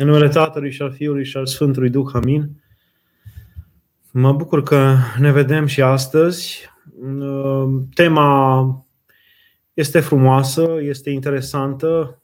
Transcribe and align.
În 0.00 0.06
numele 0.06 0.28
Tatălui 0.28 0.70
și 0.70 0.82
al 0.82 0.92
Fiului 0.92 1.24
și 1.24 1.36
al 1.36 1.46
Sfântului 1.46 1.90
Duh, 1.90 2.10
amin. 2.12 2.50
Mă 4.10 4.32
bucur 4.32 4.62
că 4.62 4.94
ne 5.18 5.32
vedem 5.32 5.66
și 5.66 5.82
astăzi. 5.82 6.70
Tema 7.94 8.86
este 9.74 10.00
frumoasă, 10.00 10.76
este 10.80 11.10
interesantă 11.10 12.22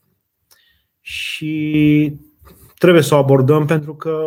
și 1.01 2.17
trebuie 2.79 3.03
să 3.03 3.15
o 3.15 3.19
abordăm 3.19 3.67
pentru 3.67 3.95
că 3.95 4.19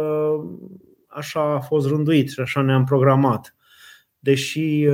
așa 1.08 1.54
a 1.54 1.60
fost 1.60 1.88
rânduit 1.88 2.30
și 2.30 2.40
așa 2.40 2.62
ne-am 2.62 2.84
programat. 2.84 3.56
Deși 4.20 4.88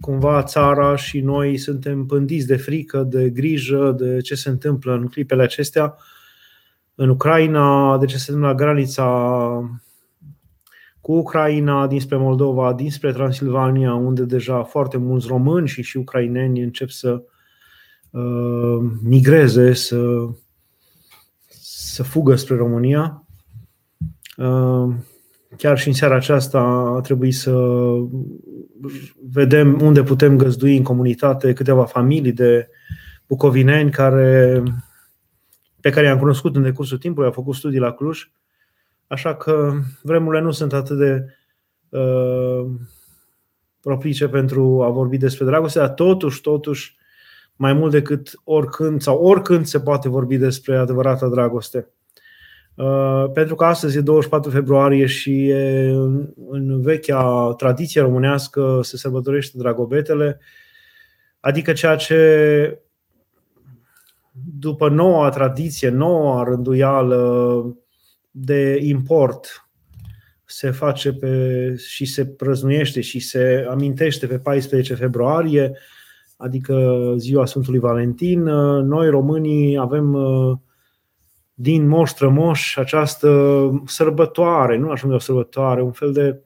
cumva 0.00 0.42
țara 0.42 0.96
și 0.96 1.20
noi 1.20 1.56
suntem 1.56 2.06
pândiți 2.06 2.46
de 2.46 2.56
frică, 2.56 3.02
de 3.02 3.30
grijă, 3.30 3.94
de 3.98 4.20
ce 4.20 4.34
se 4.34 4.48
întâmplă 4.48 4.94
în 4.94 5.06
clipele 5.06 5.42
acestea, 5.42 5.96
în 7.00 7.08
Ucraina, 7.08 7.98
de 7.98 8.06
ce 8.06 8.16
se 8.16 8.24
întâmplă 8.30 8.48
la 8.48 8.64
granița 8.64 9.04
cu 11.00 11.12
Ucraina, 11.12 11.86
dinspre 11.86 12.16
Moldova, 12.16 12.72
dinspre 12.72 13.12
Transilvania, 13.12 13.94
unde 13.94 14.22
deja 14.22 14.62
foarte 14.62 14.96
mulți 14.96 15.26
români 15.26 15.68
și 15.68 15.82
și 15.82 15.96
ucraineni 15.96 16.62
încep 16.62 16.88
să 16.88 17.22
uh, 18.10 18.90
migreze, 19.02 19.72
să, 19.72 20.28
să 21.62 22.02
fugă 22.02 22.34
spre 22.34 22.56
România. 22.56 23.26
Uh, 24.36 24.94
chiar 25.56 25.78
și 25.78 25.88
în 25.88 25.94
seara 25.94 26.14
aceasta 26.14 26.60
a 26.96 27.00
trebuit 27.00 27.34
să 27.34 27.54
vedem 29.32 29.80
unde 29.80 30.02
putem 30.02 30.36
găzdui 30.36 30.76
în 30.76 30.82
comunitate 30.82 31.52
câteva 31.52 31.84
familii 31.84 32.32
de 32.32 32.68
bucovineni 33.26 33.90
care 33.90 34.62
pe 35.80 35.90
care 35.90 36.06
i-am 36.06 36.18
cunoscut 36.18 36.56
în 36.56 36.62
decursul 36.62 36.98
timpului, 36.98 37.28
a 37.28 37.32
făcut 37.32 37.54
studii 37.54 37.78
la 37.78 37.92
Cluj, 37.92 38.30
așa 39.06 39.36
că 39.36 39.72
vremurile 40.02 40.42
nu 40.42 40.50
sunt 40.50 40.72
atât 40.72 40.98
de 40.98 41.24
uh, 41.88 42.66
propice 43.80 44.28
pentru 44.28 44.82
a 44.82 44.88
vorbi 44.88 45.16
despre 45.16 45.44
dragoste, 45.44 45.78
dar 45.78 45.88
totuși, 45.88 46.40
totuși, 46.40 46.96
mai 47.56 47.72
mult 47.72 47.90
decât 47.90 48.32
oricând 48.44 49.00
sau 49.00 49.18
oricând 49.18 49.66
se 49.66 49.80
poate 49.80 50.08
vorbi 50.08 50.36
despre 50.36 50.76
adevărata 50.76 51.28
dragoste. 51.28 51.88
Uh, 52.74 53.24
pentru 53.32 53.54
că 53.54 53.64
astăzi 53.64 53.96
e 53.96 54.00
24 54.00 54.50
februarie 54.50 55.06
și 55.06 55.48
e 55.48 55.88
în, 55.88 56.28
în 56.50 56.80
vechea 56.80 57.52
tradiție 57.56 58.00
românească 58.00 58.80
se 58.82 58.96
sărbătorește 58.96 59.58
Dragobetele, 59.58 60.40
adică 61.40 61.72
ceea 61.72 61.96
ce 61.96 62.82
după 64.58 64.88
noua 64.88 65.28
tradiție, 65.28 65.88
noua 65.88 66.42
rânduială 66.42 67.76
de 68.30 68.78
import 68.82 69.70
se 70.44 70.70
face 70.70 71.12
pe, 71.12 71.74
și 71.76 72.04
se 72.04 72.26
prăznuiește 72.26 73.00
și 73.00 73.20
se 73.20 73.66
amintește 73.70 74.26
pe 74.26 74.38
14 74.38 74.94
februarie, 74.94 75.78
adică 76.36 77.14
ziua 77.16 77.46
Sfântului 77.46 77.78
Valentin. 77.78 78.42
Noi, 78.82 79.08
românii, 79.08 79.78
avem 79.78 80.16
din 81.54 81.88
moș 81.88 82.10
strămoș 82.10 82.76
această 82.76 83.70
sărbătoare, 83.86 84.76
nu 84.76 84.90
aș 84.90 85.02
numi 85.02 85.14
o 85.14 85.18
sărbătoare, 85.18 85.82
un 85.82 85.92
fel 85.92 86.12
de 86.12 86.40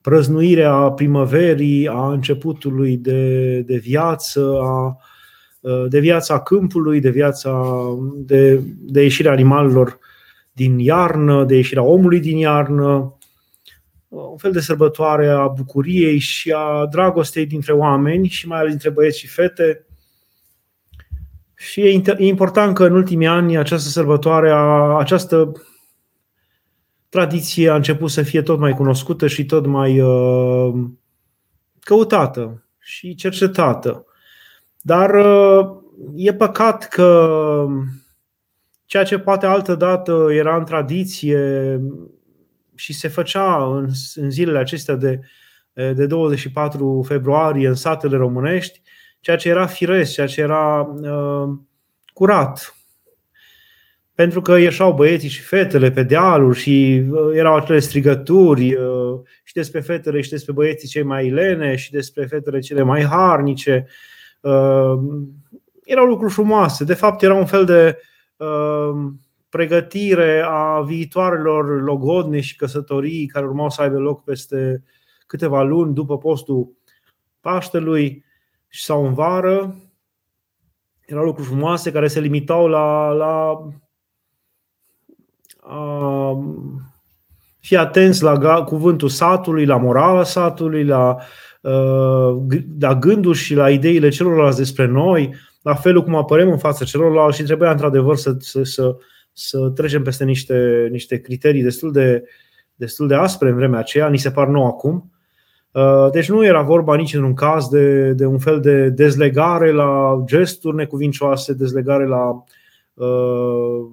prăznuire 0.00 0.64
a 0.64 0.92
primăverii, 0.92 1.88
a 1.88 2.12
începutului 2.12 2.96
de, 2.96 3.60
de 3.60 3.76
viață, 3.76 4.58
a 4.60 4.86
Uh, 4.86 5.10
de 5.88 5.98
viața 5.98 6.40
câmpului, 6.40 7.00
de 7.00 7.10
viața 7.10 7.72
de, 8.14 8.62
de 8.80 9.02
ieșirea 9.02 9.32
animalelor 9.32 9.98
din 10.52 10.78
iarnă, 10.78 11.44
de 11.44 11.54
ieșirea 11.54 11.82
omului 11.82 12.20
din 12.20 12.36
iarnă, 12.36 13.16
uh, 14.08 14.22
un 14.30 14.36
fel 14.36 14.52
de 14.52 14.60
sărbătoare 14.60 15.28
a 15.28 15.46
bucuriei 15.46 16.18
și 16.18 16.52
a 16.56 16.86
dragostei 16.90 17.46
dintre 17.46 17.72
oameni 17.72 18.28
și 18.28 18.46
mai 18.46 18.58
ales 18.58 18.70
dintre 18.70 18.90
băieți 18.90 19.18
și 19.18 19.26
fete. 19.26 19.86
Și 21.54 21.80
e 21.80 22.02
important 22.18 22.74
că 22.74 22.84
în 22.84 22.92
ultimii 22.92 23.26
ani 23.26 23.56
această 23.56 23.88
sărbătoare, 23.88 24.50
a, 24.50 24.96
această 24.98 25.52
tradiție 27.08 27.68
a 27.68 27.74
început 27.74 28.10
să 28.10 28.22
fie 28.22 28.42
tot 28.42 28.58
mai 28.58 28.72
cunoscută 28.72 29.26
și 29.26 29.46
tot 29.46 29.66
mai 29.66 30.00
uh, 30.00 30.74
căutată 31.80 32.64
și 32.78 33.14
cercetată. 33.14 34.04
Dar 34.82 35.14
uh, 35.14 35.68
e 36.14 36.34
păcat 36.34 36.88
că 36.88 37.66
ceea 38.84 39.04
ce 39.04 39.18
poate 39.18 39.46
altă 39.46 39.74
dată 39.74 40.26
era 40.30 40.56
în 40.56 40.64
tradiție 40.64 41.80
și 42.74 42.92
se 42.92 43.08
făcea 43.08 43.64
în, 43.64 43.88
în 44.14 44.30
zilele 44.30 44.58
acestea 44.58 44.94
de, 44.94 45.20
de 45.72 46.06
24 46.06 47.04
februarie 47.06 47.68
în 47.68 47.74
satele 47.74 48.16
românești, 48.16 48.82
ceea 49.20 49.36
ce 49.36 49.48
era 49.48 49.66
firesc, 49.66 50.12
ceea 50.12 50.26
ce 50.26 50.40
era 50.40 50.80
uh, 50.80 51.48
curat. 52.12 52.76
Pentru 54.14 54.40
că 54.40 54.58
ieșau 54.58 54.92
băieții 54.92 55.28
și 55.28 55.40
fetele 55.40 55.90
pe 55.90 56.02
dealuri 56.02 56.58
și 56.58 57.02
uh, 57.10 57.18
erau 57.34 57.56
acele 57.56 57.78
strigături 57.78 58.74
uh, 58.74 59.20
și 59.44 59.54
despre 59.54 59.80
fetele 59.80 60.20
și 60.20 60.30
despre 60.30 60.52
băieții 60.52 60.88
cei 60.88 61.02
mai 61.02 61.30
lene 61.30 61.76
și 61.76 61.90
despre 61.90 62.26
fetele 62.26 62.58
cele 62.58 62.82
mai 62.82 63.04
harnice. 63.04 63.86
Uh, 63.86 63.92
Uh, 63.94 64.11
erau 65.84 66.04
lucruri 66.04 66.32
frumoase. 66.32 66.84
De 66.84 66.94
fapt, 66.94 67.22
era 67.22 67.34
un 67.34 67.46
fel 67.46 67.64
de 67.64 67.98
uh, 68.36 69.12
pregătire 69.48 70.44
a 70.46 70.80
viitoarelor 70.80 71.82
logodne 71.82 72.40
și 72.40 72.56
căsătorii 72.56 73.26
care 73.26 73.46
urmau 73.46 73.70
să 73.70 73.82
aibă 73.82 73.98
loc 73.98 74.24
peste 74.24 74.82
câteva 75.26 75.62
luni 75.62 75.94
după 75.94 76.18
postul 76.18 76.72
Paștelui 77.40 78.24
sau 78.68 79.06
în 79.06 79.14
vară. 79.14 79.74
Erau 81.00 81.24
lucruri 81.24 81.48
frumoase 81.48 81.92
care 81.92 82.08
se 82.08 82.20
limitau 82.20 82.66
la, 82.66 83.10
la 83.10 83.58
a 85.62 86.36
fi 87.60 87.76
atenți 87.76 88.22
la 88.22 88.64
cuvântul 88.64 89.08
satului, 89.08 89.64
la 89.64 89.76
morala 89.76 90.22
satului, 90.22 90.84
la 90.84 91.16
la 92.80 92.94
gânduri 92.94 93.38
și 93.38 93.54
la 93.54 93.70
ideile 93.70 94.08
celorlalți 94.08 94.58
despre 94.58 94.86
noi, 94.86 95.34
la 95.62 95.74
felul 95.74 96.02
cum 96.02 96.14
apărem 96.14 96.50
în 96.50 96.58
fața 96.58 96.84
celorlalți 96.84 97.36
și 97.36 97.42
trebuia 97.42 97.70
într-adevăr 97.70 98.16
să, 98.16 98.36
să, 98.38 98.62
să, 98.62 98.96
să 99.32 99.58
trecem 99.68 100.02
peste 100.02 100.24
niște, 100.24 100.88
niște 100.90 101.20
criterii 101.20 101.62
destul 101.62 101.92
de, 101.92 102.24
destul 102.74 103.06
de 103.08 103.14
aspre 103.14 103.48
în 103.48 103.54
vremea 103.54 103.78
aceea, 103.78 104.08
ni 104.08 104.18
se 104.18 104.30
par 104.30 104.46
nou 104.46 104.66
acum. 104.66 105.12
Uh, 105.72 106.10
deci 106.10 106.28
nu 106.28 106.44
era 106.44 106.62
vorba 106.62 106.96
nici 106.96 107.14
în 107.14 107.22
un 107.22 107.34
caz 107.34 107.68
de, 107.68 108.12
de 108.12 108.26
un 108.26 108.38
fel 108.38 108.60
de 108.60 108.88
dezlegare 108.88 109.72
la 109.72 110.22
gesturi 110.24 110.76
necuvincioase, 110.76 111.52
dezlegare 111.52 112.06
la 112.06 112.44
uh, 112.94 113.86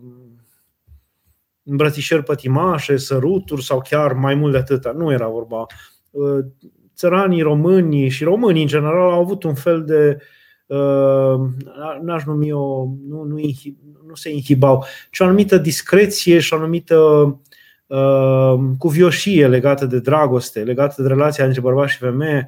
îmbrățișări 1.64 2.24
pătimașe, 2.24 2.98
săruturi 2.98 3.64
sau 3.64 3.82
chiar 3.90 4.14
mai 4.14 4.36
mult 4.36 4.52
de 4.52 4.58
atâta. 4.58 4.92
Nu 4.92 5.12
era 5.12 5.28
vorba. 5.28 5.66
Uh, 7.00 7.10
țăranii 7.10 7.42
români 7.42 8.10
și 8.10 8.24
românii 8.24 8.62
în 8.62 8.68
general 8.68 9.12
au 9.12 9.22
avut 9.22 9.44
un 9.44 9.54
fel 9.54 9.84
de 9.86 10.18
uh, 10.66 11.40
n-aș 12.02 12.24
numi 12.24 12.52
o, 12.52 12.86
nu, 13.08 13.24
nu, 13.24 13.38
nu 14.08 14.16
se 14.16 14.30
inhibau, 14.30 14.86
ci 15.12 15.20
o 15.20 15.24
anumită 15.24 15.58
discreție 15.58 16.40
și 16.40 16.54
o 16.54 16.58
anumită 16.58 16.96
uh, 17.88 18.60
cuvioșie 18.78 19.48
legată 19.48 19.86
de 19.86 20.00
dragoste, 20.00 20.60
legată 20.64 21.02
de 21.02 21.08
relația 21.08 21.46
între 21.46 21.62
bărbați 21.62 21.92
și 21.92 21.98
femeie. 21.98 22.48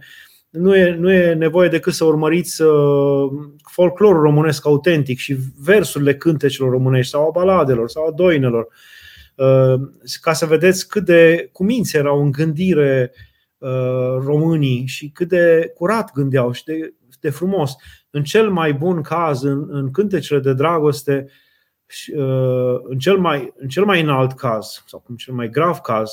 Nu 0.49 0.75
e, 0.75 0.95
nu 0.99 1.11
e 1.11 1.33
nevoie 1.33 1.69
decât 1.69 1.93
să 1.93 2.05
urmăriți 2.05 2.61
uh, 2.61 3.31
folclorul 3.71 4.21
românesc 4.21 4.65
autentic 4.65 5.17
și 5.17 5.37
versurile 5.63 6.15
cântecelor 6.15 6.69
românești 6.69 7.11
sau 7.11 7.27
a 7.27 7.31
baladelor 7.31 7.89
sau 7.89 8.07
a 8.07 8.11
doinelor, 8.11 8.67
uh, 9.35 9.81
ca 10.21 10.33
să 10.33 10.45
vedeți 10.45 10.87
cât 10.87 11.05
de 11.05 11.49
cuminți 11.51 11.97
erau 11.97 12.21
în 12.21 12.31
gândire 12.31 13.11
uh, 13.13 13.19
Uh, 13.21 13.29
românii 14.19 14.85
și 14.85 15.09
cât 15.09 15.27
de 15.27 15.71
curat 15.75 16.11
gândeau 16.13 16.51
și 16.51 16.63
de, 16.63 16.93
de 17.19 17.29
frumos. 17.29 17.75
În 18.09 18.23
cel 18.23 18.49
mai 18.49 18.73
bun 18.73 19.01
caz, 19.01 19.43
în, 19.43 19.65
în 19.69 19.91
cântecele 19.91 20.39
de 20.39 20.53
dragoste, 20.53 21.27
uh, 22.15 22.75
în 22.83 22.97
cel, 22.97 23.17
mai, 23.17 23.53
în 23.55 23.67
cel 23.67 23.85
mai 23.85 24.01
înalt 24.01 24.33
caz, 24.33 24.83
sau 24.87 25.03
în 25.07 25.15
cel 25.15 25.33
mai 25.33 25.49
grav 25.49 25.77
caz, 25.77 26.11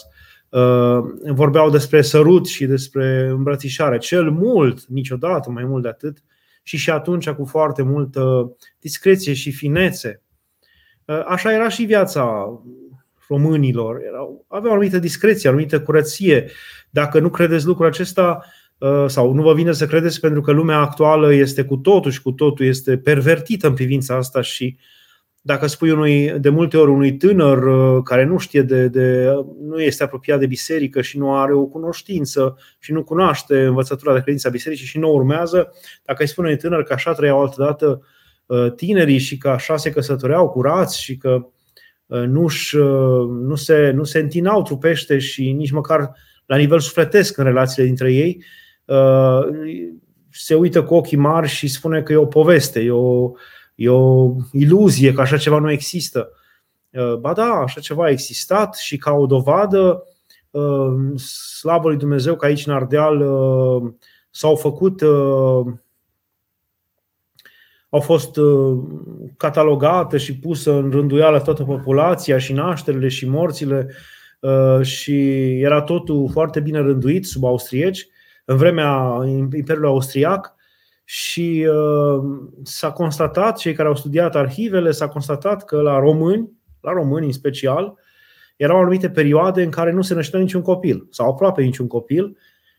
uh, 0.49 0.99
vorbeau 1.27 1.71
despre 1.71 2.03
sărut 2.03 2.47
și 2.47 2.67
despre 2.67 3.29
îmbrățișare. 3.29 3.99
Cel 3.99 4.31
mult, 4.31 4.87
niciodată 4.87 5.51
mai 5.51 5.65
mult 5.65 5.83
de 5.83 5.89
atât, 5.89 6.23
și 6.63 6.77
și 6.77 6.91
atunci 6.91 7.31
cu 7.31 7.45
foarte 7.45 7.83
multă 7.83 8.53
discreție 8.79 9.35
și 9.35 9.53
finețe. 9.53 10.23
Așa 11.27 11.53
era 11.53 11.69
și 11.69 11.85
viața 11.85 12.49
românilor. 13.29 14.01
Erau, 14.07 14.45
aveau 14.49 14.73
o 14.73 14.75
anumită 14.75 14.99
discreție, 14.99 15.49
o 15.49 15.53
anumită 15.53 15.81
curăție. 15.81 16.51
Dacă 16.91 17.21
nu 17.21 17.31
credeți 17.31 17.67
lucrul 17.67 17.87
acesta, 17.87 18.45
uh, 18.79 19.05
sau 19.07 19.33
nu 19.33 19.43
vă 19.43 19.55
vine 19.55 19.73
să 19.73 19.87
credeți 19.87 20.21
pentru 20.21 20.41
că 20.41 20.53
lumea 20.53 20.79
actuală 20.79 21.33
este 21.33 21.65
cu 21.65 21.77
totul 21.77 22.11
și 22.11 22.23
cu 22.23 22.33
totul 22.33 22.67
este 22.67 22.99
pervertită 22.99 23.67
în 23.67 23.75
privința 23.75 24.17
asta 24.17 24.41
și 24.41 24.77
dacă 25.41 25.67
spui 25.67 25.91
unui, 25.91 26.31
de 26.41 26.49
multe 26.49 26.77
ori 26.77 26.91
unui 26.91 27.17
tânăr 27.17 27.59
care 28.03 28.25
nu 28.25 28.39
știe 28.39 28.63
de, 28.63 28.89
de, 28.89 29.31
nu 29.61 29.83
este 29.83 30.03
apropiat 30.03 30.39
de 30.39 30.47
biserică 30.47 31.01
și 31.01 31.19
nu 31.19 31.37
are 31.37 31.55
o 31.55 31.67
cunoștință 31.67 32.59
și 32.79 32.93
nu 32.93 33.05
cunoaște 33.05 33.65
învățătura 33.65 34.15
de 34.15 34.21
credință 34.21 34.49
a 34.49 34.51
bisericii 34.51 34.87
și 34.87 34.99
nu 34.99 35.13
urmează, 35.13 35.73
dacă 36.05 36.23
îi 36.23 36.29
spune 36.29 36.47
unui 36.47 36.61
tânăr 36.61 36.83
că 36.83 36.93
așa 36.93 37.13
trăiau 37.13 37.41
altădată 37.41 38.03
tinerii 38.77 39.19
și 39.19 39.39
că 39.39 39.49
așa 39.49 39.77
se 39.77 39.91
căsătoreau 39.91 40.49
curați 40.49 41.03
și 41.03 41.17
că 41.17 41.49
nu, 42.09 42.47
nu, 43.27 43.55
se, 43.55 43.91
nu 43.91 44.05
se 44.05 44.19
întinau 44.19 44.63
trupește 44.63 45.19
și 45.19 45.53
nici 45.53 45.71
măcar 45.71 46.13
la 46.47 46.57
nivel 46.57 46.81
sufletesc 46.81 47.37
în 47.37 47.45
relațiile 47.45 47.87
dintre 47.87 48.13
ei, 48.13 48.45
se 50.31 50.55
uită 50.55 50.83
cu 50.83 50.95
ochii 50.95 51.17
mari 51.17 51.49
și 51.49 51.69
spune 51.69 52.03
că 52.03 52.13
e 52.13 52.17
o 52.17 52.27
poveste, 52.27 52.81
e 52.81 52.91
o, 52.91 53.31
e 53.75 53.89
o 53.89 54.35
iluzie, 54.53 55.13
că 55.13 55.21
așa 55.21 55.37
ceva 55.37 55.59
nu 55.59 55.71
există. 55.71 56.31
Uh, 56.91 57.15
ba 57.15 57.33
da, 57.33 57.53
așa 57.53 57.81
ceva 57.81 58.05
a 58.05 58.11
existat 58.11 58.75
și 58.75 58.97
ca 58.97 59.13
o 59.13 59.27
dovadă, 59.27 60.03
uh, 60.51 61.21
slavă 61.21 61.89
lui 61.89 61.97
Dumnezeu 61.97 62.37
că 62.37 62.47
aici 62.47 62.67
în 62.67 62.73
Ardeal 62.73 63.21
uh, 63.21 63.93
s-au 64.31 64.57
făcut, 64.57 65.03
au 67.89 68.01
fost 68.01 68.39
catalogate 69.37 70.17
și 70.17 70.39
pusă 70.39 70.73
în 70.73 70.91
rânduială 70.91 71.41
toată 71.41 71.63
populația 71.65 72.39
și 72.39 72.53
nașterile 72.53 73.09
și 73.09 73.29
morțile 73.29 73.91
și 74.83 75.15
era 75.61 75.83
totul 75.83 76.29
foarte 76.33 76.61
bine 76.61 76.79
rânduit 76.79 77.27
sub 77.27 77.45
austrieci 77.45 78.09
în 78.45 78.57
vremea 78.57 79.21
Imperiului 79.55 79.89
Austriac 79.89 80.55
și 81.05 81.67
uh, 81.69 82.25
s-a 82.63 82.93
constatat, 82.93 83.57
cei 83.57 83.73
care 83.73 83.89
au 83.89 83.97
studiat 83.97 84.37
arhivele, 84.37 84.91
s-a 84.91 85.09
constatat 85.09 85.65
că 85.65 85.81
la 85.81 85.99
români, 85.99 86.51
la 86.81 86.93
români 86.93 87.27
în 87.27 87.33
special, 87.33 87.95
erau 88.57 88.79
anumite 88.79 89.11
perioade 89.11 89.63
în 89.63 89.71
care 89.71 89.93
nu 89.93 90.03
se 90.03 90.15
năștea 90.15 90.41
niciun 90.41 90.63
copil 90.63 91.07
sau 91.11 91.31
aproape 91.31 91.63
niciun 91.63 91.87
copil 91.87 92.37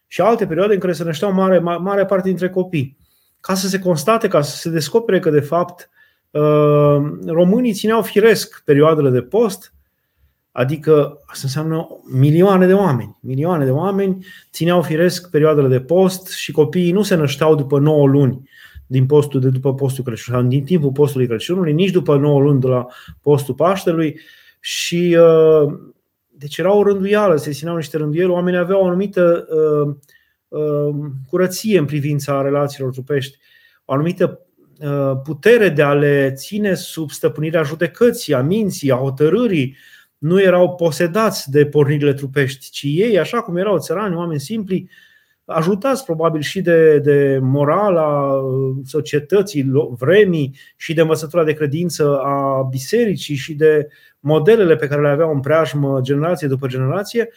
și 0.07 0.21
alte 0.21 0.47
perioade 0.47 0.73
în 0.73 0.79
care 0.79 0.93
se 0.93 1.03
nășteau 1.03 1.33
mare, 1.33 1.59
mare 1.59 2.05
parte 2.05 2.27
dintre 2.27 2.49
copii. 2.49 2.97
Ca 3.39 3.53
să 3.53 3.67
se 3.67 3.79
constate, 3.79 4.27
ca 4.27 4.41
să 4.41 4.57
se 4.57 4.69
descopere 4.69 5.19
că 5.19 5.29
de 5.29 5.39
fapt 5.39 5.89
uh, 6.31 6.97
românii 7.25 7.73
țineau 7.73 8.01
firesc 8.01 8.61
perioadele 8.65 9.09
de 9.09 9.21
post 9.21 9.73
Adică 10.51 11.21
asta 11.25 11.41
înseamnă 11.43 11.87
milioane 12.11 12.65
de 12.65 12.73
oameni. 12.73 13.17
Milioane 13.21 13.65
de 13.65 13.71
oameni 13.71 14.25
țineau 14.51 14.81
firesc 14.81 15.29
perioadele 15.29 15.67
de 15.67 15.79
post 15.79 16.27
și 16.27 16.51
copiii 16.51 16.91
nu 16.91 17.01
se 17.01 17.15
nășteau 17.15 17.55
după 17.55 17.79
9 17.79 18.07
luni 18.07 18.49
din 18.87 19.05
postul 19.05 19.39
de 19.39 19.49
după 19.49 19.73
postul 19.73 20.03
Crăciun, 20.03 20.33
sau 20.33 20.43
din 20.43 20.63
timpul 20.63 20.91
postului 20.91 21.27
Crăciunului, 21.27 21.73
nici 21.73 21.91
după 21.91 22.17
9 22.17 22.39
luni 22.39 22.59
de 22.59 22.67
la 22.67 22.87
postul 23.21 23.53
Paștelui 23.53 24.19
și 24.59 25.17
uh, 25.19 25.73
deci 26.27 26.57
era 26.57 26.73
o 26.73 26.83
rânduială, 26.83 27.35
se 27.35 27.51
țineau 27.51 27.75
niște 27.75 27.97
rânduieli, 27.97 28.29
oamenii 28.29 28.59
aveau 28.59 28.81
o 28.81 28.85
anumită 28.85 29.47
uh, 29.49 29.87
uh, 29.87 29.95
curăție 31.27 31.79
în 31.79 31.85
privința 31.85 32.41
relațiilor 32.41 32.91
trupești, 32.91 33.37
o 33.85 33.93
anumită 33.93 34.39
uh, 34.79 35.11
putere 35.23 35.69
de 35.69 35.81
a 35.81 35.93
le 35.93 36.31
ține 36.35 36.73
sub 36.73 37.09
stăpânirea 37.09 37.63
judecății, 37.63 38.33
a 38.33 38.41
minții, 38.41 38.91
a 38.91 38.95
hotărârii, 38.95 39.75
nu 40.17 40.41
erau 40.41 40.75
posedați 40.75 41.51
de 41.51 41.65
pornirile 41.65 42.13
trupești, 42.13 42.69
ci 42.69 42.83
ei, 42.83 43.19
așa 43.19 43.41
cum 43.41 43.57
erau 43.57 43.77
țărani, 43.77 44.15
oameni 44.15 44.39
simpli, 44.39 44.89
ajutați 45.45 46.05
probabil 46.05 46.41
și 46.41 46.61
de, 46.61 46.99
de 46.99 47.39
morala 47.41 48.33
uh, 48.33 48.75
societății, 48.85 49.71
vremii 49.97 50.55
și 50.75 50.93
de 50.93 51.01
învățătura 51.01 51.43
de 51.43 51.53
credință 51.53 52.19
a 52.19 52.67
bisericii 52.69 53.35
și 53.35 53.53
de 53.53 53.87
modelele 54.19 54.75
pe 54.75 54.87
care 54.87 55.01
le 55.01 55.07
aveau 55.07 55.33
în 55.33 55.39
preajmă 55.39 55.99
generație 56.01 56.47
după 56.47 56.67
generație, 56.67 57.29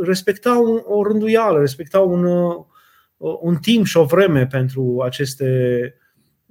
uh, 0.00 0.06
respectau 0.06 0.84
o 0.86 1.02
rânduială, 1.02 1.58
respectau 1.58 2.10
un, 2.10 2.24
uh, 2.24 3.36
un 3.40 3.56
timp 3.56 3.86
și 3.86 3.96
o 3.96 4.04
vreme 4.04 4.46
pentru 4.46 5.02
aceste 5.04 5.94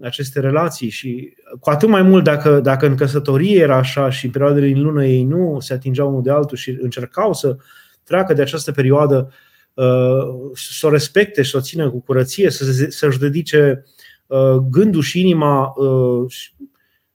aceste 0.01 0.39
relații 0.39 0.89
și 0.89 1.33
cu 1.59 1.69
atât 1.69 1.89
mai 1.89 2.01
mult 2.01 2.23
dacă, 2.23 2.59
dacă 2.59 2.85
în 2.85 2.95
căsătorie 2.95 3.61
era 3.61 3.77
așa 3.77 4.09
și 4.09 4.25
în 4.25 4.31
perioadele 4.31 4.67
din 4.67 4.81
lună 4.81 5.05
ei 5.05 5.23
nu 5.23 5.57
se 5.59 5.73
atingeau 5.73 6.07
unul 6.07 6.21
de 6.21 6.31
altul 6.31 6.57
și 6.57 6.77
încercau 6.81 7.33
să 7.33 7.57
treacă 8.03 8.33
de 8.33 8.41
această 8.41 8.71
perioadă, 8.71 9.31
uh, 9.73 10.51
să 10.53 10.87
o 10.87 10.89
respecte 10.89 11.41
și 11.41 11.51
să 11.51 11.57
o 11.57 11.61
țină 11.61 11.89
cu 11.89 12.01
curăție, 12.01 12.49
să, 12.49 12.85
să-și 12.89 13.19
dedice 13.19 13.83
uh, 14.27 14.55
gândul 14.69 15.01
și 15.01 15.19
inima 15.19 15.73
uh, 15.75 16.33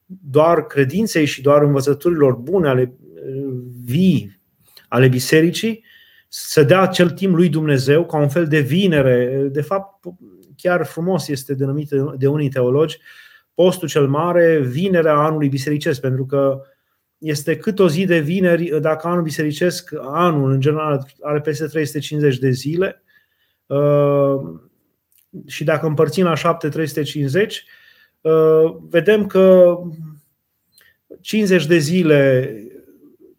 doar 0.07 0.67
credinței 0.67 1.25
și 1.25 1.43
doar 1.43 1.63
învățăturilor 1.63 2.35
bune 2.35 2.69
ale 2.69 2.97
vii 3.85 4.43
ale 4.89 5.09
bisericii, 5.09 5.85
să 6.37 6.63
dea 6.63 6.81
acel 6.81 7.11
timp 7.11 7.35
lui 7.35 7.49
Dumnezeu 7.49 8.07
ca 8.07 8.17
un 8.17 8.29
fel 8.29 8.47
de 8.47 8.61
vinere. 8.61 9.49
De 9.53 9.61
fapt, 9.61 10.05
chiar 10.57 10.85
frumos 10.85 11.29
este 11.29 11.55
denumit 11.55 11.89
de 12.17 12.27
unii 12.27 12.49
teologi, 12.49 12.99
postul 13.55 13.89
cel 13.89 14.09
mare, 14.09 14.59
vinerea 14.59 15.15
anului 15.15 15.49
bisericesc, 15.49 16.01
pentru 16.01 16.27
că 16.27 16.61
este 17.19 17.57
cât 17.57 17.79
o 17.79 17.89
zi 17.89 18.05
de 18.05 18.19
vineri, 18.19 18.81
dacă 18.81 19.07
anul 19.07 19.23
bisericesc, 19.23 19.91
anul 20.01 20.51
în 20.51 20.61
general 20.61 21.07
are 21.21 21.41
peste 21.41 21.67
350 21.67 22.39
de 22.39 22.51
zile 22.51 23.03
uh, 23.67 24.41
și 25.47 25.65
dacă 25.65 25.87
împărțim 25.87 26.25
la 26.25 26.35
7 26.35 26.69
350, 26.69 27.65
uh, 28.21 28.77
vedem 28.89 29.27
că 29.27 29.77
50 31.21 31.67
de 31.67 31.79
zile 31.79 32.53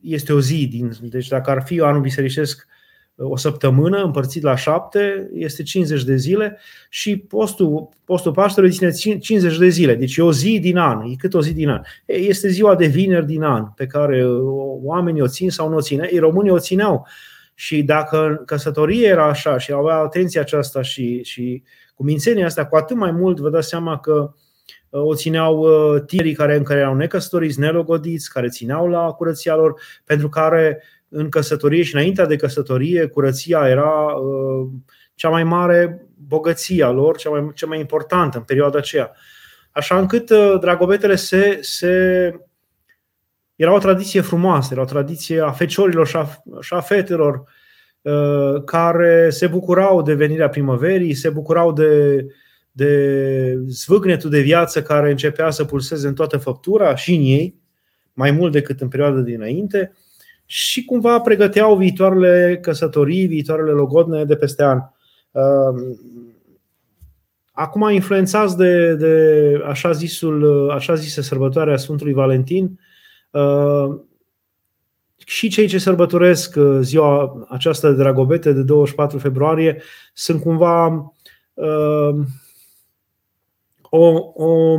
este 0.02 0.34
o 0.34 0.40
zi, 0.40 0.68
din, 0.68 0.92
deci 1.02 1.28
dacă 1.28 1.50
ar 1.50 1.64
fi 1.64 1.80
anul 1.80 2.02
bisericesc 2.02 2.74
o 3.18 3.38
săptămână 3.38 4.04
împărțit 4.04 4.44
la 4.44 4.56
șapte, 4.56 5.30
este 5.34 5.64
50 5.64 6.04
de 6.04 6.16
zile 6.16 6.58
și 6.90 7.18
postul, 7.18 7.90
postul 8.06 8.32
Paștelui 8.32 8.72
ține 8.72 9.18
50 9.18 9.58
de 9.58 9.68
zile, 9.68 9.96
deci 9.96 10.16
e 10.16 10.22
o 10.22 10.32
zi 10.32 10.60
din 10.60 10.78
an, 10.78 11.02
e 11.02 11.16
cât 11.18 11.34
o 11.34 11.42
zi 11.42 11.54
din 11.54 11.70
an. 11.70 11.82
Este 12.06 12.48
ziua 12.48 12.76
de 12.76 12.86
vineri 12.86 13.26
din 13.26 13.44
an 13.44 13.66
pe 13.76 13.86
care 13.86 14.26
oamenii 14.84 15.22
o 15.22 15.28
țin 15.28 15.50
sau 15.50 15.70
nu 15.70 15.76
o 15.76 15.82
țin. 15.82 16.02
Ei, 16.02 16.18
românii 16.18 16.52
o 16.52 16.60
țineau 16.60 17.08
și 17.54 17.84
dacă 17.84 18.44
căsătorie 18.46 19.08
era 19.08 19.28
așa 19.28 19.58
și 19.58 19.72
avea 19.72 19.96
atenția 19.96 20.42
aceasta 20.42 20.82
și, 20.82 21.24
și 21.24 21.64
cu 21.94 22.04
mințenia 22.04 22.46
asta, 22.46 22.66
cu 22.66 22.76
atât 22.76 22.98
mai 22.98 23.12
mult 23.12 23.40
vă 23.40 23.50
dați 23.50 23.68
seama 23.68 24.00
că 24.00 24.34
o 24.90 25.16
țineau 25.16 25.68
tinerii 26.00 26.34
care 26.34 26.56
încă 26.56 26.74
erau 26.74 26.96
necăsătoriți, 26.96 27.60
nelogodiți, 27.60 28.32
care 28.32 28.48
țineau 28.48 28.88
la 28.88 29.12
curăția 29.12 29.56
lor, 29.56 29.82
pentru 30.06 30.30
care 30.30 30.84
în 31.18 31.30
căsătorie 31.30 31.84
și 31.84 31.96
înaintea 31.96 32.26
de 32.26 32.36
căsătorie, 32.36 33.06
curăția 33.06 33.68
era 33.68 34.06
uh, 34.06 34.68
cea 35.16 35.30
mai 35.30 35.44
mare 35.44 36.08
bogăție 36.28 36.84
a 36.84 36.92
lor, 36.92 37.18
cea 37.18 37.30
mai, 37.30 37.52
cea 37.54 37.68
mai 37.68 37.80
importantă 37.80 38.38
în 38.38 38.44
perioada 38.44 38.78
aceea. 38.78 39.12
Așa 39.72 40.00
încât 40.00 40.30
uh, 40.30 40.58
dragobetele 40.60 41.16
se, 41.16 41.58
se 41.62 42.34
era 43.56 43.74
o 43.74 43.78
tradiție 43.78 44.22
frumoasă, 44.22 44.70
era 44.72 44.82
o 44.82 44.86
tradiție 44.86 45.42
a 45.42 45.52
feciorilor 45.52 46.08
și 46.08 46.16
a, 46.16 46.28
și 46.60 46.74
a 46.74 46.80
fetelor 46.80 47.44
uh, 48.02 48.64
care 48.66 49.30
se 49.30 49.48
bucurau 49.48 50.02
de 50.02 50.14
venirea 50.14 50.50
primăverii, 50.50 51.14
se 51.14 51.30
bucurau 51.30 51.74
de, 51.74 52.26
de 52.72 53.56
zvâgnetul 53.68 54.30
de 54.30 54.42
viață 54.42 54.82
care 54.82 55.10
începea 55.10 55.50
să 55.50 55.64
pulseze 55.66 56.08
în 56.08 56.14
toată 56.14 56.38
făptura 56.38 56.96
și 56.96 57.16
în 57.16 57.22
ei, 57.22 57.56
mai 58.14 58.32
mult 58.32 58.52
decât 58.52 58.82
în 58.82 58.88
perioada 58.88 59.20
dinainte 59.20 59.94
și 60.46 60.86
cumva 60.86 61.20
pregăteau 61.20 61.78
viitoarele 61.78 62.60
căsătorii, 62.62 63.28
viitoarele 63.28 63.72
logodne 63.72 64.26
de 64.26 64.36
peste 64.36 64.64
an. 64.64 64.80
Um, 65.32 66.00
acum, 67.52 67.90
influențați 67.90 68.58
de, 68.58 68.96
de 68.96 69.62
așa, 69.66 69.92
zisul, 69.92 70.70
așa 70.72 70.94
zise 70.96 71.22
sărbătoarea 71.22 71.78
Sfântului 71.78 72.14
Valentin, 72.14 72.80
uh, 73.32 74.00
și 75.26 75.50
cei 75.50 75.68
ce 75.68 75.78
sărbătoresc 75.78 76.56
uh, 76.56 76.78
ziua 76.82 77.46
aceasta 77.50 77.90
de 77.90 77.96
dragobete 77.96 78.54
de 78.54 78.62
24 78.62 79.18
februarie 79.18 79.82
sunt 80.14 80.42
cumva 80.42 80.88
uh, 81.54 82.16
o, 83.82 84.08
o 84.34 84.78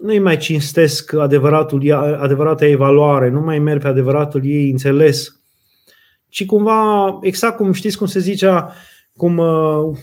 nu-i 0.00 0.18
mai 0.18 0.36
cinstesc 0.36 1.12
adevăratul, 1.12 1.92
adevărata 2.20 2.66
evaluare, 2.66 3.28
nu 3.28 3.40
mai 3.40 3.58
merg 3.58 3.80
pe 3.80 3.88
adevăratul 3.88 4.40
ei 4.44 4.70
înțeles, 4.70 5.40
ci 6.28 6.46
cumva, 6.46 7.18
exact 7.22 7.56
cum 7.56 7.72
știți 7.72 7.98
cum 7.98 8.06
se 8.06 8.18
zicea, 8.18 8.72
cum, 9.16 9.38
uh, 9.38 9.98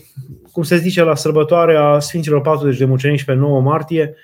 cum 0.52 0.62
se 0.62 0.76
zice 0.76 1.02
la 1.02 1.14
sărbătoarea 1.14 1.98
Sfinților 1.98 2.40
40 2.40 2.78
de 2.78 2.84
mucenici 2.84 3.24
pe 3.24 3.34
9 3.34 3.60
martie, 3.60 4.14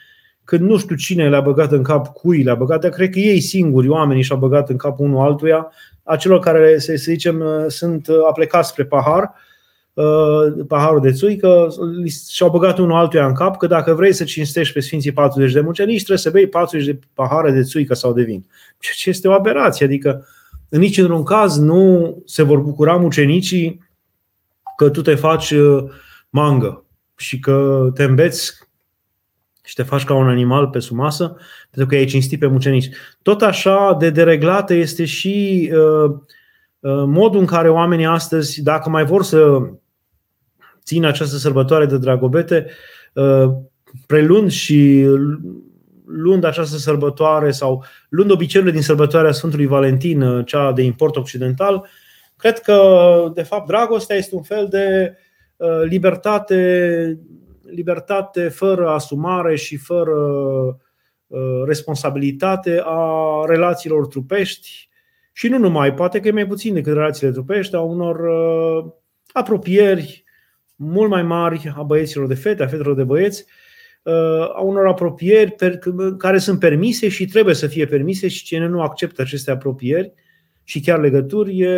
când 0.44 0.68
nu 0.68 0.78
știu 0.78 0.96
cine 0.96 1.28
le-a 1.28 1.40
băgat 1.40 1.72
în 1.72 1.82
cap, 1.82 2.06
cui 2.06 2.42
le-a 2.42 2.54
băgat, 2.54 2.80
dar 2.80 2.90
cred 2.90 3.10
că 3.10 3.18
ei 3.18 3.40
singuri, 3.40 3.88
oamenii, 3.88 4.22
și-au 4.22 4.38
băgat 4.38 4.68
în 4.68 4.76
cap 4.76 4.98
unul 4.98 5.24
altuia, 5.24 5.72
acelor 6.02 6.38
care, 6.38 6.78
să 6.78 6.92
zicem, 6.96 7.40
uh, 7.40 7.64
sunt 7.68 8.08
uh, 8.08 8.16
aplecați 8.28 8.68
spre 8.68 8.84
pahar, 8.84 9.22
uh, 9.22 9.49
paharul 10.66 11.00
de 11.00 11.12
țuică 11.12 11.68
și-au 12.30 12.50
băgat 12.50 12.78
unul 12.78 12.96
altuia 12.96 13.26
în 13.26 13.34
cap 13.34 13.56
că 13.56 13.66
dacă 13.66 13.94
vrei 13.94 14.12
să 14.12 14.24
cinstești 14.24 14.72
pe 14.72 14.80
Sfinții 14.80 15.12
40 15.12 15.52
de 15.52 15.60
mucenici, 15.60 15.96
trebuie 15.96 16.18
să 16.18 16.30
bei 16.30 16.46
40 16.46 16.86
de 16.86 16.98
pahare 17.14 17.50
de 17.50 17.62
țuică 17.62 17.94
sau 17.94 18.12
de 18.12 18.22
vin. 18.22 18.46
Ceea 18.78 18.94
ce 18.96 19.08
este 19.08 19.28
o 19.28 19.32
aberație, 19.32 19.86
adică 19.86 20.26
în 20.68 20.80
niciun 20.80 21.22
caz 21.22 21.58
nu 21.58 22.16
se 22.26 22.42
vor 22.42 22.58
bucura 22.58 22.96
mucenicii 22.96 23.88
că 24.76 24.88
tu 24.88 25.02
te 25.02 25.14
faci 25.14 25.50
uh, 25.50 25.84
mangă 26.30 26.84
și 27.16 27.38
că 27.38 27.88
te 27.94 28.02
îmbeți 28.02 28.68
și 29.64 29.74
te 29.74 29.82
faci 29.82 30.04
ca 30.04 30.14
un 30.14 30.28
animal 30.28 30.68
pe 30.68 30.78
sumasă, 30.78 31.36
pentru 31.70 31.90
că 31.90 31.96
ai 31.96 32.04
cinstit 32.04 32.38
pe 32.38 32.46
mucenici. 32.46 32.90
Tot 33.22 33.42
așa 33.42 33.96
de 33.98 34.10
dereglată 34.10 34.74
este 34.74 35.04
și 35.04 35.70
uh, 35.72 36.10
uh, 36.80 37.04
modul 37.06 37.40
în 37.40 37.46
care 37.46 37.68
oamenii 37.68 38.06
astăzi, 38.06 38.62
dacă 38.62 38.90
mai 38.90 39.04
vor 39.04 39.22
să 39.22 39.60
țină 40.84 41.08
această 41.08 41.36
sărbătoare 41.36 41.86
de 41.86 41.98
dragobete, 41.98 42.66
uh, 43.14 43.50
prelund 44.06 44.50
și 44.50 45.06
luând 46.12 46.44
această 46.44 46.76
sărbătoare 46.76 47.50
sau 47.50 47.84
luând 48.08 48.30
obiceiurile 48.30 48.76
din 48.76 48.84
sărbătoarea 48.86 49.32
Sfântului 49.32 49.66
Valentin, 49.66 50.22
uh, 50.22 50.46
cea 50.46 50.72
de 50.72 50.82
import 50.82 51.16
occidental, 51.16 51.88
cred 52.36 52.58
că, 52.58 52.80
de 53.34 53.42
fapt, 53.42 53.66
dragostea 53.66 54.16
este 54.16 54.34
un 54.34 54.42
fel 54.42 54.66
de 54.70 55.16
uh, 55.56 55.82
libertate, 55.82 57.18
libertate 57.62 58.48
fără 58.48 58.88
asumare 58.88 59.56
și 59.56 59.76
fără 59.76 60.16
uh, 61.26 61.62
responsabilitate 61.66 62.82
a 62.84 63.44
relațiilor 63.46 64.06
trupești 64.06 64.88
și 65.32 65.48
nu 65.48 65.58
numai, 65.58 65.94
poate 65.94 66.20
că 66.20 66.28
e 66.28 66.32
mai 66.32 66.46
puțin 66.46 66.74
decât 66.74 66.92
relațiile 66.92 67.32
trupești, 67.32 67.74
a 67.74 67.80
unor 67.80 68.20
apropieri 69.32 70.24
mult 70.82 71.10
mai 71.10 71.22
mari 71.22 71.72
a 71.76 71.82
băieților 71.82 72.26
de 72.26 72.34
fete, 72.34 72.62
a 72.62 72.66
fetelor 72.66 72.94
de 72.94 73.04
băieți, 73.04 73.44
Uh, 74.02 74.14
a 74.54 74.60
unor 74.60 74.86
apropieri 74.86 75.54
care 76.18 76.38
sunt 76.38 76.58
permise 76.58 77.08
și 77.08 77.26
trebuie 77.26 77.54
să 77.54 77.66
fie 77.66 77.86
permise 77.86 78.28
și 78.28 78.44
cine 78.44 78.66
nu 78.66 78.82
acceptă 78.82 79.22
aceste 79.22 79.50
apropieri 79.50 80.12
și 80.64 80.80
chiar 80.80 81.00
legături 81.00 81.60
e, 81.60 81.68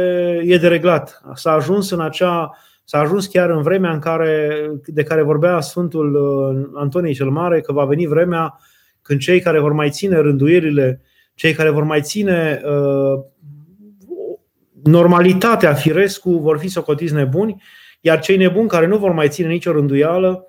e 0.44 0.56
dereglat. 0.56 1.22
S-a 1.34 1.52
ajuns 1.52 1.90
în 1.90 2.00
acea 2.00 2.50
S-a 2.84 2.98
ajuns 2.98 3.26
chiar 3.26 3.50
în 3.50 3.62
vremea 3.62 3.92
în 3.92 3.98
care, 3.98 4.66
de 4.86 5.02
care 5.02 5.22
vorbea 5.22 5.60
Sfântul 5.60 6.14
uh, 6.14 6.70
Antonie 6.74 7.12
cel 7.12 7.30
Mare, 7.30 7.60
că 7.60 7.72
va 7.72 7.84
veni 7.84 8.06
vremea 8.06 8.58
când 9.02 9.20
cei 9.20 9.40
care 9.40 9.60
vor 9.60 9.72
mai 9.72 9.90
ține 9.90 10.16
rânduirile, 10.16 11.00
cei 11.34 11.52
care 11.52 11.70
vor 11.70 11.82
mai 11.82 12.00
ține 12.02 12.60
uh, 12.64 13.24
normalitatea 14.82 15.74
firescu 15.74 16.30
vor 16.30 16.58
fi 16.58 16.68
socotiți 16.68 17.14
nebuni, 17.14 17.62
iar 18.04 18.20
cei 18.20 18.36
nebuni 18.36 18.68
care 18.68 18.86
nu 18.86 18.98
vor 18.98 19.12
mai 19.12 19.28
ține 19.28 19.48
nicio 19.48 19.72
rânduială 19.72 20.46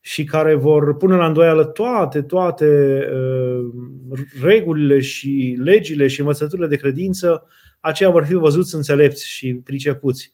și 0.00 0.24
care 0.24 0.54
vor 0.54 0.96
pune 0.96 1.16
la 1.16 1.26
îndoială 1.26 1.64
toate, 1.64 2.22
toate 2.22 2.66
uh, 3.12 4.18
regulile 4.42 5.00
și 5.00 5.56
legile 5.62 6.06
și 6.06 6.20
învățăturile 6.20 6.66
de 6.66 6.76
credință, 6.76 7.46
aceia 7.80 8.10
vor 8.10 8.24
fi 8.24 8.34
văzuți 8.34 8.74
înțelepți 8.74 9.28
și 9.28 9.54
pricepuți. 9.54 10.32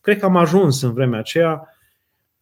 Cred 0.00 0.18
că 0.18 0.24
am 0.24 0.36
ajuns 0.36 0.82
în 0.82 0.92
vremea 0.92 1.18
aceea 1.18 1.76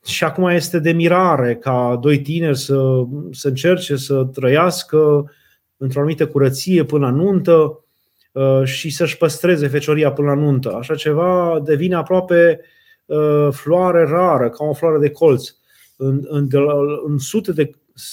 și 0.05 0.25
acum 0.25 0.49
este 0.49 0.79
de 0.79 0.93
mirare 0.93 1.57
ca 1.57 1.99
doi 2.01 2.21
tineri 2.21 2.59
să, 2.59 3.05
să 3.31 3.49
încerce 3.49 3.97
să 3.97 4.25
trăiască 4.25 5.33
într-o 5.77 5.99
anumită 5.99 6.27
curăție 6.27 6.85
până 6.85 7.07
la 7.07 7.13
nuntă 7.13 7.85
uh, 8.33 8.65
și 8.65 8.91
să-și 8.91 9.17
păstreze 9.17 9.67
fecioria 9.69 10.13
până 10.13 10.29
la 10.29 10.35
nuntă. 10.35 10.75
Așa 10.75 10.95
ceva 10.95 11.61
devine 11.65 11.95
aproape 11.95 12.61
uh, 12.61 12.67
floare 13.51 14.05
rară, 14.05 14.51
ca 14.51 14.65
o 14.65 14.73
floare 14.73 14.99
de 14.99 15.11
colț 15.11 15.49
în, 15.97 16.21
în, 16.29 16.49
de, 16.49 16.59
în 17.07 17.19
sute 17.19 17.53
de 17.53 17.71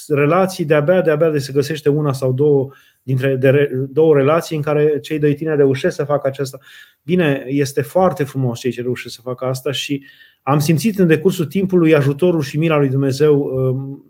relații, 0.07 0.65
de-abia, 0.65 1.01
de-abia 1.01 1.29
de 1.29 1.37
se 1.37 1.53
găsește 1.53 1.89
una 1.89 2.13
sau 2.13 2.33
două 2.33 2.69
dintre 3.03 3.35
de, 3.35 3.69
două 3.89 4.15
relații 4.15 4.55
în 4.55 4.61
care 4.61 4.99
cei 4.99 5.19
doi 5.19 5.35
tineri 5.35 5.57
reușesc 5.57 5.95
să 5.95 6.03
facă 6.03 6.27
aceasta. 6.27 6.59
Bine, 7.01 7.43
este 7.47 7.81
foarte 7.81 8.23
frumos 8.23 8.59
cei 8.59 8.71
ce 8.71 8.81
reușesc 8.81 9.15
să 9.15 9.21
facă 9.21 9.45
asta 9.45 9.71
și 9.71 10.05
am 10.41 10.59
simțit 10.59 10.99
în 10.99 11.07
decursul 11.07 11.45
timpului 11.45 11.95
ajutorul 11.95 12.41
și 12.41 12.57
mila 12.57 12.77
lui 12.77 12.89
Dumnezeu 12.89 13.39
um, 13.39 14.05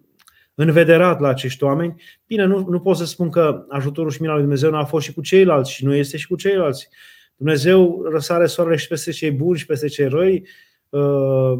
învederat 0.55 1.19
la 1.19 1.27
acești 1.27 1.63
oameni. 1.63 2.01
Bine, 2.27 2.45
nu, 2.45 2.65
nu 2.69 2.79
pot 2.79 2.97
să 2.97 3.05
spun 3.05 3.29
că 3.29 3.65
ajutorul 3.69 4.11
și 4.11 4.21
mila 4.21 4.33
lui 4.33 4.41
Dumnezeu 4.41 4.69
nu 4.69 4.77
a 4.77 4.83
fost 4.83 5.05
și 5.05 5.13
cu 5.13 5.21
ceilalți 5.21 5.71
și 5.71 5.85
nu 5.85 5.95
este 5.95 6.17
și 6.17 6.27
cu 6.27 6.35
ceilalți. 6.35 6.89
Dumnezeu 7.35 8.05
răsare 8.11 8.45
soarele 8.45 8.75
și 8.75 8.87
peste 8.87 9.11
cei 9.11 9.31
buni 9.31 9.57
și 9.57 9.65
peste 9.65 9.87
cei 9.87 10.07
răi 10.07 10.43
Uh, 10.43 10.72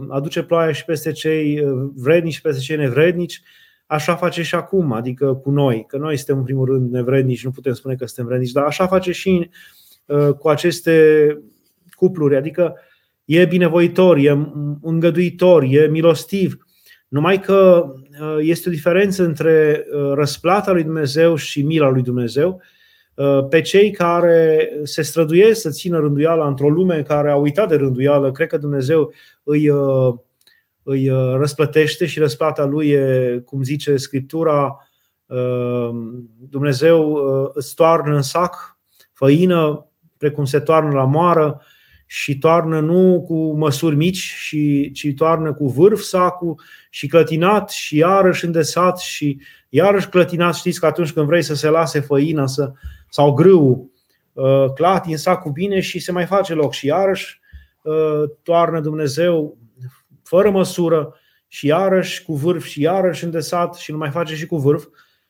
aduce 0.10 0.44
ploaia 0.44 0.72
și 0.72 0.86
peste 0.86 1.12
cei 1.12 1.60
uh, 1.60 1.90
vrednici 1.96 2.34
și 2.34 2.42
peste 2.42 2.62
cei 2.62 2.78
nevrednici, 2.78 3.42
așa 3.86 4.16
face 4.16 4.44
și 4.44 4.56
acum, 4.56 4.92
adică 4.92 5.34
cu 5.34 5.52
noi, 5.52 5.86
că 5.88 5.98
noi 5.98 6.16
suntem 6.18 6.38
în 6.38 6.44
primul 6.44 6.66
rând 6.66 6.92
nevrednici, 6.92 7.44
nu 7.44 7.52
putem 7.52 7.74
spune 7.74 7.96
că 7.96 8.06
suntem 8.06 8.26
vrednici, 8.26 8.52
dar 8.52 8.64
așa 8.64 8.88
face 8.88 9.12
și 9.12 9.50
uh, 10.06 10.34
cu 10.34 10.50
aceste 10.50 11.38
cupluri, 11.96 12.36
adică 12.36 12.76
e 13.26 13.46
binevoitor, 13.46 14.18
e 14.18 14.38
îngăduitor, 14.82 15.64
e 15.64 15.88
milostiv, 15.88 16.58
numai 17.08 17.40
că 17.40 17.86
este 18.40 18.70
o 18.70 18.72
diferență 18.72 19.24
între 19.24 19.86
răsplata 20.14 20.72
lui 20.72 20.84
Dumnezeu 20.84 21.36
și 21.36 21.62
mila 21.62 21.90
lui 21.90 22.02
Dumnezeu 22.02 22.50
Uh, 22.50 22.68
pe 23.50 23.62
cei 23.62 23.92
care 23.92 24.70
se 24.84 25.02
străduiesc 25.02 25.62
să 25.62 25.70
țină 25.70 26.00
rânduiala 26.00 26.48
într-o 26.48 26.70
lume 26.70 27.02
care 27.02 27.32
a 27.32 27.36
uitat 27.36 27.68
de 27.68 27.76
rânduială, 27.76 28.32
cred 28.32 28.48
că 28.48 28.58
Dumnezeu 28.58 29.14
îi, 29.44 29.70
uh, 29.70 30.14
îi 30.84 31.10
uh, 31.10 31.36
răsplătește 31.36 32.06
și 32.06 32.20
răsplata 32.20 32.66
lui 32.66 32.90
e, 32.90 33.42
cum 33.46 33.64
zice 33.64 33.98
Scriptura, 33.98 34.78
Dumnezeu 36.50 37.16
îți 37.54 37.76
toarnă 37.76 38.16
în 38.16 38.22
sac 38.22 38.78
făină, 39.14 39.88
precum 40.18 40.46
se 40.46 40.60
toarnă 40.60 40.92
la 40.94 41.04
moară, 41.04 41.62
și 42.14 42.38
toarnă 42.38 42.80
nu 42.80 43.24
cu 43.28 43.54
măsuri 43.58 43.96
mici, 43.96 44.34
și, 44.38 44.92
ci 44.92 45.14
toarnă 45.16 45.54
cu 45.54 45.68
vârf 45.68 46.02
sacul 46.02 46.62
și 46.90 47.08
clătinat 47.08 47.70
și 47.70 47.98
iarăși 47.98 48.46
îndesat 48.46 49.00
și 49.00 49.40
iarăși 49.70 50.10
clătinat. 50.10 50.56
Știți 50.56 50.80
că 50.80 50.86
atunci 50.86 51.12
când 51.12 51.26
vrei 51.26 51.42
să 51.42 51.56
se 51.56 51.70
lase 51.70 52.00
făina 52.00 52.48
să, 52.48 52.72
sau 53.10 53.34
grâu, 53.34 53.92
uh, 54.34 54.66
clatin 54.76 55.18
sacul 55.18 55.52
bine 55.52 55.80
și 55.80 56.00
se 56.00 56.12
mai 56.12 56.26
face 56.26 56.54
loc 56.54 56.74
și 56.74 56.86
iarăși 56.86 57.40
uh, 57.82 58.30
toarnă 58.44 58.80
Dumnezeu 58.80 59.58
fără 60.24 60.50
măsură 60.50 61.16
și 61.48 61.68
iarăși 61.68 62.24
cu 62.24 62.36
vârf 62.36 62.66
și 62.66 62.82
iarăși 62.82 63.24
îndesat 63.24 63.76
și 63.76 63.92
nu 63.92 63.98
mai 63.98 64.10
face 64.10 64.36
și 64.36 64.46
cu 64.46 64.58
vârf 64.58 64.86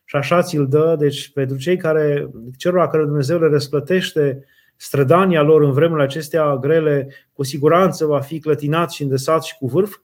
și 0.05 0.15
așa 0.15 0.41
ți-l 0.41 0.67
dă. 0.67 0.95
Deci 0.99 1.31
pentru 1.31 1.57
cei 1.57 1.77
care, 1.77 2.29
celor 2.57 2.87
care 2.87 3.03
Dumnezeu 3.03 3.39
le 3.39 3.47
răsplătește 3.47 4.45
strădania 4.83 5.41
lor 5.41 5.61
în 5.61 5.71
vremurile 5.71 6.05
acestea 6.05 6.55
grele, 6.55 7.07
cu 7.33 7.43
siguranță 7.43 8.05
va 8.05 8.19
fi 8.19 8.39
clătinat 8.39 8.91
și 8.91 9.01
îndesat 9.01 9.43
și 9.43 9.55
cu 9.57 9.67
vârf, 9.67 9.95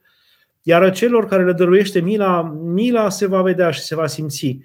iar 0.62 0.92
celor 0.92 1.26
care 1.26 1.46
le 1.46 1.54
dăruiește 1.54 2.00
mila, 2.00 2.42
mila 2.62 3.10
se 3.10 3.28
va 3.28 3.42
vedea 3.42 3.72
și 3.72 3.80
se 3.82 3.96
va 3.96 4.08
simți. 4.08 4.60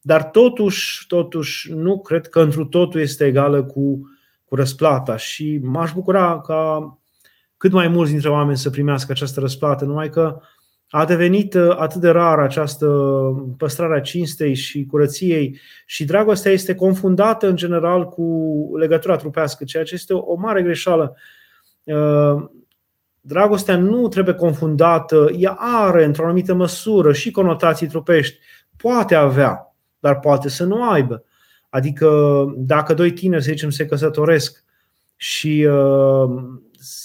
Dar 0.00 0.24
totuși, 0.24 1.06
totuși 1.06 1.72
nu 1.72 2.00
cred 2.00 2.28
că 2.28 2.40
întru 2.40 2.64
totul 2.64 3.00
este 3.00 3.26
egală 3.26 3.64
cu, 3.64 4.00
cu 4.44 4.54
răsplata 4.54 5.16
și 5.16 5.60
m-aș 5.62 5.92
bucura 5.92 6.40
ca 6.40 6.98
cât 7.56 7.72
mai 7.72 7.88
mulți 7.88 8.10
dintre 8.10 8.30
oameni 8.30 8.56
să 8.56 8.70
primească 8.70 9.12
această 9.12 9.40
răsplată, 9.40 9.84
numai 9.84 10.08
că 10.08 10.40
a 10.90 11.04
devenit 11.04 11.54
uh, 11.54 11.76
atât 11.76 12.00
de 12.00 12.08
rar 12.08 12.38
această 12.38 12.86
păstrare 13.56 13.98
a 13.98 14.00
cinstei 14.00 14.54
și 14.54 14.86
curăției 14.86 15.58
și 15.86 16.04
dragostea 16.04 16.52
este 16.52 16.74
confundată 16.74 17.48
în 17.48 17.56
general 17.56 18.08
cu 18.08 18.24
legătura 18.78 19.16
trupească, 19.16 19.64
ceea 19.64 19.84
ce 19.84 19.94
este 19.94 20.12
o 20.12 20.34
mare 20.34 20.62
greșeală. 20.62 21.16
Uh, 21.82 22.44
dragostea 23.20 23.76
nu 23.76 24.08
trebuie 24.08 24.34
confundată, 24.34 25.30
ea 25.38 25.56
are 25.58 26.04
într-o 26.04 26.24
anumită 26.24 26.54
măsură 26.54 27.12
și 27.12 27.30
conotații 27.30 27.86
trupești, 27.86 28.38
poate 28.76 29.14
avea, 29.14 29.74
dar 29.98 30.18
poate 30.18 30.48
să 30.48 30.64
nu 30.64 30.90
aibă. 30.90 31.24
Adică 31.68 32.44
dacă 32.56 32.94
doi 32.94 33.12
tineri, 33.12 33.42
să 33.42 33.50
zicem, 33.50 33.70
se 33.70 33.86
căsătoresc 33.86 34.64
și 35.16 35.66
uh, 35.68 36.42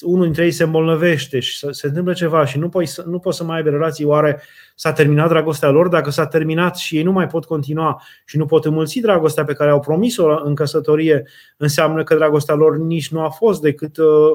unul 0.02 0.24
dintre 0.24 0.44
ei 0.44 0.52
se 0.52 0.64
îmbolnăvește 0.64 1.40
și 1.40 1.68
se 1.72 1.88
întâmplă 1.88 2.14
ceva 2.14 2.46
și 2.46 2.58
nu, 2.58 2.70
poți, 2.70 3.02
nu 3.06 3.20
poți 3.20 3.38
să 3.38 3.44
mai 3.44 3.56
aibă 3.56 3.70
relații, 3.70 4.06
oare 4.06 4.42
s-a 4.76 4.94
terminat 4.94 5.30
dragostea 5.30 5.70
lor? 5.70 5.88
Dacă 5.88 6.10
s-a 6.10 6.28
terminat 6.28 6.76
și 6.76 6.98
ei 6.98 7.04
nu 7.04 7.12
mai 7.12 7.28
pot 7.28 7.46
continua 7.46 8.02
și 8.26 8.38
nu 8.38 8.46
pot 8.46 8.66
înmulți 8.66 9.00
dragostea 9.00 9.44
pe 9.44 9.54
care 9.54 9.70
au 9.70 9.80
promis-o 9.80 10.44
în 10.44 10.56
căsătorie, 10.56 11.28
înseamnă 11.58 12.04
că 12.04 12.16
dragostea 12.16 12.56
lor 12.56 12.78
nici 12.78 13.12
nu 13.12 13.22
a 13.22 13.30
fost 13.30 13.62
decât 13.62 13.98
uh, 13.98 14.32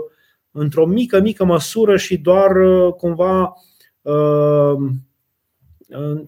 într-o 0.51 0.87
mică, 0.87 1.21
mică 1.21 1.45
măsură 1.45 1.97
și 1.97 2.19
doar 2.19 2.57
uh, 2.57 2.93
cumva 2.93 3.53
uh, 4.03 4.75
uh, 5.89 6.23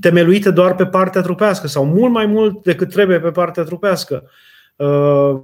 temeluită 0.00 0.50
doar 0.50 0.74
pe 0.74 0.86
partea 0.86 1.20
trupească 1.20 1.66
sau 1.66 1.84
mult 1.84 2.12
mai 2.12 2.26
mult 2.26 2.62
decât 2.62 2.90
trebuie 2.90 3.20
pe 3.20 3.30
partea 3.30 3.62
trupească. 3.62 4.30
Uh, 4.76 5.40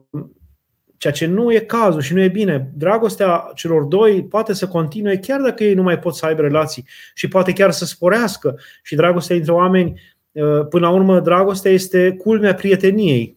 ceea 0.99 1.13
ce 1.13 1.27
nu 1.27 1.53
e 1.53 1.59
cazul 1.59 2.01
și 2.01 2.15
nu 2.15 2.21
e 2.21 2.29
bine. 2.29 2.71
Dragostea 2.75 3.51
celor 3.55 3.83
doi 3.83 4.25
poate 4.25 4.53
să 4.53 4.69
continue 4.69 5.17
chiar 5.19 5.41
dacă 5.41 5.65
ei 5.65 5.75
nu 5.75 5.83
mai 5.83 5.99
pot 5.99 6.15
să 6.17 6.27
aibă 6.27 6.41
relații 6.41 6.85
și 7.15 7.29
poate 7.29 7.53
chiar 7.53 7.71
să 7.71 7.85
sporească. 7.85 8.59
Și 8.83 8.95
dragostea 8.95 9.37
dintre 9.37 9.53
oameni, 9.53 10.01
uh, 10.33 10.67
până 10.69 10.87
la 10.87 10.93
urmă, 10.93 11.21
dragostea 11.21 11.71
este 11.71 12.13
culmea 12.13 12.55
prieteniei. 12.55 13.37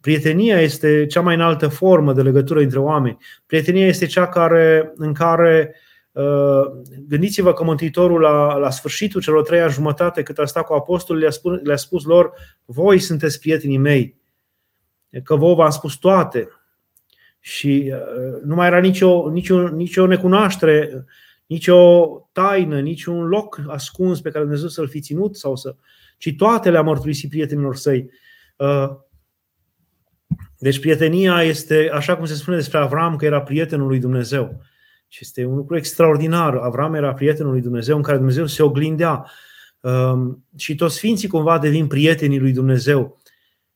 Prietenia 0.00 0.60
este 0.60 1.06
cea 1.06 1.20
mai 1.20 1.34
înaltă 1.34 1.68
formă 1.68 2.12
de 2.12 2.22
legătură 2.22 2.60
între 2.60 2.78
oameni. 2.78 3.16
Prietenia 3.46 3.86
este 3.86 4.06
cea 4.06 4.28
care, 4.28 4.92
în 4.96 5.12
care 5.12 5.74
uh, 6.12 6.24
Gândiți-vă 7.08 7.52
că 7.52 7.64
Mântuitorul 7.64 8.20
la, 8.20 8.56
la 8.56 8.70
sfârșitul 8.70 9.20
celor 9.20 9.42
trei 9.42 9.60
ani 9.60 9.72
jumătate 9.72 10.22
cât 10.22 10.38
a 10.38 10.44
stat 10.44 10.64
cu 10.64 10.72
apostolul 10.72 11.20
le-a 11.20 11.30
spus, 11.30 11.60
le-a 11.62 11.76
spus 11.76 12.04
lor 12.04 12.32
Voi 12.64 12.98
sunteți 12.98 13.40
prietenii 13.40 13.78
mei 13.78 14.22
că 15.22 15.36
vouă 15.36 15.54
v-am 15.54 15.70
spus 15.70 15.94
toate 15.94 16.48
și 17.46 17.92
uh, 17.94 18.42
nu 18.44 18.54
mai 18.54 18.66
era 18.66 18.78
nicio, 18.78 19.30
nicio, 19.30 19.68
nicio 19.68 20.06
necunoaștere, 20.06 21.04
nicio 21.46 22.06
taină, 22.32 22.80
niciun 22.80 23.26
loc 23.26 23.60
ascuns 23.68 24.20
pe 24.20 24.30
care 24.30 24.44
Dumnezeu 24.44 24.68
să-l 24.68 24.88
fi 24.88 25.00
ținut 25.00 25.36
sau 25.36 25.56
să. 25.56 25.76
ci 26.18 26.34
toate 26.36 26.70
le-a 26.70 26.82
mărturisit 26.82 27.30
prietenilor 27.30 27.76
săi. 27.76 28.10
Uh, 28.56 28.90
deci 30.58 30.80
prietenia 30.80 31.42
este, 31.42 31.90
așa 31.92 32.16
cum 32.16 32.24
se 32.24 32.34
spune 32.34 32.56
despre 32.56 32.78
Avram, 32.78 33.16
că 33.16 33.24
era 33.24 33.42
prietenul 33.42 33.86
lui 33.86 33.98
Dumnezeu. 33.98 34.60
Și 35.08 35.18
este 35.22 35.44
un 35.44 35.56
lucru 35.56 35.76
extraordinar. 35.76 36.54
Avram 36.54 36.94
era 36.94 37.14
prietenul 37.14 37.52
lui 37.52 37.60
Dumnezeu 37.60 37.96
în 37.96 38.02
care 38.02 38.16
Dumnezeu 38.16 38.46
se 38.46 38.62
oglindea. 38.62 39.30
Uh, 39.80 40.34
și 40.56 40.74
toți 40.74 40.96
sfinții 40.96 41.28
cumva 41.28 41.58
devin 41.58 41.86
prietenii 41.86 42.38
lui 42.38 42.52
Dumnezeu. 42.52 43.20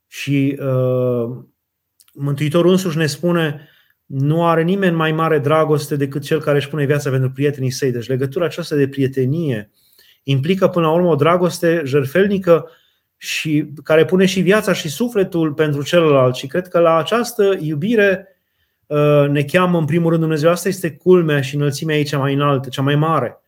Și 0.06 0.58
uh, 0.60 1.44
Mântuitorul 2.18 2.70
însuși 2.70 2.96
ne 2.96 3.06
spune 3.06 3.68
nu 4.04 4.46
are 4.46 4.62
nimeni 4.62 4.96
mai 4.96 5.12
mare 5.12 5.38
dragoste 5.38 5.96
decât 5.96 6.22
cel 6.22 6.40
care 6.40 6.56
își 6.56 6.68
pune 6.68 6.84
viața 6.84 7.10
pentru 7.10 7.30
prietenii 7.30 7.70
săi. 7.70 7.90
Deci 7.90 8.08
legătura 8.08 8.44
aceasta 8.44 8.76
de 8.76 8.88
prietenie 8.88 9.70
implică 10.22 10.68
până 10.68 10.86
la 10.86 10.92
urmă 10.92 11.08
o 11.08 11.14
dragoste 11.14 11.82
jerfelnică 11.84 12.70
și 13.16 13.72
care 13.84 14.04
pune 14.04 14.26
și 14.26 14.40
viața 14.40 14.72
și 14.72 14.88
sufletul 14.88 15.52
pentru 15.52 15.82
celălalt. 15.82 16.34
Și 16.34 16.46
cred 16.46 16.68
că 16.68 16.78
la 16.78 16.96
această 16.96 17.56
iubire 17.60 18.26
uh, 18.86 19.28
ne 19.28 19.42
cheamă 19.42 19.78
în 19.78 19.84
primul 19.84 20.08
rând 20.08 20.20
Dumnezeu. 20.20 20.50
Asta 20.50 20.68
este 20.68 20.90
culmea 20.90 21.40
și 21.40 21.54
înălțimea 21.54 21.96
ei 21.96 22.04
cea 22.04 22.18
mai 22.18 22.34
înaltă, 22.34 22.68
cea 22.68 22.82
mai 22.82 22.94
mare. 22.94 23.40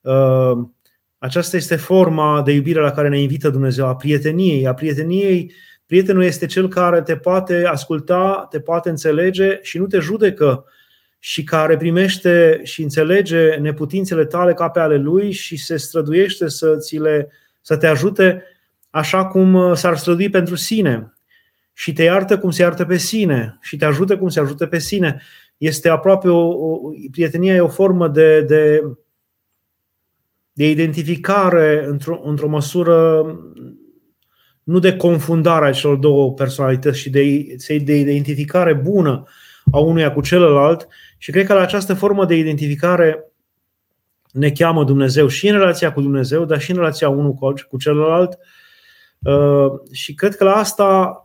Uh, 0.00 0.58
aceasta 1.18 1.56
este 1.56 1.76
forma 1.76 2.42
de 2.42 2.52
iubire 2.52 2.80
la 2.80 2.90
care 2.90 3.08
ne 3.08 3.20
invită 3.20 3.50
Dumnezeu, 3.50 3.86
a 3.86 3.96
prieteniei, 3.96 4.66
a 4.66 4.74
prieteniei 4.74 5.52
Prietenul 5.86 6.22
este 6.22 6.46
cel 6.46 6.68
care 6.68 7.02
te 7.02 7.16
poate 7.16 7.64
asculta, 7.66 8.46
te 8.50 8.60
poate 8.60 8.88
înțelege 8.88 9.58
și 9.62 9.78
nu 9.78 9.86
te 9.86 9.98
judecă 9.98 10.64
și 11.18 11.44
care 11.44 11.76
primește 11.76 12.60
și 12.62 12.82
înțelege 12.82 13.54
neputințele 13.54 14.24
tale 14.24 14.54
ca 14.54 14.68
pe 14.68 14.80
ale 14.80 14.96
lui 14.96 15.30
și 15.30 15.56
se 15.56 15.76
străduiește 15.76 16.48
să, 16.48 16.76
ți 16.76 16.96
le, 16.96 17.28
să 17.60 17.76
te 17.76 17.86
ajute 17.86 18.42
așa 18.90 19.24
cum 19.24 19.74
s-ar 19.74 19.96
strădui 19.96 20.30
pentru 20.30 20.54
sine 20.54 21.12
și 21.72 21.92
te 21.92 22.02
iartă 22.02 22.38
cum 22.38 22.50
se 22.50 22.62
iartă 22.62 22.84
pe 22.84 22.96
sine 22.96 23.58
și 23.60 23.76
te 23.76 23.84
ajută 23.84 24.18
cum 24.18 24.28
se 24.28 24.40
ajută 24.40 24.66
pe 24.66 24.78
sine. 24.78 25.22
Este 25.56 25.88
aproape 25.88 26.28
o, 26.28 26.48
o 26.48 26.78
prietenia 27.10 27.54
e 27.54 27.60
o 27.60 27.68
formă 27.68 28.08
de, 28.08 28.40
de, 28.40 28.82
de 30.52 30.68
identificare 30.68 31.84
într-o, 31.86 32.20
într-o 32.24 32.48
măsură 32.48 33.26
nu 34.72 34.78
de 34.78 34.96
confundare 34.96 35.66
a 35.66 35.72
celor 35.72 35.96
două 35.96 36.32
personalități 36.32 36.98
și 36.98 37.10
de, 37.10 37.46
de 37.66 37.96
identificare 37.96 38.74
bună 38.74 39.26
a 39.72 39.78
unuia 39.78 40.12
cu 40.12 40.20
celălalt. 40.20 40.88
Și 41.18 41.30
cred 41.30 41.46
că 41.46 41.54
la 41.54 41.60
această 41.60 41.94
formă 41.94 42.24
de 42.24 42.36
identificare 42.36 43.32
ne 44.32 44.50
cheamă 44.50 44.84
Dumnezeu 44.84 45.28
și 45.28 45.48
în 45.48 45.58
relația 45.58 45.92
cu 45.92 46.00
Dumnezeu, 46.00 46.44
dar 46.44 46.60
și 46.60 46.70
în 46.70 46.76
relația 46.76 47.08
unul 47.08 47.34
cu 47.68 47.78
celălalt. 47.78 48.38
Uh, 49.18 49.92
și 49.92 50.14
cred 50.14 50.36
că 50.36 50.44
la 50.44 50.54
asta 50.54 51.16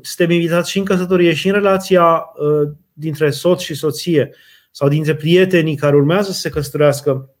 suntem 0.00 0.36
invitați 0.36 0.70
și 0.70 0.78
în 0.78 0.84
căsătorie 0.84 1.32
și 1.32 1.46
în 1.46 1.52
relația 1.52 2.04
uh, 2.04 2.70
dintre 2.92 3.30
soț 3.30 3.60
și 3.60 3.74
soție 3.74 4.30
sau 4.70 4.88
dintre 4.88 5.14
prietenii 5.14 5.76
care 5.76 5.96
urmează 5.96 6.30
să 6.32 6.40
se 6.40 6.48
căsătorească 6.48 7.35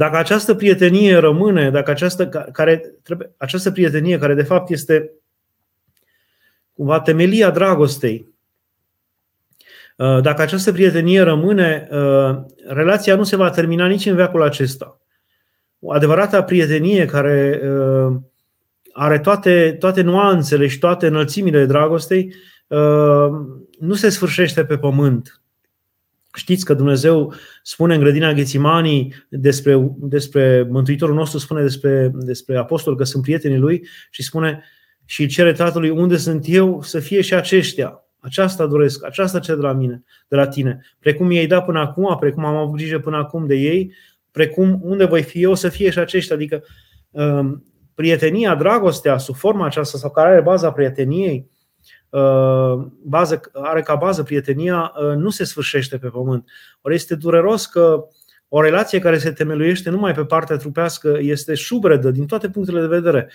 dacă 0.00 0.16
această 0.16 0.54
prietenie 0.54 1.16
rămâne, 1.16 1.70
dacă 1.70 1.90
această, 1.90 2.28
care, 2.28 2.94
trebuie, 3.02 3.34
această 3.36 3.70
prietenie, 3.70 4.18
care 4.18 4.34
de 4.34 4.42
fapt 4.42 4.70
este 4.70 5.10
cumva 6.72 7.00
temelia 7.00 7.50
dragostei, 7.50 8.34
uh, 9.96 10.20
dacă 10.22 10.42
această 10.42 10.72
prietenie 10.72 11.20
rămâne, 11.20 11.88
uh, 11.90 12.36
relația 12.66 13.16
nu 13.16 13.22
se 13.22 13.36
va 13.36 13.50
termina 13.50 13.86
nici 13.86 14.06
în 14.06 14.14
veacul 14.14 14.42
acesta. 14.42 15.00
O 15.78 15.92
adevărată 15.92 16.42
prietenie 16.42 17.04
care 17.04 17.60
uh, 17.62 18.16
are 18.92 19.18
toate, 19.18 19.76
toate 19.78 20.02
nuanțele 20.02 20.66
și 20.66 20.78
toate 20.78 21.06
înălțimile 21.06 21.64
dragostei, 21.64 22.34
nu 23.78 23.94
se 23.94 24.08
sfârșește 24.08 24.64
pe 24.64 24.78
pământ. 24.78 25.40
Știți 26.34 26.64
că 26.64 26.74
Dumnezeu 26.74 27.34
spune 27.62 27.94
în 27.94 28.00
grădina 28.00 28.32
Ghețimanii 28.32 29.14
despre, 29.28 29.92
despre 29.96 30.66
Mântuitorul 30.70 31.14
nostru, 31.14 31.38
spune 31.38 31.62
despre, 31.62 32.10
despre 32.14 32.56
apostol 32.56 32.96
că 32.96 33.04
sunt 33.04 33.22
prietenii 33.22 33.58
lui 33.58 33.86
și 34.10 34.22
spune 34.22 34.64
și 35.04 35.26
cere 35.26 35.52
Tatălui 35.52 35.90
unde 35.90 36.16
sunt 36.16 36.44
eu 36.48 36.82
să 36.82 37.00
fie 37.00 37.20
și 37.20 37.34
aceștia. 37.34 38.04
Aceasta 38.18 38.66
doresc, 38.66 39.04
aceasta 39.04 39.38
cer 39.38 39.54
de 39.54 39.60
la 39.60 39.72
mine, 39.72 40.02
de 40.28 40.36
la 40.36 40.46
tine. 40.46 40.80
Precum 40.98 41.26
mi-ai 41.26 41.46
dat 41.46 41.64
până 41.64 41.78
acum, 41.78 42.16
precum 42.20 42.44
am 42.44 42.56
avut 42.56 42.76
grijă 42.76 42.98
până 42.98 43.16
acum 43.16 43.46
de 43.46 43.54
ei, 43.54 43.94
precum 44.30 44.80
unde 44.82 45.04
voi 45.04 45.22
fi 45.22 45.42
eu 45.42 45.54
să 45.54 45.68
fie 45.68 45.90
și 45.90 45.98
aceștia. 45.98 46.36
Adică 46.36 46.62
um, 47.10 47.64
prietenia, 47.94 48.54
dragostea, 48.54 49.18
sub 49.18 49.34
forma 49.34 49.66
aceasta 49.66 49.98
sau 49.98 50.10
care 50.10 50.28
are 50.28 50.40
baza 50.40 50.72
prieteniei, 50.72 51.38
Uh, 51.38 51.59
bază, 53.02 53.40
are 53.52 53.82
ca 53.82 53.94
bază 53.94 54.22
prietenia, 54.22 54.92
uh, 54.96 55.16
nu 55.16 55.30
se 55.30 55.44
sfârșește 55.44 55.98
pe 55.98 56.08
pământ. 56.08 56.48
Ori 56.80 56.94
este 56.94 57.14
dureros 57.14 57.66
că 57.66 58.04
o 58.48 58.60
relație 58.60 58.98
care 58.98 59.18
se 59.18 59.32
temeluiește 59.32 59.90
numai 59.90 60.12
pe 60.12 60.24
partea 60.24 60.56
trupească 60.56 61.18
este 61.20 61.54
șubredă 61.54 62.10
din 62.10 62.26
toate 62.26 62.48
punctele 62.48 62.80
de 62.80 62.86
vedere. 62.86 63.30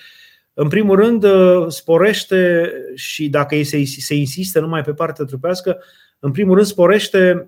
În 0.53 0.67
primul 0.67 0.95
rând, 0.95 1.23
uh, 1.23 1.65
sporește 1.67 2.71
și 2.95 3.29
dacă 3.29 3.55
ei 3.55 3.63
se, 3.63 3.83
se 3.85 4.15
insistă 4.15 4.59
numai 4.59 4.81
pe 4.81 4.93
partea 4.93 5.25
trupească, 5.25 5.83
în 6.19 6.31
primul 6.31 6.55
rând 6.55 6.67
sporește, 6.67 7.47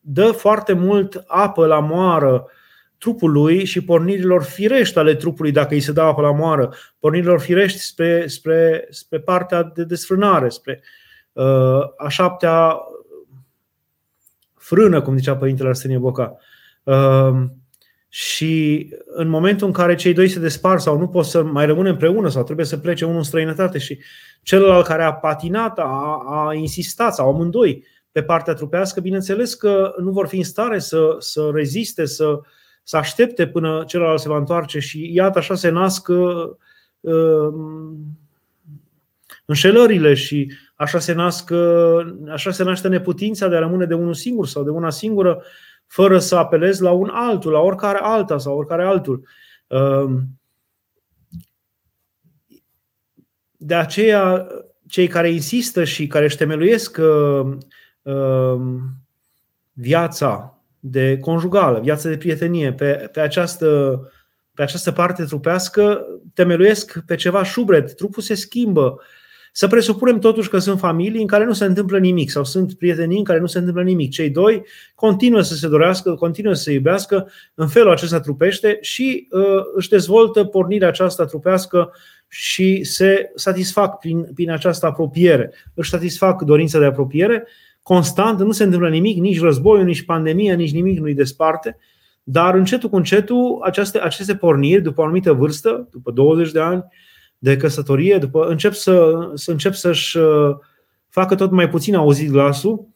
dă 0.00 0.30
foarte 0.30 0.72
mult 0.72 1.24
apă 1.26 1.66
la 1.66 1.80
moară 1.80 2.46
trupului 3.04 3.64
și 3.64 3.84
pornirilor 3.84 4.42
firești 4.42 4.98
ale 4.98 5.14
trupului, 5.14 5.52
dacă 5.52 5.74
îi 5.74 5.80
se 5.80 5.92
dă 5.92 6.00
apă 6.00 6.20
la 6.20 6.32
moară, 6.32 6.74
pornirilor 6.98 7.40
firești 7.40 7.78
spre, 7.78 8.26
spre, 8.26 8.86
spre 8.90 9.18
partea 9.20 9.62
de 9.62 9.84
desfrânare, 9.84 10.48
spre 10.48 10.82
uh, 11.32 11.80
a 11.96 12.08
șaptea 12.08 12.78
frână, 14.56 15.02
cum 15.02 15.16
zicea 15.16 15.36
Părintele 15.36 15.68
Arsenie 15.68 15.98
Boca. 15.98 16.36
Uh, 16.82 17.42
și 18.08 18.94
în 19.06 19.28
momentul 19.28 19.66
în 19.66 19.72
care 19.72 19.94
cei 19.94 20.12
doi 20.12 20.28
se 20.28 20.38
despar 20.38 20.78
sau 20.78 20.98
nu 20.98 21.08
pot 21.08 21.24
să 21.24 21.42
mai 21.42 21.66
rămână 21.66 21.90
împreună 21.90 22.28
sau 22.28 22.42
trebuie 22.42 22.66
să 22.66 22.76
plece 22.76 23.04
unul 23.04 23.16
în 23.16 23.22
străinătate 23.22 23.78
și 23.78 23.98
celălalt 24.42 24.86
care 24.86 25.02
a 25.02 25.12
patinat, 25.12 25.78
a, 25.78 26.22
a 26.26 26.54
insistat 26.54 27.14
sau 27.14 27.28
amândoi 27.28 27.84
pe 28.12 28.22
partea 28.22 28.54
trupească, 28.54 29.00
bineînțeles 29.00 29.54
că 29.54 29.94
nu 29.98 30.10
vor 30.10 30.26
fi 30.26 30.36
în 30.36 30.44
stare 30.44 30.78
să, 30.78 31.16
să 31.18 31.50
reziste, 31.52 32.04
să, 32.04 32.24
uh, 32.26 32.38
să 32.84 32.96
aștepte 32.96 33.46
până 33.46 33.84
celălalt 33.86 34.20
se 34.20 34.28
va 34.28 34.36
întoarce 34.36 34.78
și 34.78 35.12
iată 35.12 35.38
așa 35.38 35.54
se 35.54 35.68
nasc 35.68 36.08
uh, 36.08 36.50
înșelările 39.44 40.14
și 40.14 40.52
așa 40.74 40.98
se, 40.98 41.12
nasc, 41.12 41.50
uh, 41.50 42.14
așa 42.30 42.50
se 42.50 42.62
naște 42.62 42.88
neputința 42.88 43.48
de 43.48 43.56
a 43.56 43.58
rămâne 43.58 43.84
de 43.84 43.94
unul 43.94 44.14
singur 44.14 44.46
sau 44.46 44.62
de 44.62 44.70
una 44.70 44.90
singură 44.90 45.42
fără 45.86 46.18
să 46.18 46.36
apelezi 46.36 46.82
la 46.82 46.90
un 46.90 47.08
altul, 47.12 47.52
la 47.52 47.58
oricare 47.58 47.98
alta 48.02 48.38
sau 48.38 48.56
oricare 48.56 48.84
altul. 48.84 49.26
Uh, 49.66 50.12
de 53.56 53.74
aceea, 53.74 54.46
cei 54.88 55.06
care 55.06 55.30
insistă 55.30 55.84
și 55.84 56.06
care 56.06 56.24
își 56.24 56.36
temeluiesc 56.36 56.98
viața 59.72 60.53
de 60.86 61.18
conjugală, 61.20 61.80
viață 61.80 62.08
de 62.08 62.16
prietenie, 62.16 62.72
pe, 62.72 63.08
pe, 63.12 63.20
această, 63.20 64.00
pe 64.54 64.62
această 64.62 64.92
parte 64.92 65.24
trupească, 65.24 66.06
temeluiesc 66.34 66.98
pe 67.06 67.14
ceva 67.14 67.44
șubred, 67.44 67.94
trupul 67.94 68.22
se 68.22 68.34
schimbă. 68.34 69.00
Să 69.52 69.66
presupunem 69.66 70.18
totuși 70.18 70.48
că 70.48 70.58
sunt 70.58 70.78
familii 70.78 71.20
în 71.20 71.26
care 71.26 71.44
nu 71.44 71.52
se 71.52 71.64
întâmplă 71.64 71.98
nimic 71.98 72.30
sau 72.30 72.44
sunt 72.44 72.74
prietenii 72.74 73.18
în 73.18 73.24
care 73.24 73.38
nu 73.38 73.46
se 73.46 73.58
întâmplă 73.58 73.82
nimic. 73.82 74.10
Cei 74.10 74.30
doi 74.30 74.62
continuă 74.94 75.40
să 75.40 75.54
se 75.54 75.68
dorească, 75.68 76.14
continuă 76.14 76.52
să 76.52 76.62
se 76.62 76.72
iubească, 76.72 77.30
în 77.54 77.68
felul 77.68 77.90
acesta 77.90 78.20
trupește 78.20 78.78
și 78.80 79.28
uh, 79.30 79.42
își 79.74 79.88
dezvoltă 79.88 80.44
pornirea 80.44 80.88
aceasta 80.88 81.24
trupească 81.24 81.92
și 82.28 82.84
se 82.84 83.32
satisfac 83.34 83.98
prin, 83.98 84.30
prin 84.34 84.50
această 84.50 84.86
apropiere. 84.86 85.52
Își 85.74 85.90
satisfac 85.90 86.42
dorința 86.42 86.78
de 86.78 86.84
apropiere 86.84 87.46
constant, 87.84 88.40
nu 88.40 88.52
se 88.52 88.64
întâmplă 88.64 88.88
nimic, 88.88 89.18
nici 89.18 89.40
războiul, 89.40 89.84
nici 89.84 90.04
pandemia, 90.04 90.54
nici 90.54 90.72
nimic 90.72 90.98
nu-i 90.98 91.14
desparte, 91.14 91.76
dar 92.22 92.54
încetul 92.54 92.88
cu 92.88 92.96
încetul 92.96 93.60
aceste, 93.62 94.00
aceste 94.00 94.34
porniri, 94.36 94.82
după 94.82 95.00
o 95.00 95.04
anumită 95.04 95.32
vârstă, 95.32 95.88
după 95.90 96.10
20 96.10 96.50
de 96.52 96.60
ani 96.60 96.84
de 97.38 97.56
căsătorie, 97.56 98.18
după, 98.18 98.46
încep, 98.46 98.72
să, 98.72 99.12
să 99.34 99.50
încep 99.50 99.72
să-și 99.72 100.16
uh, 100.16 100.56
facă 101.08 101.34
tot 101.34 101.50
mai 101.50 101.68
puțin 101.68 101.94
auzit 101.94 102.30
glasul, 102.30 102.86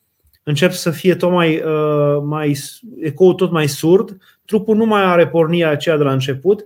încep 0.42 0.72
să 0.72 0.90
fie 0.90 1.14
tot 1.14 1.30
mai, 1.30 1.62
uh, 1.62 2.22
mai 2.24 2.58
ecou 3.00 3.34
tot 3.34 3.50
mai 3.50 3.68
surd, 3.68 4.16
trupul 4.44 4.76
nu 4.76 4.84
mai 4.84 5.02
are 5.02 5.28
pornirea 5.28 5.70
aceea 5.70 5.96
de 5.96 6.02
la 6.02 6.12
început. 6.12 6.64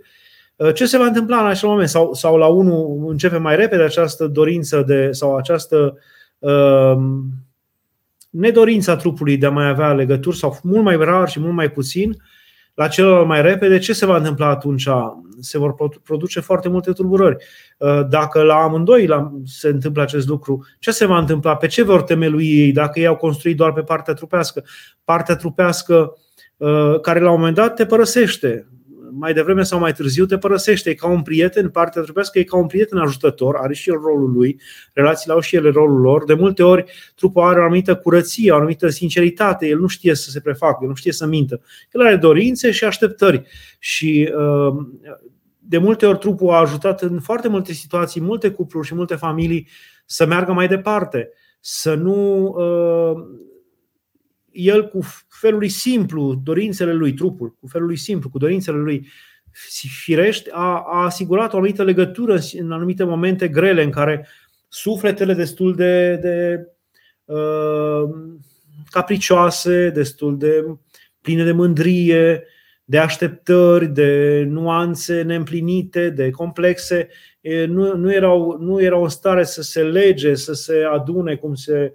Uh, 0.57 0.75
ce 0.75 0.87
se 0.87 0.99
va 0.99 1.05
întâmpla 1.05 1.41
în 1.41 1.47
acel 1.47 1.69
moment? 1.69 1.89
Sau, 1.89 2.13
sau 2.13 2.37
la 2.37 2.47
unul 2.47 3.11
începe 3.11 3.37
mai 3.37 3.57
repede 3.57 3.83
această 3.83 4.27
dorință 4.27 4.83
de, 4.87 5.09
sau 5.11 5.37
această 5.37 5.99
uh, 6.39 6.97
nedorința 8.33 8.97
trupului 8.97 9.37
de 9.37 9.47
a 9.47 9.51
mai 9.51 9.69
avea 9.69 9.93
legături 9.93 10.37
sau 10.37 10.59
mult 10.63 10.85
mai 10.85 10.97
rar 10.97 11.29
și 11.29 11.41
mult 11.41 11.55
mai 11.55 11.71
puțin, 11.71 12.17
la 12.75 12.89
celălalt 12.89 13.27
mai 13.27 13.43
repede, 13.43 13.79
ce 13.79 13.93
se 13.93 14.07
va 14.07 14.17
întâmpla 14.17 14.47
atunci? 14.47 14.89
Se 15.41 15.59
vor 15.59 15.75
produce 16.03 16.41
foarte 16.41 16.69
multe 16.69 16.93
tulburări. 16.93 17.37
Uh, 17.79 18.01
dacă 18.09 18.43
la 18.43 18.55
amândoi 18.55 19.09
se 19.45 19.69
întâmplă 19.69 20.03
acest 20.03 20.29
lucru, 20.29 20.67
ce 20.79 20.91
se 20.91 21.07
va 21.07 21.19
întâmpla? 21.19 21.57
Pe 21.57 21.67
ce 21.67 21.83
vor 21.83 22.03
temelui 22.03 22.49
ei 22.49 22.73
dacă 22.73 23.01
ei 23.01 23.07
au 23.07 23.17
construit 23.17 23.57
doar 23.57 23.73
pe 23.73 23.81
partea 23.81 24.15
trupească? 24.15 24.65
Partea 25.05 25.37
trupească 25.37 26.13
uh, 26.57 27.01
care 27.01 27.21
la 27.21 27.31
un 27.31 27.37
moment 27.37 27.55
dat 27.55 27.75
te 27.75 27.87
părăsește 27.87 28.67
mai 29.15 29.33
devreme 29.33 29.63
sau 29.63 29.79
mai 29.79 29.93
târziu 29.93 30.27
te 30.27 30.39
părăsește. 30.39 30.91
E 30.91 30.95
ca 30.95 31.09
un 31.09 31.23
prieten, 31.23 31.69
partea 31.69 32.03
trupească 32.03 32.39
e 32.39 32.43
ca 32.43 32.57
un 32.57 32.67
prieten 32.67 32.99
ajutător, 32.99 33.57
are 33.57 33.75
și 33.75 33.91
el 33.91 33.97
rolul 33.97 34.33
lui, 34.33 34.61
relațiile 34.93 35.35
au 35.35 35.41
și 35.41 35.57
ele 35.57 35.71
rolul 35.71 36.01
lor. 36.01 36.25
De 36.25 36.35
multe 36.35 36.63
ori 36.63 36.85
trupul 37.15 37.43
are 37.43 37.61
o 37.61 37.63
anumită 37.63 37.97
curăție, 37.97 38.53
o 38.53 38.57
anumită 38.57 38.89
sinceritate, 38.89 39.67
el 39.67 39.79
nu 39.79 39.87
știe 39.87 40.15
să 40.15 40.31
se 40.31 40.41
prefacă, 40.41 40.79
el 40.83 40.89
nu 40.89 40.95
știe 40.95 41.13
să 41.13 41.27
mintă. 41.27 41.61
El 41.93 42.01
are 42.01 42.17
dorințe 42.17 42.71
și 42.71 42.85
așteptări. 42.85 43.43
Și 43.79 44.33
uh, 44.37 44.87
de 45.59 45.79
multe 45.79 46.07
ori 46.07 46.19
trupul 46.19 46.51
a 46.51 46.59
ajutat 46.59 47.03
în 47.03 47.21
foarte 47.21 47.49
multe 47.49 47.73
situații, 47.73 48.21
multe 48.21 48.51
cupluri 48.51 48.87
și 48.87 48.95
multe 48.95 49.15
familii 49.15 49.69
să 50.07 50.27
meargă 50.27 50.53
mai 50.53 50.69
departe, 50.69 51.31
să 51.61 51.95
nu 51.95 52.45
uh, 52.45 53.25
el 54.53 54.89
cu 54.89 55.01
felul 55.29 55.59
lui 55.59 55.69
simplu, 55.69 56.35
dorințele 56.35 56.93
lui, 56.93 57.13
trupul, 57.13 57.57
cu 57.61 57.67
felul 57.67 57.87
lui 57.87 57.97
simplu, 57.97 58.31
cu 58.31 58.39
dorințele 58.39 58.77
lui. 58.77 59.07
Firești, 60.03 60.51
a, 60.53 60.85
a 60.87 61.05
asigurat 61.05 61.53
o 61.53 61.57
anumită 61.57 61.83
legătură 61.83 62.39
în 62.59 62.73
anumite 62.73 63.05
momente 63.05 63.49
grele 63.49 63.83
în 63.83 63.91
care 63.91 64.29
sufletele 64.69 65.35
destul 65.35 65.75
de, 65.75 66.17
de 66.17 66.67
uh, 67.25 68.11
capricioase, 68.91 69.91
destul 69.91 70.39
de 70.39 70.65
pline 71.21 71.45
de 71.45 71.53
mândrie, 71.53 72.45
de 72.85 72.99
așteptări, 72.99 73.87
de 73.87 74.43
nuanțe 74.49 75.23
neîmplinite, 75.23 76.11
de 76.11 76.31
complexe, 76.31 77.09
nu, 77.67 77.97
nu, 77.97 78.13
erau, 78.13 78.57
nu 78.61 78.83
erau 78.83 79.03
în 79.03 79.09
stare 79.09 79.45
să 79.45 79.63
se 79.63 79.83
lege, 79.83 80.35
să 80.35 80.53
se 80.53 80.83
adune 80.93 81.35
cum 81.37 81.55
se 81.55 81.93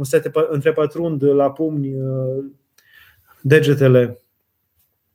cum 0.00 0.08
se 0.08 0.18
te 0.18 0.30
întrepătrund 0.48 1.22
la 1.22 1.50
pumni 1.50 1.94
uh, 1.94 2.44
degetele, 3.40 4.18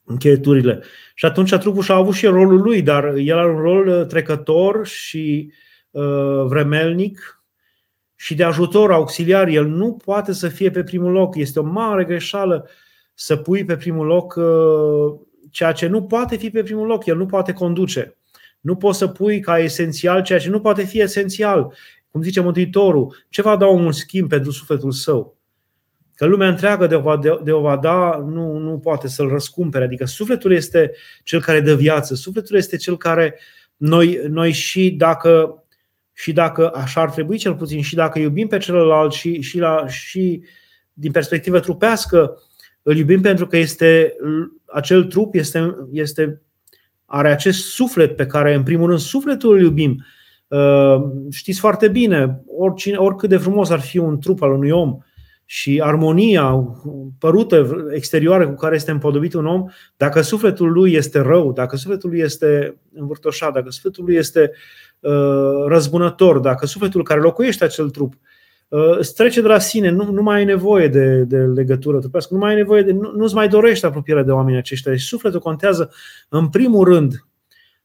încheieturile. 0.04 0.84
Și 1.14 1.26
atunci 1.26 1.56
trupul 1.56 1.84
și-a 1.84 1.96
avut 1.96 2.14
și 2.14 2.26
rolul 2.26 2.62
lui, 2.62 2.82
dar 2.82 3.14
el 3.16 3.38
are 3.38 3.52
un 3.52 3.60
rol 3.60 3.88
uh, 3.88 4.06
trecător 4.06 4.88
și 4.88 5.52
uh, 5.92 6.44
vremelnic 6.46 7.44
și 8.16 8.36
de 8.36 8.44
ajutor 8.44 8.92
auxiliar. 8.92 9.48
El 9.48 9.68
nu 9.68 9.94
poate 9.94 10.34
să 10.34 10.48
fie 10.48 10.70
pe 10.70 10.84
primul 10.84 11.12
loc. 11.12 11.36
Este 11.36 11.60
o 11.60 11.64
mare 11.64 12.04
greșeală 12.04 12.70
să 13.14 13.36
pui 13.36 13.66
pe 13.66 13.76
primul 13.76 14.06
loc 14.06 14.40
ceea 15.52 15.72
ce 15.72 15.88
nu 15.88 16.04
poate 16.04 16.36
fi 16.36 16.50
pe 16.50 16.64
primul 16.64 16.88
loc. 16.88 17.06
El 17.06 17.18
nu 17.18 17.26
poate 17.26 17.54
conduce. 17.54 18.18
Nu 18.60 18.76
poți 18.76 18.98
să 18.98 19.08
pui 19.08 19.40
ca 19.40 19.60
esențial 19.60 20.22
ceea 20.22 20.40
ce 20.40 20.50
nu 20.50 20.60
poate 20.60 20.84
fi 20.84 21.02
esențial 21.02 21.74
cum 22.16 22.24
zice 22.24 22.42
Mântuitorul, 22.42 23.26
ce 23.30 23.42
va 23.42 23.56
da 23.56 23.66
omul 23.66 23.92
schimb 23.92 24.30
pentru 24.30 24.52
sufletul 24.52 24.92
său? 24.92 25.38
Că 26.16 26.26
lumea 26.26 26.48
întreagă 26.50 26.88
de 26.88 26.96
o 26.96 27.02
va, 27.02 27.18
de, 27.18 27.40
de 27.44 27.52
o 27.52 27.62
va 27.62 27.78
da, 27.78 28.26
nu, 28.28 28.58
nu 28.58 28.80
poate 28.80 29.08
să-l 29.08 29.28
răscumpere. 29.28 29.84
Adică 29.84 30.06
sufletul 30.06 30.52
este 30.52 30.92
cel 31.24 31.42
care 31.42 31.60
dă 31.60 31.76
viață, 31.76 32.16
sufletul 32.16 32.56
este 32.56 32.78
cel 32.78 32.98
care 32.98 33.40
noi, 33.78 34.20
noi 34.28 34.52
și 34.52 34.92
dacă 34.92 35.64
și 36.14 36.34
dacă 36.34 36.72
așa 36.76 37.02
ar 37.02 37.12
trebui 37.12 37.38
cel 37.38 37.56
puțin, 37.56 37.82
și 37.82 37.96
dacă 37.96 38.20
iubim 38.20 38.48
pe 38.48 38.58
celălalt 38.58 39.12
și, 39.12 39.42
și, 39.42 39.60
la, 39.60 39.88
și 39.88 40.44
din 40.94 41.12
perspectivă 41.12 41.60
trupească, 41.60 42.42
îl 42.82 42.98
iubim 42.98 43.22
pentru 43.22 43.48
că 43.48 43.58
este 43.58 44.16
acel 44.66 45.04
trup 45.04 45.36
este, 45.36 45.76
este, 45.92 46.42
are 47.06 47.32
acest 47.32 47.60
suflet 47.60 48.16
pe 48.16 48.26
care, 48.26 48.54
în 48.54 48.64
primul 48.64 48.88
rând, 48.88 49.00
sufletul 49.00 49.56
îl 49.56 49.62
iubim. 49.62 50.06
Uh, 50.56 51.04
știți 51.32 51.60
foarte 51.60 51.88
bine, 51.88 52.44
oricine, 52.58 52.98
oricât 52.98 53.30
de 53.30 53.38
frumos 53.38 53.70
ar 53.70 53.80
fi 53.80 53.98
un 53.98 54.20
trup 54.20 54.42
al 54.42 54.52
unui 54.52 54.72
om 54.72 54.98
și 55.46 55.82
armonia 55.84 56.76
părută 57.20 57.86
exterioară 57.94 58.48
cu 58.48 58.56
care 58.56 58.76
este 58.76 58.92
împodobit 58.92 59.34
un 59.34 59.46
om, 59.46 59.66
dacă 59.98 60.22
sufletul 60.22 60.72
lui 60.72 60.94
este 60.94 61.20
rău, 61.20 61.54
dacă 61.54 61.76
sufletul 61.76 62.10
lui 62.10 62.20
este 62.20 62.78
învârtoșat, 62.94 63.54
dacă 63.54 63.70
sufletul 63.70 64.04
lui 64.04 64.16
este 64.16 64.52
uh, 65.00 65.66
răzbunător, 65.68 66.40
dacă 66.40 66.66
sufletul 66.66 67.04
care 67.04 67.20
locuiește 67.20 67.64
acel 67.64 67.90
trup 67.90 68.14
uh, 68.68 68.98
îți 68.98 69.16
trece 69.16 69.42
de 69.42 69.48
la 69.48 69.60
sine, 69.60 69.90
nu, 69.90 70.12
nu 70.12 70.22
mai 70.22 70.38
ai 70.38 70.46
nevoie 70.46 70.88
de, 70.88 71.24
de 71.24 71.38
legătură 71.38 72.00
trupească, 72.00 72.34
nu 72.34 72.40
mai 72.40 72.50
ai 72.50 72.56
nevoie 72.56 72.82
de, 72.82 72.92
nu, 72.92 73.12
nu-ți 73.16 73.36
mai 73.36 73.48
dorești 73.48 73.86
apropierea 73.86 74.24
de 74.24 74.32
oamenii 74.32 74.60
aceștia. 74.60 74.92
Deci 74.92 75.02
sufletul 75.02 75.40
contează 75.40 75.92
în 76.30 76.50
primul 76.50 76.84
rând, 76.84 77.26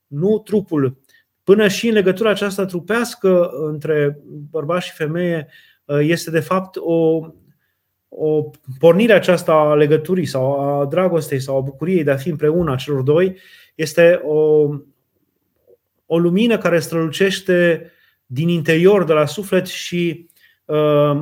nu 0.07 0.39
trupul 0.39 0.99
Până 1.51 1.69
și 1.69 1.89
în 1.89 1.95
legătura 1.95 2.31
aceasta 2.31 2.65
trupească 2.65 3.51
între 3.53 4.19
bărbat 4.51 4.83
și 4.83 4.93
femeie 4.93 5.49
uh, 5.85 5.99
este 6.01 6.31
de 6.31 6.41
fapt 6.41 6.77
o, 6.77 7.21
o 8.09 8.51
pornire 8.79 9.13
aceasta 9.13 9.53
a 9.53 9.75
legăturii 9.75 10.27
sau 10.27 10.61
a 10.61 10.87
dragostei 10.87 11.41
sau 11.41 11.57
a 11.57 11.61
bucuriei 11.61 12.05
de 12.05 12.11
a 12.11 12.17
fi 12.17 12.29
împreună 12.29 12.73
a 12.73 12.77
celor 12.77 13.03
doi 13.03 13.37
este 13.75 14.21
o, 14.25 14.69
o 16.07 16.19
lumină 16.19 16.59
care 16.59 16.81
strălucește 16.81 17.91
din 18.27 18.49
interior, 18.49 19.05
de 19.05 19.13
la 19.13 19.27
suflet 19.27 19.67
și 19.67 20.29
uh, 20.65 21.21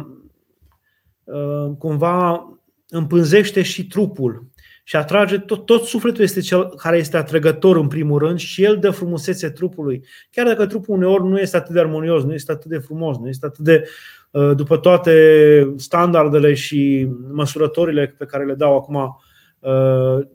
uh, 1.25 1.71
cumva 1.79 2.49
împânzește 2.89 3.63
și 3.63 3.87
trupul 3.87 4.47
și 4.89 4.97
atrage 4.97 5.39
tot, 5.39 5.67
tot 5.67 5.85
sufletul 5.85 6.23
este 6.23 6.41
cel 6.41 6.75
care 6.75 6.97
este 6.97 7.17
atrăgător 7.17 7.77
în 7.77 7.89
primul 7.89 8.19
rând 8.19 8.39
și 8.39 8.65
el 8.65 8.79
dă 8.79 8.91
frumusețe 8.91 9.51
trupului. 9.51 10.05
Chiar 10.31 10.47
dacă 10.47 10.67
trupul 10.67 10.97
uneori 10.97 11.25
nu 11.25 11.39
este 11.39 11.57
atât 11.57 11.75
de 11.75 11.81
armonios, 11.81 12.25
nu 12.25 12.33
este 12.33 12.53
atât 12.53 12.71
de 12.71 12.79
frumos, 12.79 13.19
nu 13.19 13.29
este 13.29 13.47
atât 13.47 13.65
de 13.65 13.89
uh, 14.31 14.57
după 14.57 14.77
toate 14.77 15.75
standardele 15.77 16.55
și 16.55 17.09
măsurătorile 17.31 18.15
pe 18.19 18.25
care 18.25 18.45
le 18.45 18.55
dau 18.55 18.77
acum 18.77 19.21
uh, 19.59 20.27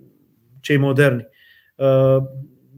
cei 0.59 0.77
moderni. 0.77 1.27
Uh, 1.75 2.17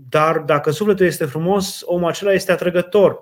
dar 0.10 0.38
dacă 0.38 0.72
sufletul 0.72 1.06
este 1.06 1.26
frumos, 1.26 1.82
omul 1.86 2.08
acela 2.08 2.34
este 2.34 2.52
atrăgător. 2.52 3.20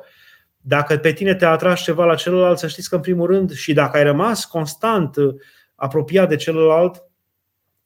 Dacă 0.58 0.98
pe 0.98 1.12
tine 1.12 1.36
te 1.36 1.46
atragi 1.46 1.84
ceva 1.84 2.06
la 2.06 2.16
celălalt, 2.16 2.58
să 2.58 2.68
știți 2.68 2.90
că 2.90 2.96
în 2.96 3.02
primul 3.02 3.28
rând 3.28 3.52
și 3.52 3.74
dacă 3.74 3.98
ai 3.98 4.04
rămas 4.04 4.46
constant 4.46 5.16
apropiat 5.76 6.30
de 6.30 6.36
celălalt, 6.36 7.04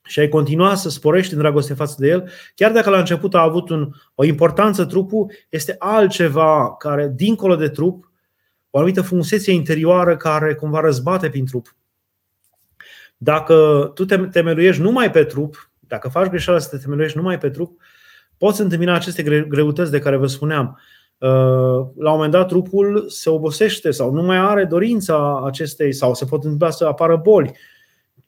și 0.07 0.19
ai 0.19 0.27
continua 0.27 0.75
să 0.75 0.89
sporești 0.89 1.33
în 1.33 1.39
dragoste 1.39 1.73
față 1.73 1.95
de 1.99 2.07
el, 2.07 2.29
chiar 2.55 2.71
dacă 2.71 2.89
la 2.89 2.97
început 2.97 3.35
a 3.35 3.41
avut 3.41 3.69
un, 3.69 3.89
o 4.15 4.23
importanță 4.23 4.85
trupul, 4.85 5.31
este 5.49 5.75
altceva 5.79 6.75
care, 6.75 7.11
dincolo 7.15 7.55
de 7.55 7.69
trup, 7.69 8.11
o 8.69 8.77
anumită 8.77 9.01
frumusețe 9.01 9.51
interioară 9.51 10.17
care 10.17 10.53
cumva 10.53 10.79
răzbate 10.79 11.29
prin 11.29 11.45
trup. 11.45 11.75
Dacă 13.17 13.91
tu 13.93 14.05
te 14.05 14.17
temeluiești 14.17 14.81
numai 14.81 15.11
pe 15.11 15.23
trup, 15.23 15.71
dacă 15.79 16.09
faci 16.09 16.29
greșeala 16.29 16.59
să 16.59 16.69
te 16.69 16.77
temeluiești 16.77 17.17
numai 17.17 17.37
pe 17.37 17.49
trup, 17.49 17.81
poți 18.37 18.61
întâmpina 18.61 18.93
aceste 18.93 19.45
greutăți 19.47 19.91
de 19.91 19.99
care 19.99 20.15
vă 20.15 20.27
spuneam. 20.27 20.79
Uh, 21.17 21.29
la 21.97 22.11
un 22.11 22.15
moment 22.15 22.31
dat 22.31 22.47
trupul 22.47 23.05
se 23.09 23.29
obosește 23.29 23.91
sau 23.91 24.11
nu 24.11 24.21
mai 24.21 24.37
are 24.37 24.65
dorința 24.65 25.43
acestei 25.45 25.93
sau 25.93 26.13
se 26.13 26.25
pot 26.25 26.43
întâmpla 26.43 26.69
să 26.69 26.85
apară 26.85 27.15
boli. 27.15 27.51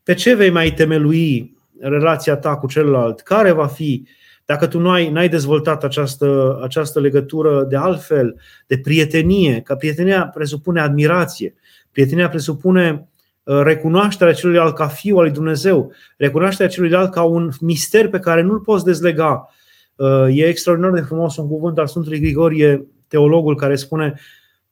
Pe 0.04 0.14
ce 0.14 0.34
vei 0.34 0.50
mai 0.50 0.72
temelui 0.72 1.58
relația 1.80 2.36
ta 2.38 2.58
cu 2.58 2.68
celălalt, 2.68 3.20
care 3.20 3.52
va 3.52 3.68
fi, 3.68 4.08
dacă 4.46 4.68
tu 4.68 4.80
nu 4.80 4.90
ai, 4.90 5.10
n-ai 5.10 5.30
dezvoltat 5.30 5.84
această, 5.84 6.60
această 6.64 7.00
legătură 7.00 7.64
de 7.64 7.76
altfel, 7.76 8.40
de 8.68 8.78
prietenie, 8.78 9.62
că 9.62 9.76
prietenia 9.76 10.28
presupune 10.28 10.82
admirație, 10.82 11.56
prietenia 11.92 12.30
presupune 12.30 13.10
uh, 13.44 13.62
recunoașterea 13.64 14.34
celuilalt 14.34 14.76
ca 14.76 14.88
fiu 14.88 15.18
al 15.18 15.24
lui 15.24 15.32
Dumnezeu, 15.32 15.92
recunoașterea 16.18 16.72
celuilalt 16.72 17.12
ca 17.12 17.24
un 17.24 17.50
mister 17.60 18.08
pe 18.08 18.20
care 18.20 18.42
nu-l 18.42 18.60
poți 18.60 18.86
dezlega. 18.86 19.50
Uh, 19.96 20.26
e 20.30 20.48
extraordinar 20.48 20.92
de 20.92 21.02
frumos 21.02 21.38
un 21.38 21.48
cuvânt 21.48 21.78
al 21.78 21.88
Sfântului 21.88 22.20
Grigorie 22.20 22.88
teologul 23.08 23.56
care 23.56 23.76
spune 23.76 24.20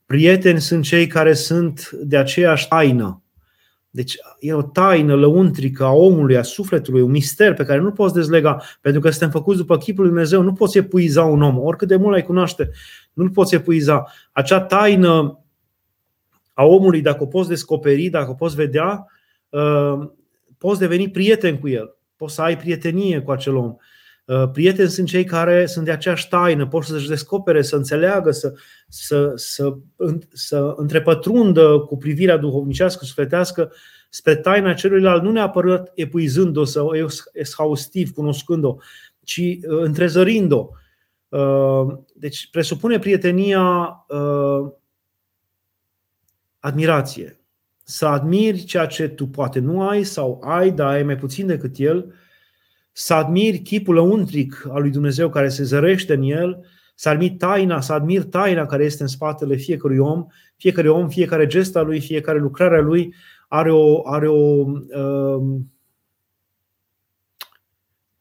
prieteni 0.06 0.62
sunt 0.62 0.84
cei 0.84 1.08
care 1.08 1.34
sunt 1.34 1.90
de 1.92 2.18
aceeași 2.18 2.68
taină. 2.68 3.22
Deci 3.98 4.18
e 4.40 4.54
o 4.54 4.62
taină 4.62 5.16
lăuntrică 5.16 5.84
a 5.84 5.92
omului, 5.92 6.38
a 6.38 6.42
sufletului, 6.42 7.02
un 7.02 7.12
mister 7.12 7.54
pe 7.54 7.64
care 7.64 7.80
nu 7.80 7.92
poți 7.92 8.14
dezlega, 8.14 8.62
pentru 8.82 9.02
că 9.02 9.10
suntem 9.10 9.30
făcuți 9.30 9.58
după 9.58 9.78
chipul 9.78 10.04
lui 10.04 10.12
Dumnezeu, 10.12 10.42
nu 10.42 10.54
poți 10.54 10.78
epuiza 10.78 11.24
un 11.24 11.42
om, 11.42 11.60
oricât 11.60 11.88
de 11.88 11.96
mult 11.96 12.16
ai 12.16 12.24
cunoaște, 12.24 12.72
nu-l 13.14 13.30
poți 13.30 13.56
epuiza. 13.56 14.06
Acea 14.32 14.60
taină 14.60 15.40
a 16.54 16.66
omului, 16.66 17.02
dacă 17.02 17.24
o 17.24 17.26
poți 17.26 17.50
descoperi, 17.50 18.10
dacă 18.10 18.30
o 18.30 18.34
poți 18.34 18.56
vedea, 18.56 19.06
uh, 19.50 20.10
poți 20.58 20.80
deveni 20.80 21.10
prieten 21.10 21.60
cu 21.60 21.68
el, 21.68 21.96
poți 22.16 22.34
să 22.34 22.42
ai 22.42 22.58
prietenie 22.58 23.22
cu 23.22 23.32
acel 23.32 23.56
om. 23.56 23.76
Uh, 24.28 24.50
prieteni 24.52 24.90
sunt 24.90 25.08
cei 25.08 25.24
care 25.24 25.66
sunt 25.66 25.86
de 25.86 25.92
aceeași 25.92 26.28
taină, 26.28 26.68
pot 26.68 26.84
să-și 26.84 27.08
descopere, 27.08 27.62
să 27.62 27.76
înțeleagă, 27.76 28.32
să, 28.32 28.54
să, 28.88 29.32
să, 29.36 29.78
să 30.34 30.74
întrepătrundă 30.78 31.80
cu 31.80 31.98
privirea 31.98 32.38
duhovnicească, 32.38 33.06
sufletească 33.06 33.72
spre 34.10 34.36
taina 34.36 34.74
celuilalt, 34.74 35.24
nu 35.24 35.32
neapărat 35.32 35.92
epuizând-o 35.96 36.64
sau 36.64 36.92
exhaustiv, 37.34 38.12
cunoscând-o, 38.12 38.76
ci 39.24 39.38
uh, 39.38 39.60
întrezărind-o. 39.82 40.70
Uh, 41.30 41.98
deci 42.16 42.50
presupune 42.52 43.00
prietenia 43.00 44.06
admirație. 46.60 47.40
Să 47.84 48.06
admiri 48.06 48.64
ceea 48.64 48.86
ce 48.86 49.08
tu 49.08 49.28
poate 49.28 49.60
nu 49.60 49.88
ai 49.88 50.04
sau 50.04 50.42
ai, 50.44 50.72
dar 50.72 50.88
ai 50.88 51.04
mai 51.04 51.18
puțin 51.18 51.48
decât 51.48 51.78
el, 51.78 52.14
să 53.00 53.14
admiri 53.14 53.58
chipul 53.60 53.94
lăuntric 53.94 54.68
al 54.72 54.82
lui 54.82 54.92
Dumnezeu 54.92 55.30
care 55.30 55.50
se 55.50 55.64
zărește 55.64 56.14
în 56.14 56.22
el, 56.22 56.66
să 56.96 57.10
admiri 57.10 57.36
taina, 57.36 57.82
să 57.82 57.94
admiri 57.94 58.26
taina 58.26 58.66
care 58.66 58.84
este 58.84 59.02
în 59.02 59.08
spatele 59.08 59.56
fiecărui 59.56 59.98
om, 59.98 60.26
fiecare 60.56 60.90
om, 60.90 61.10
fiecare 61.10 61.48
gest 61.48 61.76
al 61.76 61.86
lui, 61.86 62.00
fiecare 62.00 62.40
lucrare 62.40 62.78
a 62.78 62.82
lui 62.82 63.14
are 63.48 63.72
o, 63.72 64.10
are 64.10 64.28
o 64.28 64.36
uh, 64.36 65.44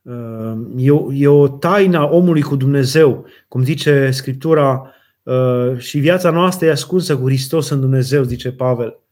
uh, 0.02 0.58
e, 0.76 0.90
o, 0.90 1.12
e 1.12 1.28
o 1.28 1.48
taina 1.48 2.10
omului 2.10 2.42
cu 2.42 2.56
Dumnezeu, 2.56 3.26
cum 3.48 3.64
zice 3.64 4.10
Scriptura, 4.10 4.94
uh, 5.22 5.78
și 5.78 5.98
viața 5.98 6.30
noastră 6.30 6.66
e 6.66 6.70
ascunsă 6.70 7.18
cu 7.18 7.24
Hristos 7.24 7.68
în 7.68 7.80
Dumnezeu, 7.80 8.22
zice 8.22 8.52
Pavel 8.52 9.05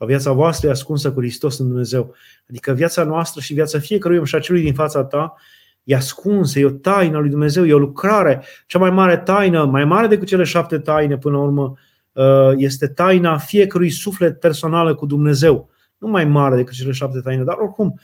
sau 0.00 0.08
viața 0.08 0.32
voastră 0.32 0.68
e 0.68 0.70
ascunsă 0.70 1.12
cu 1.12 1.20
Hristos 1.20 1.58
în 1.58 1.66
Dumnezeu. 1.66 2.14
Adică 2.48 2.72
viața 2.72 3.04
noastră 3.04 3.40
și 3.40 3.54
viața 3.54 3.78
fiecărui 3.78 4.18
om 4.18 4.24
și 4.24 4.34
a 4.34 4.38
celui 4.38 4.62
din 4.62 4.74
fața 4.74 5.04
ta 5.04 5.34
e 5.84 5.94
ascunsă, 5.94 6.58
e 6.58 6.64
o 6.64 6.70
taină 6.70 7.18
lui 7.18 7.28
Dumnezeu, 7.28 7.66
e 7.66 7.74
o 7.74 7.78
lucrare. 7.78 8.44
Cea 8.66 8.78
mai 8.78 8.90
mare 8.90 9.16
taină, 9.16 9.64
mai 9.64 9.84
mare 9.84 10.06
decât 10.06 10.28
cele 10.28 10.44
șapte 10.44 10.78
taine 10.78 11.18
până 11.18 11.36
la 11.36 11.42
urmă, 11.42 11.74
uh, 12.12 12.52
este 12.56 12.86
taina 12.86 13.38
fiecărui 13.38 13.90
suflet 13.90 14.40
personală 14.40 14.94
cu 14.94 15.06
Dumnezeu. 15.06 15.70
Nu 15.98 16.08
mai 16.08 16.24
mare 16.24 16.56
decât 16.56 16.74
cele 16.74 16.92
șapte 16.92 17.20
taine, 17.20 17.44
dar 17.44 17.56
oricum 17.56 17.86
uh, 17.86 18.00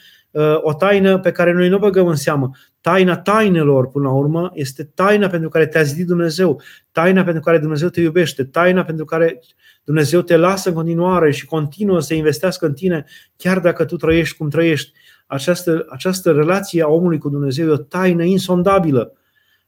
o 0.63 0.75
taină 0.75 1.19
pe 1.19 1.33
care 1.33 1.53
noi 1.53 1.69
nu 1.69 1.77
o 1.77 1.79
băgăm 1.79 2.07
în 2.07 2.15
seamă. 2.15 2.51
Taina 2.81 3.17
tainelor, 3.17 3.89
până 3.89 4.05
la 4.05 4.15
urmă, 4.15 4.51
este 4.55 4.85
taina 4.85 5.29
pentru 5.29 5.49
care 5.49 5.67
te-a 5.67 5.83
zidit 5.83 6.07
Dumnezeu, 6.07 6.61
taina 6.93 7.25
pentru 7.25 7.43
care 7.43 7.59
Dumnezeu 7.59 7.89
te 7.89 8.01
iubește, 8.01 8.45
taina 8.45 8.85
pentru 8.85 9.05
care 9.05 9.41
Dumnezeu 9.85 10.21
te 10.21 10.37
lasă 10.37 10.69
în 10.69 10.75
continuare 10.75 11.31
și 11.31 11.47
continuă 11.47 12.01
să 12.01 12.15
investească 12.15 12.67
în 12.67 12.75
tine, 12.75 13.05
chiar 13.37 13.59
dacă 13.61 13.85
tu 13.85 13.97
trăiești 13.97 14.37
cum 14.37 14.49
trăiești. 14.49 14.93
Această, 15.27 15.87
această 15.89 16.33
relație 16.33 16.83
a 16.83 16.89
omului 16.89 17.19
cu 17.19 17.29
Dumnezeu 17.29 17.69
e 17.69 17.73
o 17.73 17.77
taină 17.77 18.23
insondabilă. 18.23 19.13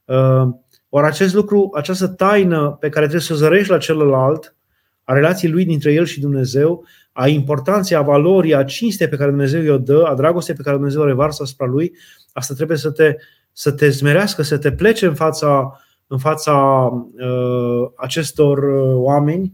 Uh, 0.05 0.49
ori 0.89 1.07
acest 1.07 1.35
lucru, 1.35 1.71
această 1.75 2.07
taină 2.07 2.77
pe 2.81 2.89
care 2.89 3.05
trebuie 3.05 3.27
să 3.27 3.33
o 3.33 3.37
zărești 3.37 3.71
la 3.71 3.79
celălalt, 3.79 4.57
a 5.05 5.13
relației 5.13 5.51
lui 5.51 5.65
dintre 5.65 5.93
el 5.93 6.05
și 6.05 6.21
Dumnezeu, 6.21 6.85
a 7.19 7.29
importanței, 7.29 7.97
a 7.97 8.03
valorii, 8.03 8.55
a 8.55 8.65
cinstei 8.65 9.09
pe 9.09 9.17
care 9.17 9.31
Dumnezeu 9.31 9.63
i-o 9.63 9.79
dă, 9.79 10.03
a 10.07 10.15
dragostei 10.15 10.55
pe 10.55 10.63
care 10.63 10.77
Dumnezeu 10.77 11.01
o 11.01 11.07
revarsă 11.07 11.43
asupra 11.43 11.67
lui, 11.67 11.93
asta 12.33 12.55
trebuie 12.55 12.77
să 12.77 12.91
te, 12.91 13.17
să 13.53 13.73
te 13.73 13.89
zmerească, 13.89 14.43
să 14.43 14.59
te 14.59 14.73
plece 14.73 15.07
în 15.07 15.15
fața, 15.15 15.81
în 16.07 16.19
fața 16.19 16.53
uh, 16.53 17.91
acestor 17.97 18.59
uh, 18.59 18.95
oameni 18.95 19.53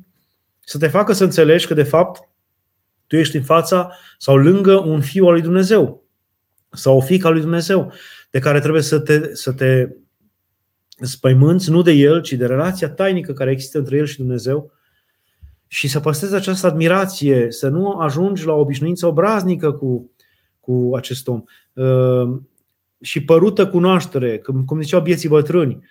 să 0.61 0.79
te 0.79 0.89
facă 0.89 1.13
să 1.13 1.25
înțelegi 1.25 1.67
că, 1.67 1.75
de 1.75 1.83
fapt, 1.83 2.29
tu 3.07 3.17
ești 3.17 3.37
în 3.37 3.43
fața 3.43 3.91
sau 4.19 4.37
lângă 4.37 4.77
un 4.79 5.01
fiu 5.01 5.27
al 5.27 5.33
lui 5.33 5.43
Dumnezeu 5.43 6.05
sau 6.71 6.97
o 6.97 7.01
fică 7.01 7.27
al 7.27 7.33
lui 7.33 7.43
Dumnezeu, 7.43 7.93
de 8.31 8.39
care 8.39 8.61
trebuie 8.61 8.83
să 8.83 8.99
te, 8.99 9.35
să 9.35 9.53
te 9.53 9.89
spăimânți 11.01 11.71
nu 11.71 11.83
de 11.83 11.93
el, 11.93 12.21
ci 12.21 12.33
de 12.33 12.47
relația 12.47 12.91
tainică 12.91 13.33
care 13.33 13.51
există 13.51 13.79
între 13.79 13.97
el 13.97 14.07
și 14.07 14.17
Dumnezeu 14.17 14.73
și 15.75 15.89
să 15.89 16.01
păstrezi 16.01 16.35
această 16.35 16.67
admirație, 16.67 17.47
să 17.51 17.69
nu 17.69 17.91
ajungi 17.91 18.47
la 18.47 18.53
o 18.53 18.61
obișnuință 18.61 19.07
obraznică 19.07 19.73
cu, 19.73 20.11
cu 20.61 20.91
acest 20.97 21.29
om. 21.29 21.43
Uh, 21.73 22.41
și 23.01 23.25
părută 23.25 23.67
cunoaștere, 23.67 24.39
cum, 24.39 24.65
cum 24.65 24.81
ziceau 24.81 25.01
bieții 25.01 25.29
bătrâni, 25.29 25.85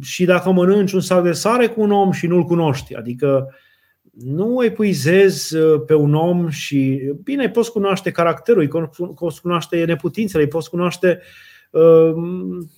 și 0.00 0.24
dacă 0.24 0.50
mănânci 0.50 0.92
un 0.92 1.00
sac 1.00 1.22
de 1.22 1.32
sare 1.32 1.66
cu 1.66 1.80
un 1.80 1.92
om 1.92 2.10
și 2.10 2.26
nu-l 2.26 2.44
cunoști, 2.44 2.94
adică 2.94 3.46
uh, 3.46 3.54
nu 4.24 4.64
epuizezi 4.64 5.56
uh, 5.56 5.82
pe 5.86 5.94
un 5.94 6.14
om 6.14 6.48
și, 6.48 7.12
bine, 7.22 7.42
îi 7.42 7.50
poți 7.50 7.72
cunoaște 7.72 8.10
caracterul, 8.10 8.60
îi 8.60 9.14
poți 9.14 9.40
cunoaște 9.40 9.84
neputințele, 9.84 10.42
îi 10.42 10.48
poți 10.48 10.70
cunoaște 10.70 11.20
uh, 11.70 12.12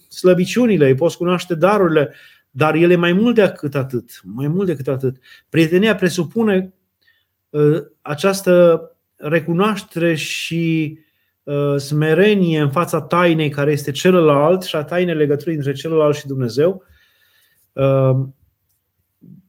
slăbiciunile, 0.08 0.86
îi 0.86 0.94
poți 0.94 1.16
cunoaște 1.16 1.54
darurile, 1.54 2.14
dar 2.50 2.74
ele 2.74 2.96
mai 2.96 3.12
mult 3.12 3.34
decât 3.34 3.74
atât. 3.74 4.20
Mai 4.24 4.48
mult 4.48 4.66
decât 4.66 4.88
atât. 4.88 5.16
Prietenia 5.48 5.94
presupune 5.94 6.74
uh, 7.50 7.82
această 8.02 8.82
recunoaștere 9.16 10.14
și 10.14 10.98
uh, 11.42 11.76
smerenie 11.76 12.60
în 12.60 12.70
fața 12.70 13.00
tainei 13.00 13.48
care 13.48 13.72
este 13.72 13.90
celălalt 13.90 14.62
și 14.62 14.76
a 14.76 14.84
tainei 14.84 15.14
legăturii 15.14 15.56
între 15.56 15.72
celălalt 15.72 16.16
și 16.16 16.26
Dumnezeu. 16.26 16.82
Uh, 17.72 18.26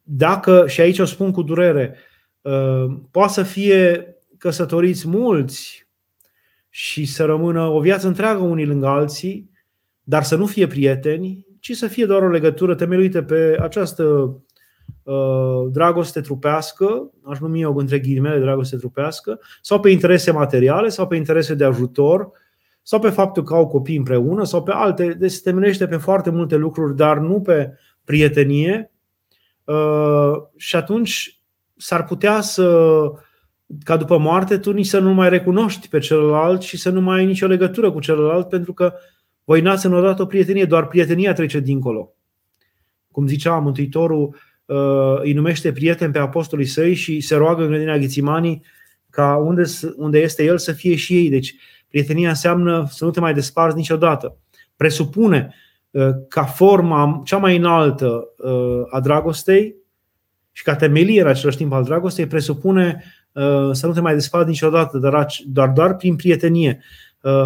dacă, 0.03 0.67
și 0.67 0.81
aici 0.81 0.99
o 0.99 1.05
spun 1.05 1.31
cu 1.31 1.41
durere, 1.41 1.97
uh, 2.41 2.85
poate 3.11 3.33
să 3.33 3.43
fie 3.43 4.15
căsătoriți 4.37 5.07
mulți 5.07 5.87
și 6.69 7.05
să 7.05 7.25
rămână 7.25 7.67
o 7.67 7.79
viață 7.79 8.07
întreagă 8.07 8.41
unii 8.41 8.65
lângă 8.65 8.87
alții, 8.87 9.49
dar 10.03 10.23
să 10.23 10.35
nu 10.35 10.45
fie 10.45 10.67
prieteni, 10.67 11.47
ci 11.62 11.71
să 11.76 11.88
fie 11.88 12.06
doar 12.06 12.21
o 12.21 12.30
legătură 12.30 12.76
temeluită 12.76 13.21
pe 13.21 13.58
această 13.62 14.04
uh, 15.04 15.67
dragoste 15.71 16.21
trupească, 16.21 17.12
aș 17.24 17.39
numi 17.39 17.62
eu 17.62 17.76
între 17.76 18.00
ghilimele 18.00 18.39
dragoste 18.39 18.78
trupească, 18.78 19.39
sau 19.62 19.80
pe 19.80 19.89
interese 19.89 20.32
materiale, 20.32 20.89
sau 20.89 21.08
pe 21.08 21.15
interese 21.15 21.54
de 21.54 21.63
ajutor, 21.63 22.32
sau 22.82 23.00
pe 23.00 23.10
faptul 23.10 23.43
că 23.43 23.54
au 23.54 23.67
copii 23.67 23.97
împreună, 23.97 24.43
sau 24.43 24.63
pe 24.63 24.71
alte. 24.71 25.08
Deci 25.08 25.32
se 25.32 25.41
temelește 25.43 25.88
pe 25.88 25.97
foarte 25.97 26.30
multe 26.30 26.56
lucruri, 26.56 26.95
dar 26.95 27.17
nu 27.17 27.41
pe 27.41 27.74
prietenie, 28.04 28.91
Uh, 29.71 30.41
și 30.56 30.76
atunci 30.76 31.41
s-ar 31.76 32.04
putea 32.04 32.41
să, 32.41 32.97
ca 33.84 33.97
după 33.97 34.17
moarte, 34.17 34.58
tu 34.58 34.71
nici 34.71 34.86
să 34.86 35.00
nu 35.00 35.13
mai 35.13 35.30
recunoști 35.30 35.89
pe 35.89 36.00
celălalt 36.00 36.62
și 36.62 36.78
să 36.78 36.89
nu 36.89 37.02
mai 37.02 37.19
ai 37.19 37.26
nicio 37.26 37.47
legătură 37.47 37.91
cu 37.91 38.00
celălalt, 38.00 38.50
pentru 38.50 38.74
că 38.74 38.93
voi 39.43 39.62
n-ați 39.62 39.86
înrodat 39.86 40.19
o 40.19 40.25
prietenie, 40.25 40.65
doar 40.65 40.88
prietenia 40.88 41.34
trece 41.34 41.60
dincolo. 41.60 42.13
Cum 43.12 43.27
zicea 43.27 43.58
Mântuitorul, 43.58 44.36
uh, 44.65 45.19
îi 45.21 45.34
numește 45.34 45.71
prieten 45.71 46.12
pe 46.12 46.19
apostolii 46.19 46.65
săi 46.65 46.93
și 46.93 47.19
se 47.19 47.36
roagă 47.36 47.62
în 47.62 47.67
grădina 47.67 47.97
Ghițimanii 47.97 48.62
ca 49.10 49.36
unde, 49.36 49.63
unde 49.95 50.19
este 50.19 50.43
el 50.43 50.58
să 50.58 50.71
fie 50.71 50.95
și 50.95 51.15
ei. 51.15 51.30
Deci 51.30 51.56
prietenia 51.88 52.30
înseamnă 52.30 52.88
să 52.89 53.06
nu 53.06 53.12
te 53.12 53.19
mai 53.19 53.34
desparți 53.34 53.77
niciodată. 53.77 54.38
Presupune 54.75 55.54
Uh, 55.91 56.10
ca 56.27 56.43
forma 56.43 57.21
cea 57.25 57.38
mai 57.38 57.58
înaltă 57.58 58.34
uh, 58.38 58.82
a 58.89 58.99
dragostei 58.99 59.75
și 60.51 60.63
ca 60.63 60.75
temelie 60.75 61.21
în 61.21 61.27
același 61.27 61.58
timp 61.58 61.73
al 61.73 61.84
dragostei 61.84 62.27
presupune 62.27 63.04
uh, 63.32 63.69
să 63.71 63.88
nu 63.88 63.93
te 63.93 64.01
mai 64.01 64.13
desparți 64.13 64.49
niciodată, 64.49 64.97
dar 64.97 65.27
doar, 65.45 65.69
doar 65.69 65.95
prin 65.95 66.15
prietenie. 66.15 66.84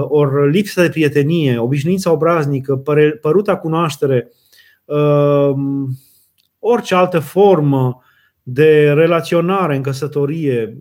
Ori 0.02 0.52
lipsa 0.52 0.82
de 0.82 0.90
prietenie, 0.90 1.58
obișnuința 1.58 2.12
obraznică, 2.12 2.84
păruta 3.22 3.58
cunoaștere, 3.58 4.32
orice 6.60 6.96
altă 6.96 7.20
formă 7.20 8.04
de 8.44 8.92
relaționare 8.92 9.76
în 9.76 9.82
căsătorie, 9.82 10.78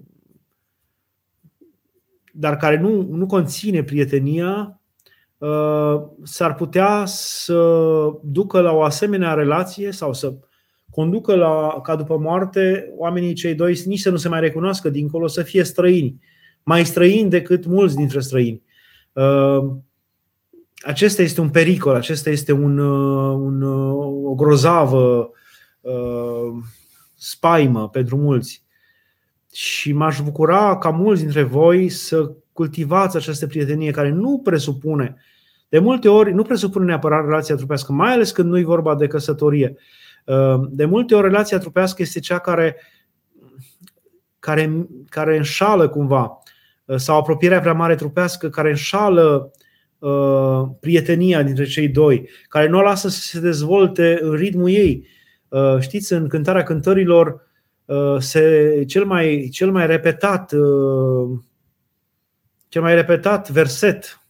dar 2.32 2.56
care 2.56 2.78
nu, 2.78 3.06
nu 3.10 3.26
conține 3.26 3.82
prietenia, 3.82 4.78
Uh, 5.44 6.02
s-ar 6.22 6.54
putea 6.54 7.04
să 7.06 7.88
ducă 8.22 8.60
la 8.60 8.72
o 8.72 8.82
asemenea 8.82 9.34
relație 9.34 9.90
sau 9.90 10.12
să 10.12 10.34
conducă 10.90 11.34
la, 11.34 11.80
ca 11.82 11.96
după 11.96 12.18
moarte, 12.18 12.92
oamenii 12.96 13.32
cei 13.32 13.54
doi 13.54 13.82
nici 13.84 14.00
să 14.00 14.10
nu 14.10 14.16
se 14.16 14.28
mai 14.28 14.40
recunoască 14.40 14.90
dincolo, 14.90 15.26
să 15.26 15.42
fie 15.42 15.62
străini, 15.62 16.20
mai 16.62 16.84
străini 16.84 17.30
decât 17.30 17.66
mulți 17.66 17.96
dintre 17.96 18.20
străini. 18.20 18.62
Uh, 19.14 19.76
acesta 20.82 21.22
este 21.22 21.40
un 21.40 21.50
pericol, 21.50 21.94
acesta 21.94 22.30
este 22.30 22.52
un, 22.52 22.78
uh, 22.78 23.36
un, 23.40 23.62
o 24.26 24.34
grozavă 24.34 25.30
spaimă 27.14 27.88
pentru 27.88 28.16
mulți. 28.16 28.64
Și 29.52 29.92
m-aș 29.92 30.20
bucura 30.20 30.78
ca 30.78 30.90
mulți 30.90 31.22
dintre 31.22 31.42
voi 31.42 31.88
să 31.88 32.32
cultivați 32.52 33.16
această 33.16 33.46
prietenie 33.46 33.90
care 33.90 34.10
nu 34.10 34.40
presupune, 34.44 35.16
de 35.68 35.78
multe 35.78 36.08
ori, 36.08 36.32
nu 36.32 36.42
presupune 36.42 36.84
neapărat 36.84 37.24
relația 37.24 37.54
trupească, 37.54 37.92
mai 37.92 38.12
ales 38.12 38.30
când 38.30 38.48
nu 38.48 38.58
e 38.58 38.64
vorba 38.64 38.94
de 38.94 39.06
căsătorie. 39.06 39.76
De 40.68 40.84
multe 40.84 41.14
ori, 41.14 41.26
relația 41.26 41.58
trupească 41.58 42.02
este 42.02 42.20
cea 42.20 42.38
care, 42.38 42.76
care, 44.38 44.86
care 45.08 45.36
înșală 45.36 45.88
cumva, 45.88 46.38
sau 46.96 47.18
apropierea 47.18 47.60
prea 47.60 47.72
mare 47.72 47.94
trupească 47.94 48.48
care 48.48 48.68
înșală 48.68 49.50
uh, 49.98 50.62
prietenia 50.80 51.42
dintre 51.42 51.64
cei 51.64 51.88
doi, 51.88 52.28
care 52.48 52.68
nu 52.68 52.78
o 52.78 52.82
lasă 52.82 53.08
să 53.08 53.20
se 53.20 53.40
dezvolte 53.40 54.18
în 54.20 54.32
ritmul 54.32 54.68
ei. 54.68 55.06
Uh, 55.48 55.76
știți, 55.80 56.12
în 56.12 56.28
cântarea 56.28 56.62
cântărilor, 56.62 57.48
uh, 57.84 58.16
se, 58.18 58.84
cel, 58.86 59.04
mai, 59.04 59.48
cel 59.52 59.70
mai 59.70 59.86
repetat 59.86 60.52
uh, 60.52 61.38
cel 62.74 62.82
mai 62.82 62.94
repetat 62.94 63.50
verset 63.50 64.24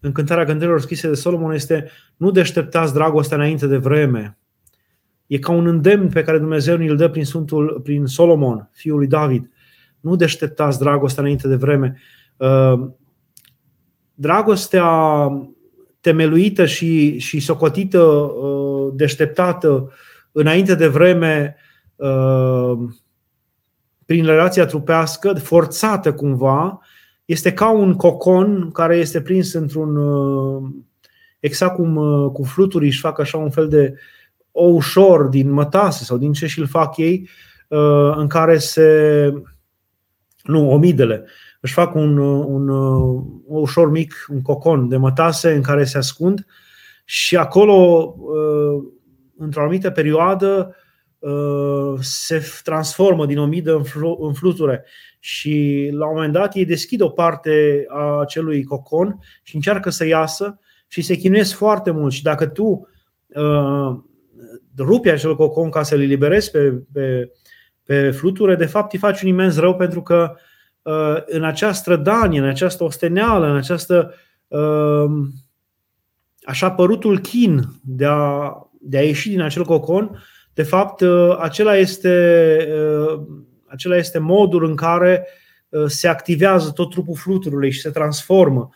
în 0.00 0.12
cântarea 0.12 0.44
cântărilor 0.44 0.80
scrise 0.80 1.08
de 1.08 1.14
Solomon 1.14 1.52
este 1.52 1.90
Nu 2.16 2.30
deșteptați 2.30 2.92
dragostea 2.92 3.36
înainte 3.36 3.66
de 3.66 3.76
vreme. 3.76 4.38
E 5.26 5.38
ca 5.38 5.52
un 5.52 5.66
îndemn 5.66 6.08
pe 6.08 6.22
care 6.22 6.38
Dumnezeu 6.38 6.76
ni-l 6.76 6.96
dă 6.96 7.08
prin, 7.08 7.24
Sfântul, 7.24 7.80
prin 7.82 8.06
Solomon, 8.06 8.70
fiul 8.72 8.96
lui 8.96 9.06
David. 9.06 9.50
Nu 10.04 10.16
deșteptați 10.16 10.78
dragostea 10.78 11.22
înainte 11.22 11.48
de 11.48 11.54
vreme. 11.54 11.96
Uh, 12.36 12.88
dragostea 14.14 14.88
temeluită 16.00 16.66
și, 16.66 17.18
și 17.18 17.40
socotită, 17.40 18.02
uh, 18.02 18.92
deșteptată 18.94 19.92
înainte 20.32 20.74
de 20.74 20.86
vreme, 20.86 21.56
uh, 21.96 22.72
prin 24.06 24.24
relația 24.24 24.66
trupească, 24.66 25.32
forțată 25.32 26.12
cumva, 26.12 26.80
este 27.24 27.52
ca 27.52 27.70
un 27.70 27.94
cocon 27.94 28.70
care 28.70 28.96
este 28.96 29.20
prins 29.20 29.52
într-un. 29.52 29.98
exact 31.40 31.74
cum 31.74 31.94
cu 32.32 32.42
fluturii 32.42 32.88
își 32.88 33.00
fac 33.00 33.18
așa 33.18 33.38
un 33.38 33.50
fel 33.50 33.68
de 33.68 33.94
o 34.52 34.64
ușor 34.64 35.26
din 35.26 35.50
mătase 35.50 36.04
sau 36.04 36.16
din 36.16 36.32
ce 36.32 36.46
și-l 36.46 36.66
fac 36.66 36.96
ei, 36.96 37.28
în 38.16 38.26
care 38.26 38.58
se 38.58 39.32
nu, 40.44 40.70
omidele. 40.70 41.24
Își 41.60 41.72
fac 41.72 41.94
un, 41.94 42.18
un, 42.18 42.68
un 43.44 43.60
ușor 43.60 43.90
mic, 43.90 44.26
un 44.28 44.42
cocon 44.42 44.88
de 44.88 44.96
mătase 44.96 45.54
în 45.54 45.62
care 45.62 45.84
se 45.84 45.98
ascund 45.98 46.46
și 47.04 47.36
acolo, 47.36 47.74
uh, 48.18 48.84
într-o 49.36 49.60
anumită 49.60 49.90
perioadă, 49.90 50.76
uh, 51.18 51.94
se 52.00 52.42
transformă 52.62 53.26
din 53.26 53.38
omidă 53.38 53.82
în 54.18 54.32
fluture 54.32 54.84
și 55.18 55.88
la 55.92 56.06
un 56.06 56.14
moment 56.14 56.32
dat 56.32 56.54
ei 56.54 56.64
deschid 56.64 57.00
o 57.00 57.08
parte 57.08 57.84
a 57.88 58.20
acelui 58.20 58.64
cocon 58.64 59.18
și 59.42 59.54
încearcă 59.54 59.90
să 59.90 60.06
iasă 60.06 60.58
și 60.86 61.02
se 61.02 61.14
chinuiesc 61.14 61.54
foarte 61.54 61.90
mult 61.90 62.12
și 62.12 62.22
dacă 62.22 62.46
tu 62.46 62.88
uh, 63.28 63.98
rupi 64.78 65.08
acel 65.08 65.36
cocon 65.36 65.70
ca 65.70 65.82
să-l 65.82 66.00
eliberezi 66.00 66.50
pe, 66.50 66.82
pe, 66.92 67.32
pe 67.84 68.10
fluture, 68.10 68.54
de 68.54 68.66
fapt 68.66 68.92
îi 68.92 68.98
faci 68.98 69.22
un 69.22 69.28
imens 69.28 69.58
rău 69.58 69.76
pentru 69.76 70.02
că 70.02 70.34
uh, 70.82 71.16
în 71.26 71.44
această 71.44 71.96
danie, 71.96 72.38
în 72.38 72.46
această 72.46 72.84
osteneală, 72.84 73.46
în 73.46 73.56
această 73.56 74.14
uh, 74.48 75.10
așa 76.44 76.70
părutul 76.70 77.18
chin 77.18 77.62
de 77.82 78.06
a, 78.08 78.52
de 78.80 78.98
a 78.98 79.02
ieși 79.02 79.28
din 79.28 79.40
acel 79.40 79.64
cocon, 79.64 80.22
de 80.54 80.62
fapt 80.62 81.00
uh, 81.00 81.36
acela 81.38 81.76
este, 81.76 82.68
acela 83.66 83.96
este 83.96 84.18
modul 84.18 84.64
în 84.64 84.74
care 84.74 85.26
se 85.86 86.08
activează 86.08 86.70
tot 86.70 86.90
trupul 86.90 87.16
fluturului 87.16 87.70
și 87.70 87.80
se 87.80 87.90
transformă. 87.90 88.68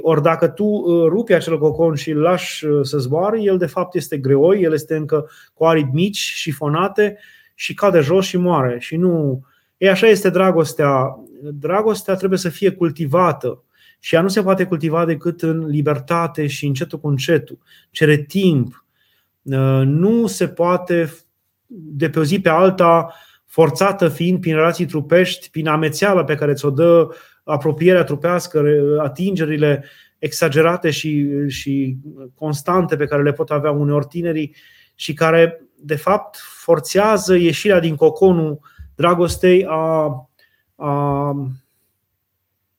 Ori 0.00 0.22
dacă 0.22 0.48
tu 0.48 0.84
rupi 1.08 1.32
acel 1.32 1.58
cocon 1.58 1.94
și 1.94 2.10
îl 2.10 2.20
lași 2.20 2.66
să 2.82 2.98
zboare, 2.98 3.42
el 3.42 3.58
de 3.58 3.66
fapt 3.66 3.94
este 3.94 4.18
greoi, 4.18 4.62
el 4.62 4.72
este 4.72 4.96
încă 4.96 5.30
cu 5.54 5.64
aripi 5.64 5.90
mici 5.92 6.16
și 6.16 6.50
fonate 6.50 7.18
și 7.54 7.74
cade 7.74 8.00
jos 8.00 8.24
și 8.24 8.36
moare. 8.36 8.78
Și 8.78 8.96
nu. 8.96 9.42
E 9.76 9.90
așa 9.90 10.06
este 10.06 10.30
dragostea. 10.30 11.18
Dragostea 11.42 12.14
trebuie 12.14 12.38
să 12.38 12.48
fie 12.48 12.70
cultivată. 12.70 13.62
Și 13.98 14.14
ea 14.14 14.20
nu 14.20 14.28
se 14.28 14.42
poate 14.42 14.64
cultiva 14.64 15.04
decât 15.04 15.42
în 15.42 15.66
libertate 15.66 16.46
și 16.46 16.66
încetul 16.66 17.00
cu 17.00 17.08
încetul. 17.08 17.58
Cere 17.90 18.16
timp. 18.16 18.84
Uh, 19.42 19.82
nu 19.84 20.26
se 20.26 20.48
poate 20.48 21.12
de 21.66 22.10
pe 22.10 22.18
o 22.18 22.24
zi 22.24 22.40
pe 22.40 22.48
alta, 22.48 23.14
forțată 23.46 24.08
fiind 24.08 24.40
prin 24.40 24.54
relații 24.54 24.86
trupești, 24.86 25.50
prin 25.50 25.68
amețeala 25.68 26.24
pe 26.24 26.34
care 26.34 26.52
ți-o 26.52 26.70
dă 26.70 27.08
apropierea 27.44 28.04
trupească, 28.04 28.62
atingerile 29.02 29.84
exagerate 30.18 30.90
și, 30.90 31.28
și 31.48 31.96
constante 32.34 32.96
pe 32.96 33.04
care 33.04 33.22
le 33.22 33.32
pot 33.32 33.50
avea 33.50 33.70
uneori 33.70 34.06
tinerii 34.06 34.54
și 34.94 35.12
care 35.12 35.60
de 35.76 35.96
fapt, 35.96 36.36
forțează 36.36 37.34
ieșirea 37.34 37.80
din 37.80 37.96
coconul 37.96 38.58
dragostei 38.94 39.66
a, 39.68 40.04
a, 40.74 41.28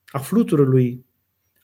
a 0.06 0.18
fluturului, 0.18 1.04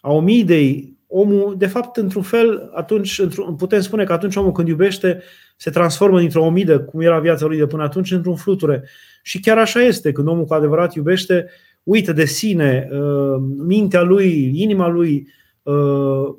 a 0.01 0.12
omidei. 0.12 0.97
Omul, 1.07 1.55
de 1.59 1.66
fapt, 1.66 1.97
într-un 1.97 2.23
fel, 2.23 2.71
atunci 2.75 3.21
putem 3.57 3.81
spune 3.81 4.05
că 4.05 4.12
atunci 4.12 4.37
omul 4.37 4.53
când 4.53 4.68
iubește 4.68 5.23
se 5.57 5.71
transformă 5.71 6.18
dintr-o 6.18 6.45
omidă, 6.45 6.81
cum 6.81 7.01
era 7.01 7.21
viața 7.21 7.47
lui 7.47 7.59
de 7.59 7.66
până 7.66 7.83
atunci, 7.83 8.11
într-un 8.11 8.37
fluture. 8.37 8.85
Și 9.23 9.40
chiar 9.40 9.59
așa 9.59 9.81
este, 9.81 10.12
când 10.12 10.29
omul 10.29 10.45
cu 10.45 10.55
adevărat 10.55 10.95
iubește, 10.95 11.49
uită 11.83 12.12
de 12.12 12.25
sine, 12.25 12.88
uh, 12.92 13.42
mintea 13.57 14.03
lui, 14.03 14.51
inima 14.62 14.88
lui, 14.88 15.29
uh, 15.62 16.35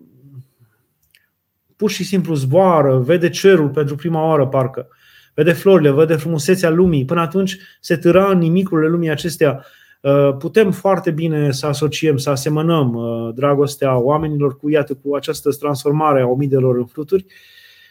pur 1.83 1.91
și 1.91 2.03
simplu 2.03 2.33
zboară, 2.35 2.97
vede 2.97 3.29
cerul 3.29 3.69
pentru 3.69 3.95
prima 3.95 4.27
oară, 4.27 4.47
parcă. 4.47 4.87
Vede 5.33 5.51
florile, 5.51 5.91
vede 5.91 6.15
frumusețea 6.15 6.69
lumii. 6.69 7.05
Până 7.05 7.21
atunci 7.21 7.57
se 7.79 7.97
târa 7.97 8.29
în 8.29 8.37
nimicurile 8.37 8.87
lumii 8.87 9.09
acestea. 9.09 9.65
Uh, 10.01 10.35
putem 10.37 10.71
foarte 10.71 11.11
bine 11.11 11.51
să 11.51 11.65
asociem, 11.65 12.17
să 12.17 12.29
asemănăm 12.29 12.93
uh, 12.93 13.33
dragostea 13.35 13.97
oamenilor 13.97 14.57
cu, 14.57 14.69
iată, 14.69 14.93
cu 14.93 15.15
această 15.15 15.49
transformare 15.51 16.21
a 16.21 16.27
omidelor 16.27 16.77
în 16.77 16.85
fluturi 16.85 17.25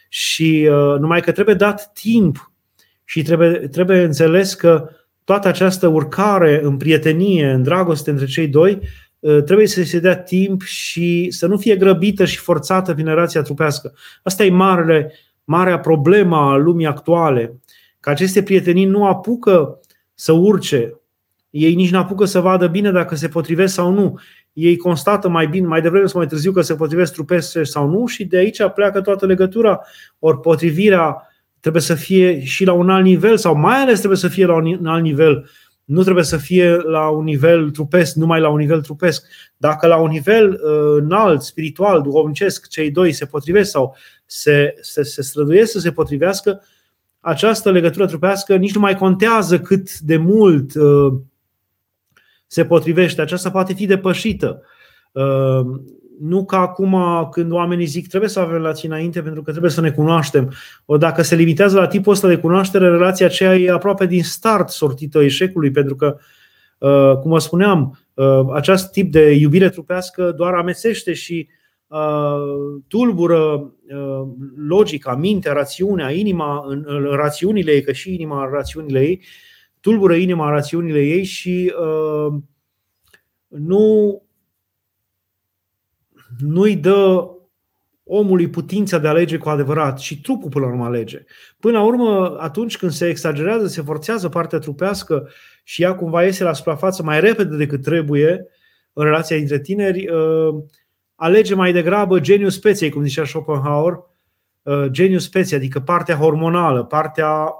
și 0.09 0.69
uh, 0.69 0.99
numai 0.99 1.21
că 1.21 1.31
trebuie 1.31 1.55
dat 1.55 1.91
timp 1.93 2.51
și 3.03 3.21
trebuie, 3.21 3.51
trebuie 3.51 4.03
înțeles 4.03 4.53
că 4.53 4.89
toată 5.23 5.47
această 5.47 5.87
urcare 5.87 6.59
în 6.63 6.77
prietenie, 6.77 7.51
în 7.51 7.63
dragoste 7.63 8.09
între 8.09 8.25
cei 8.25 8.47
doi, 8.47 8.79
trebuie 9.45 9.67
să 9.67 9.83
se 9.83 9.99
dea 9.99 10.17
timp 10.17 10.61
și 10.61 11.27
să 11.31 11.47
nu 11.47 11.57
fie 11.57 11.75
grăbită 11.75 12.25
și 12.25 12.37
forțată 12.37 12.93
prin 12.93 13.05
relația 13.05 13.41
trupească. 13.41 13.93
Asta 14.23 14.43
e 14.43 14.49
marele, 14.49 15.13
marea 15.43 15.79
problemă 15.79 16.35
a 16.35 16.55
lumii 16.55 16.85
actuale, 16.85 17.59
că 17.99 18.09
aceste 18.09 18.43
prietenii 18.43 18.85
nu 18.85 19.05
apucă 19.05 19.79
să 20.13 20.31
urce, 20.31 20.97
ei 21.49 21.75
nici 21.75 21.91
nu 21.91 21.97
apucă 21.97 22.25
să 22.25 22.39
vadă 22.39 22.67
bine 22.67 22.91
dacă 22.91 23.15
se 23.15 23.27
potrivesc 23.27 23.73
sau 23.73 23.91
nu. 23.91 24.19
Ei 24.53 24.77
constată 24.77 25.29
mai 25.29 25.47
bine, 25.47 25.67
mai 25.67 25.81
devreme 25.81 26.05
sau 26.05 26.19
mai 26.19 26.27
târziu 26.27 26.51
că 26.51 26.61
se 26.61 26.75
potrivesc 26.75 27.13
trupese 27.13 27.63
sau 27.63 27.89
nu 27.89 28.05
și 28.05 28.25
de 28.25 28.37
aici 28.37 28.61
pleacă 28.75 29.01
toată 29.01 29.25
legătura. 29.25 29.81
Ori 30.19 30.39
potrivirea 30.39 31.27
trebuie 31.59 31.81
să 31.81 31.95
fie 31.95 32.43
și 32.43 32.65
la 32.65 32.73
un 32.73 32.89
alt 32.89 33.03
nivel 33.03 33.37
sau 33.37 33.55
mai 33.55 33.75
ales 33.75 33.97
trebuie 33.97 34.19
să 34.19 34.27
fie 34.27 34.45
la 34.45 34.55
un 34.55 34.85
alt 34.85 35.03
nivel 35.03 35.49
nu 35.83 36.03
trebuie 36.03 36.23
să 36.23 36.37
fie 36.37 36.75
la 36.75 37.09
un 37.09 37.23
nivel 37.23 37.71
trupesc, 37.71 38.15
numai 38.15 38.39
la 38.39 38.49
un 38.49 38.57
nivel 38.57 38.81
trupesc. 38.81 39.25
Dacă 39.57 39.87
la 39.87 39.97
un 39.97 40.09
nivel 40.09 40.49
uh, 40.49 41.01
înalt, 41.01 41.41
spiritual, 41.41 42.01
duhovnicesc, 42.01 42.67
cei 42.67 42.91
doi 42.91 43.11
se 43.11 43.25
potrivesc 43.25 43.69
sau 43.71 43.95
se, 44.25 44.75
se, 44.81 45.03
se 45.03 45.21
străduiesc 45.21 45.71
să 45.71 45.79
se 45.79 45.91
potrivească, 45.91 46.61
această 47.19 47.71
legătură 47.71 48.05
trupească 48.05 48.55
nici 48.55 48.73
nu 48.73 48.79
mai 48.79 48.95
contează 48.95 49.59
cât 49.59 49.99
de 49.99 50.17
mult 50.17 50.75
uh, 50.75 51.13
se 52.47 52.65
potrivește. 52.65 53.21
Aceasta 53.21 53.51
poate 53.51 53.73
fi 53.73 53.85
depășită. 53.85 54.61
Uh, 55.11 55.81
nu 56.23 56.45
ca 56.45 56.57
acum 56.59 56.97
când 57.31 57.51
oamenii 57.51 57.85
zic 57.85 58.07
trebuie 58.07 58.29
să 58.29 58.39
avem 58.39 58.53
relații 58.53 58.87
înainte 58.87 59.21
pentru 59.21 59.41
că 59.41 59.51
trebuie 59.51 59.71
să 59.71 59.81
ne 59.81 59.91
cunoaștem. 59.91 60.53
O 60.85 60.97
dacă 60.97 61.21
se 61.21 61.35
limitează 61.35 61.79
la 61.79 61.87
tipul 61.87 62.13
ăsta 62.13 62.27
de 62.27 62.37
cunoaștere, 62.37 62.89
relația 62.89 63.25
aceea 63.25 63.55
e 63.55 63.71
aproape 63.71 64.05
din 64.05 64.23
start 64.23 64.69
sortită 64.69 65.23
eșecului, 65.23 65.71
pentru 65.71 65.95
că, 65.95 66.17
uh, 66.77 67.17
cum 67.17 67.31
vă 67.31 67.39
spuneam, 67.39 67.99
uh, 68.13 68.45
acest 68.53 68.91
tip 68.91 69.11
de 69.11 69.31
iubire 69.31 69.69
trupească 69.69 70.31
doar 70.31 70.53
amețește 70.53 71.13
și 71.13 71.47
uh, 71.87 72.81
tulbură 72.87 73.73
logica, 74.67 75.15
mintea, 75.15 75.53
rațiunea, 75.53 76.11
inima 76.11 76.63
în 76.67 76.85
rațiunile 77.11 77.71
ei, 77.71 77.83
că 77.83 77.91
și 77.91 78.13
inima 78.13 78.43
în 78.43 78.51
rațiunile 78.51 79.01
ei, 79.01 79.21
tulbură 79.79 80.13
inima 80.13 80.45
în 80.45 80.51
rațiunile 80.51 80.99
ei 80.99 81.23
și 81.23 81.73
nu 83.47 84.22
nu-i 86.39 86.75
dă 86.75 87.27
omului 88.03 88.49
putința 88.49 88.97
de 88.97 89.07
a 89.07 89.09
alege 89.09 89.37
cu 89.37 89.49
adevărat 89.49 89.99
și 89.99 90.21
trupul 90.21 90.49
până 90.49 90.65
la 90.65 90.71
urmă 90.71 90.85
alege. 90.85 91.23
Până 91.59 91.77
la 91.77 91.83
urmă, 91.83 92.37
atunci 92.39 92.77
când 92.77 92.91
se 92.91 93.07
exagerează, 93.07 93.67
se 93.67 93.81
forțează 93.81 94.29
partea 94.29 94.59
trupească 94.59 95.29
și 95.63 95.81
ea 95.81 95.95
cumva 95.95 96.23
iese 96.23 96.43
la 96.43 96.53
suprafață 96.53 97.03
mai 97.03 97.19
repede 97.19 97.55
decât 97.55 97.81
trebuie 97.81 98.47
în 98.93 99.03
relația 99.03 99.37
dintre 99.37 99.59
tineri, 99.59 100.07
uh, 100.07 100.63
alege 101.15 101.55
mai 101.55 101.71
degrabă 101.71 102.19
geniul 102.19 102.49
speției, 102.49 102.89
cum 102.89 103.03
zicea 103.03 103.25
Schopenhauer, 103.25 103.93
uh, 104.63 104.85
geniul 104.89 105.19
speției, 105.19 105.59
adică 105.59 105.79
partea 105.79 106.15
hormonală, 106.15 106.83
partea 106.83 107.53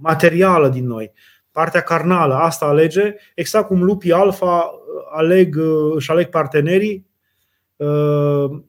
materială 0.00 0.68
din 0.68 0.86
noi, 0.86 1.12
partea 1.50 1.80
carnală, 1.80 2.34
asta 2.34 2.66
alege, 2.66 3.14
exact 3.34 3.66
cum 3.66 3.82
lupii 3.82 4.12
alfa 4.12 4.46
uh, 4.46 5.02
aleg, 5.16 5.56
își 5.94 6.10
aleg 6.10 6.28
partenerii 6.28 7.06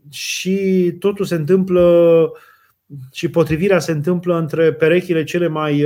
și 0.09 0.95
totul 0.99 1.25
se 1.25 1.35
întâmplă 1.35 2.31
și 3.11 3.29
potrivirea 3.29 3.79
se 3.79 3.91
întâmplă 3.91 4.37
între 4.37 4.73
perechile 4.73 5.23
cele 5.23 5.47
mai 5.47 5.85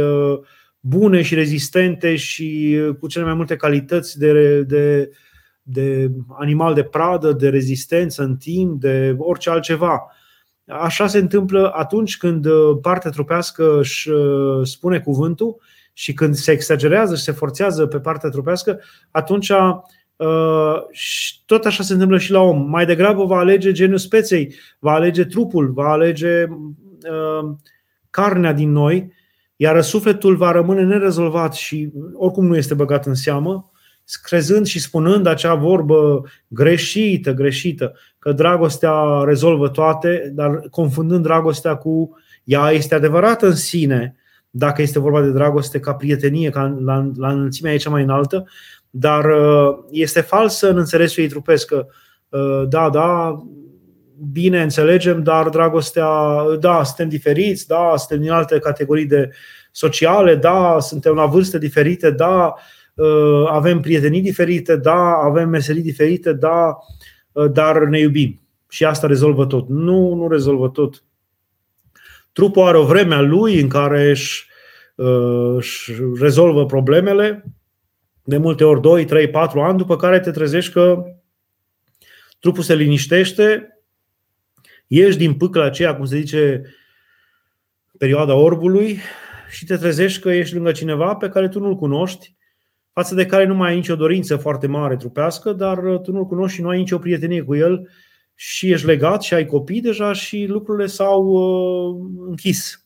bune 0.79 1.21
și 1.21 1.35
rezistente 1.35 2.15
și 2.15 2.79
cu 2.99 3.07
cele 3.07 3.25
mai 3.25 3.33
multe 3.33 3.55
calități 3.55 4.19
de, 4.19 4.61
de, 4.61 5.11
de 5.61 6.11
animal 6.39 6.73
de 6.73 6.83
pradă, 6.83 7.31
de 7.31 7.49
rezistență 7.49 8.23
în 8.23 8.37
timp, 8.37 8.79
de 8.79 9.15
orice 9.17 9.49
altceva. 9.49 10.11
Așa 10.67 11.07
se 11.07 11.17
întâmplă 11.17 11.71
atunci 11.75 12.17
când 12.17 12.47
partea 12.81 13.11
trupească 13.11 13.79
își 13.79 14.09
spune 14.63 14.99
cuvântul 14.99 15.61
și 15.93 16.13
când 16.13 16.35
se 16.35 16.51
exagerează 16.51 17.15
și 17.15 17.23
se 17.23 17.31
forțează 17.31 17.85
pe 17.85 17.99
partea 17.99 18.29
trupească, 18.29 18.79
atunci 19.11 19.51
tot 21.45 21.65
așa 21.65 21.83
se 21.83 21.93
întâmplă 21.93 22.17
și 22.17 22.31
la 22.31 22.39
om. 22.39 22.69
Mai 22.69 22.85
degrabă 22.85 23.25
va 23.25 23.37
alege 23.37 23.71
genul 23.71 23.97
speței, 23.97 24.55
va 24.79 24.91
alege 24.91 25.25
trupul, 25.25 25.71
va 25.71 25.91
alege 25.91 26.45
carnea 28.09 28.53
din 28.53 28.71
noi, 28.71 29.13
iar 29.55 29.81
sufletul 29.81 30.35
va 30.35 30.51
rămâne 30.51 30.83
nerezolvat 30.83 31.53
și 31.53 31.91
oricum 32.13 32.45
nu 32.45 32.55
este 32.55 32.73
băgat 32.73 33.05
în 33.05 33.13
seamă, 33.13 33.71
crezând 34.23 34.65
și 34.65 34.79
spunând 34.79 35.25
acea 35.25 35.53
vorbă 35.53 36.23
greșită, 36.47 37.33
greșită, 37.33 37.93
că 38.19 38.31
dragostea 38.31 39.23
rezolvă 39.25 39.69
toate, 39.69 40.31
dar 40.35 40.59
confundând 40.69 41.23
dragostea 41.23 41.75
cu 41.75 42.17
ea 42.43 42.71
este 42.71 42.95
adevărată 42.95 43.45
în 43.45 43.55
sine, 43.55 44.15
dacă 44.49 44.81
este 44.81 44.99
vorba 44.99 45.21
de 45.21 45.31
dragoste 45.31 45.79
ca 45.79 45.93
prietenie, 45.93 46.49
ca 46.49 46.77
la, 46.83 47.11
la 47.15 47.31
înălțimea 47.31 47.71
ei 47.71 47.77
cea 47.77 47.89
mai 47.89 48.03
înaltă, 48.03 48.47
dar 48.91 49.25
uh, 49.25 49.77
este 49.89 50.21
falsă 50.21 50.69
în 50.69 50.77
înțelesul 50.77 51.23
ei 51.23 51.29
trupesc 51.29 51.67
că 51.67 51.85
uh, 52.29 52.67
da, 52.67 52.89
da, 52.89 53.37
bine 54.31 54.61
înțelegem, 54.61 55.23
dar 55.23 55.49
dragostea, 55.49 56.09
da, 56.59 56.83
suntem 56.83 57.09
diferiți, 57.09 57.67
da, 57.67 57.93
suntem 57.97 58.19
din 58.21 58.31
alte 58.31 58.59
categorii 58.59 59.05
de 59.05 59.29
sociale, 59.71 60.35
da, 60.35 60.77
suntem 60.79 61.13
la 61.13 61.25
vârste 61.25 61.57
diferite, 61.57 62.11
da, 62.11 62.53
uh, 62.93 63.45
avem 63.49 63.79
prietenii 63.79 64.21
diferite, 64.21 64.75
da, 64.75 65.13
avem 65.23 65.49
meserii 65.49 65.81
diferite, 65.81 66.33
da, 66.33 66.77
dar 67.51 67.83
ne 67.83 67.99
iubim. 67.99 68.41
Și 68.69 68.85
asta 68.85 69.07
rezolvă 69.07 69.45
tot. 69.45 69.69
Nu, 69.69 70.13
nu 70.13 70.27
rezolvă 70.27 70.69
tot. 70.69 71.03
Trupul 72.31 72.63
are 72.63 72.77
o 72.77 72.85
vreme 72.85 73.15
a 73.15 73.21
lui 73.21 73.61
în 73.61 73.67
care 73.67 74.09
își, 74.09 74.45
își 75.55 75.91
rezolvă 76.19 76.65
problemele, 76.65 77.43
de 78.23 78.37
multe 78.37 78.63
ori 78.63 78.81
2, 78.81 79.05
3, 79.05 79.29
4 79.29 79.61
ani, 79.61 79.77
după 79.77 79.95
care 79.95 80.19
te 80.19 80.31
trezești 80.31 80.71
că 80.71 81.03
trupul 82.39 82.63
se 82.63 82.75
liniștește, 82.75 83.77
ieși 84.87 85.17
din 85.17 85.33
pâcla 85.33 85.63
aceea, 85.63 85.95
cum 85.95 86.05
se 86.05 86.17
zice, 86.17 86.61
perioada 87.97 88.35
orbului 88.35 88.99
și 89.49 89.65
te 89.65 89.77
trezești 89.77 90.21
că 90.21 90.31
ești 90.31 90.55
lângă 90.55 90.71
cineva 90.71 91.15
pe 91.15 91.29
care 91.29 91.49
tu 91.49 91.59
nu-l 91.59 91.75
cunoști, 91.75 92.35
față 92.93 93.15
de 93.15 93.25
care 93.25 93.45
nu 93.45 93.55
mai 93.55 93.69
ai 93.69 93.75
nicio 93.75 93.95
dorință 93.95 94.35
foarte 94.35 94.67
mare 94.67 94.95
trupească, 94.95 95.53
dar 95.53 95.79
tu 96.03 96.11
nu-l 96.11 96.25
cunoști 96.25 96.55
și 96.55 96.61
nu 96.61 96.67
ai 96.67 96.77
nicio 96.77 96.97
prietenie 96.97 97.41
cu 97.41 97.55
el 97.55 97.89
și 98.35 98.71
ești 98.71 98.85
legat 98.85 99.21
și 99.21 99.33
ai 99.33 99.45
copii 99.45 99.81
deja 99.81 100.13
și 100.13 100.45
lucrurile 100.47 100.85
s-au 100.87 101.23
uh, 101.23 102.25
închis. 102.27 102.80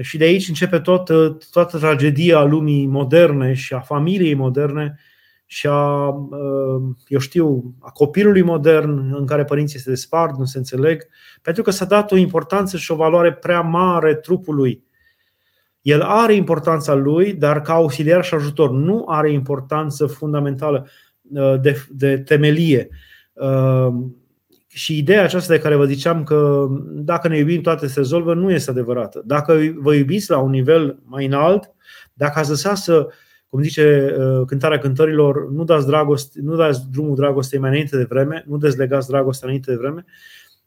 Și 0.00 0.16
de 0.16 0.24
aici 0.24 0.48
începe 0.48 0.78
tot, 0.78 1.10
toată 1.50 1.78
tragedia 1.78 2.42
lumii 2.42 2.86
moderne 2.86 3.54
și 3.54 3.74
a 3.74 3.80
familiei 3.80 4.34
moderne 4.34 4.98
și 5.46 5.66
a, 5.66 6.08
uh, 6.08 6.82
eu 7.06 7.18
știu, 7.18 7.74
a 7.78 7.90
copilului 7.90 8.42
modern 8.42 9.14
în 9.14 9.26
care 9.26 9.44
părinții 9.44 9.78
se 9.78 9.90
despart, 9.90 10.38
nu 10.38 10.44
se 10.44 10.58
înțeleg, 10.58 11.06
pentru 11.42 11.62
că 11.62 11.70
s-a 11.70 11.84
dat 11.84 12.12
o 12.12 12.16
importanță 12.16 12.76
și 12.76 12.90
o 12.90 12.96
valoare 12.96 13.32
prea 13.32 13.60
mare 13.60 14.14
trupului. 14.14 14.84
El 15.80 16.00
are 16.00 16.34
importanța 16.34 16.94
lui, 16.94 17.34
dar 17.34 17.60
ca 17.60 17.72
auxiliar 17.72 18.24
și 18.24 18.34
ajutor. 18.34 18.70
Nu 18.70 19.04
are 19.06 19.32
importanță 19.32 20.06
fundamentală 20.06 20.88
uh, 21.30 21.60
de, 21.60 21.86
de 21.90 22.18
temelie. 22.18 22.88
Uh, 24.72 24.78
și 24.78 24.98
ideea 24.98 25.22
aceasta 25.22 25.52
de 25.52 25.60
care 25.60 25.76
vă 25.76 25.84
ziceam 25.84 26.24
că 26.24 26.66
dacă 26.84 27.28
ne 27.28 27.38
iubim 27.38 27.60
toate 27.60 27.86
se 27.86 27.98
rezolvă, 27.98 28.34
nu 28.34 28.50
este 28.50 28.70
adevărată. 28.70 29.22
Dacă 29.24 29.58
vă 29.76 29.94
iubiți 29.94 30.30
la 30.30 30.38
un 30.38 30.50
nivel 30.50 30.98
mai 31.04 31.26
înalt, 31.26 31.70
dacă 32.12 32.38
ați 32.38 32.50
lăsat 32.50 32.76
să, 32.76 33.08
cum 33.48 33.62
zice 33.62 34.14
uh, 34.18 34.46
cântarea 34.46 34.78
cântărilor, 34.78 35.50
nu 35.50 35.64
dați, 35.64 35.86
dragoste, 35.86 36.40
nu 36.42 36.56
dați 36.56 36.80
drumul 36.90 37.14
dragostei 37.14 37.58
mai 37.58 37.70
înainte 37.70 37.96
de 37.96 38.06
vreme, 38.08 38.44
nu 38.46 38.56
dezlegați 38.56 39.08
dragostea 39.08 39.46
înainte 39.48 39.70
de 39.70 39.76
vreme, 39.76 40.04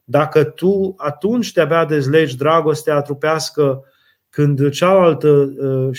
dacă 0.04 0.44
tu 0.44 0.94
atunci 0.98 1.52
de-abia 1.52 1.86
dezlegi 1.86 2.38
dragostea 2.38 3.02
trupească 3.02 3.84
când 4.30 4.70
cealaltă 4.70 5.30
uh, 5.30 5.90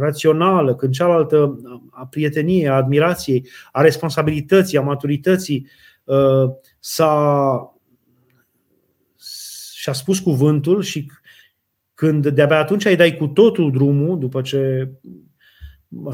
rațională, 0.00 0.74
când 0.74 0.92
cealaltă 0.92 1.60
a 1.90 2.06
prieteniei, 2.06 2.68
a 2.68 2.74
admirației, 2.74 3.48
a 3.72 3.80
responsabilității, 3.80 4.78
a 4.78 4.82
maturității, 4.82 5.66
Uh, 5.66 5.89
s-a, 6.78 7.74
și-a 9.74 9.92
spus 9.92 10.18
cuvântul 10.18 10.82
și 10.82 11.10
când 11.94 12.28
de-abia 12.28 12.58
atunci 12.58 12.84
îi 12.84 12.96
dai 12.96 13.16
cu 13.16 13.26
totul 13.26 13.72
drumul, 13.72 14.18
după 14.18 14.40
ce 14.40 14.90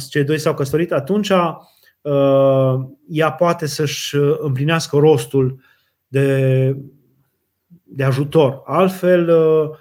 cei 0.09 0.25
doi 0.25 0.39
s-au 0.39 0.55
căsătorit, 0.55 0.93
atunci 0.93 1.31
uh, 1.31 2.75
ea 3.09 3.33
poate 3.33 3.67
să-și 3.67 4.17
împlinească 4.39 4.97
rostul 4.97 5.61
de, 6.09 6.77
de 7.83 8.05
ajutor. 8.05 8.63
Altfel, 8.65 9.29
uh, 9.29 9.79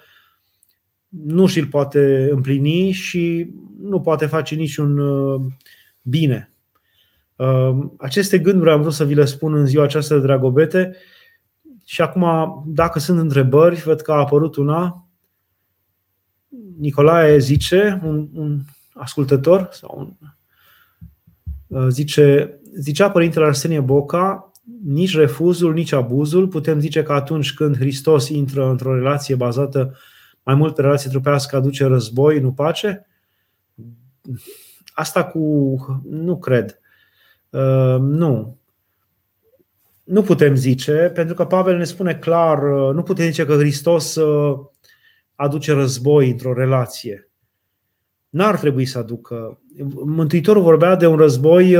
nu 1.08 1.46
și-l 1.46 1.66
poate 1.66 2.28
împlini 2.30 2.90
și 2.90 3.50
nu 3.80 4.00
poate 4.00 4.26
face 4.26 4.54
niciun 4.54 5.00
bine. 6.02 6.55
Ehm, 7.36 7.94
aceste 7.98 8.38
gânduri 8.38 8.70
am 8.70 8.80
vrut 8.80 8.92
să 8.92 9.04
vi 9.04 9.14
le 9.14 9.24
spun 9.24 9.54
în 9.54 9.66
ziua 9.66 9.84
aceasta 9.84 10.14
de 10.14 10.20
Dragobete 10.20 10.96
și 11.84 12.02
acum, 12.02 12.24
dacă 12.66 12.98
sunt 12.98 13.18
întrebări, 13.18 13.82
văd 13.82 14.00
că 14.00 14.12
a 14.12 14.18
apărut 14.18 14.56
una. 14.56 15.08
Nicolae 16.78 17.38
zice, 17.38 18.00
un, 18.04 18.28
un 18.32 18.60
ascultător, 18.94 19.68
sau 19.72 19.94
un, 19.98 20.30
uh, 21.66 21.86
zice, 21.88 22.58
zicea 22.78 23.10
Părintele 23.10 23.44
Arsenie 23.44 23.80
Boca, 23.80 24.52
nici 24.84 25.16
refuzul, 25.16 25.72
nici 25.72 25.92
abuzul. 25.92 26.48
Putem 26.48 26.80
zice 26.80 27.02
că 27.02 27.12
atunci 27.12 27.54
când 27.54 27.76
Hristos 27.76 28.28
intră 28.28 28.68
într-o 28.70 28.94
relație 28.94 29.34
bazată 29.34 29.96
mai 30.42 30.54
mult 30.54 30.74
pe 30.74 30.80
relație 30.80 31.10
trupească, 31.10 31.56
aduce 31.56 31.84
război, 31.84 32.40
nu 32.40 32.52
pace? 32.52 33.06
Asta 34.94 35.24
cu... 35.24 35.40
nu 36.10 36.38
cred. 36.38 36.80
Uh, 37.56 38.00
nu. 38.00 38.58
Nu 40.04 40.22
putem 40.22 40.54
zice, 40.54 41.10
pentru 41.14 41.34
că 41.34 41.44
Pavel 41.44 41.76
ne 41.76 41.84
spune 41.84 42.14
clar, 42.14 42.72
uh, 42.72 42.94
nu 42.94 43.02
putem 43.02 43.24
zice 43.26 43.46
că 43.46 43.56
Hristos 43.56 44.14
uh, 44.14 44.58
aduce 45.34 45.72
război 45.72 46.30
într-o 46.30 46.52
relație. 46.52 47.30
N-ar 48.28 48.58
trebui 48.58 48.84
să 48.84 48.98
aducă. 48.98 49.60
Mântuitorul 50.04 50.62
vorbea 50.62 50.96
de 50.96 51.06
un 51.06 51.16
război 51.16 51.76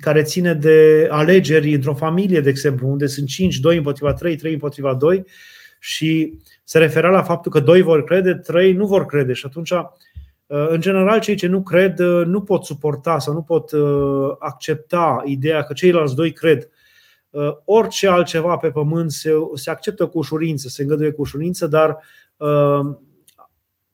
care 0.00 0.22
ține 0.22 0.54
de 0.54 1.08
alegeri 1.10 1.74
într-o 1.74 1.94
familie, 1.94 2.40
de 2.40 2.48
exemplu, 2.48 2.88
unde 2.88 3.06
sunt 3.06 3.28
5, 3.28 3.58
2 3.58 3.76
împotriva 3.76 4.12
3, 4.12 4.36
3 4.36 4.52
împotriva 4.52 4.94
2 4.94 5.24
și 5.78 6.38
se 6.64 6.78
referea 6.78 7.10
la 7.10 7.22
faptul 7.22 7.52
că 7.52 7.60
doi 7.60 7.82
vor 7.82 8.04
crede, 8.04 8.34
trei 8.34 8.72
nu 8.72 8.86
vor 8.86 9.06
crede 9.06 9.32
și 9.32 9.46
atunci 9.46 9.72
Uh, 9.72 9.82
în 10.68 10.80
general, 10.80 11.20
cei 11.20 11.34
ce 11.34 11.46
nu 11.46 11.62
cred 11.62 11.98
uh, 11.98 12.26
nu 12.26 12.42
pot 12.42 12.64
suporta 12.64 13.18
sau 13.18 13.34
nu 13.34 13.42
pot 13.42 13.72
uh, 13.72 14.34
accepta 14.38 15.22
ideea 15.24 15.62
că 15.62 15.72
ceilalți 15.72 16.14
doi 16.14 16.32
cred. 16.32 16.68
Orice 17.64 18.08
altceva 18.08 18.56
pe 18.56 18.70
pământ 18.70 19.10
se, 19.10 19.30
se 19.54 19.70
acceptă 19.70 20.06
cu 20.06 20.18
ușurință, 20.18 20.68
se 20.68 20.82
îngăduie 20.82 21.10
cu 21.10 21.20
ușurință, 21.20 21.66
dar 21.66 21.98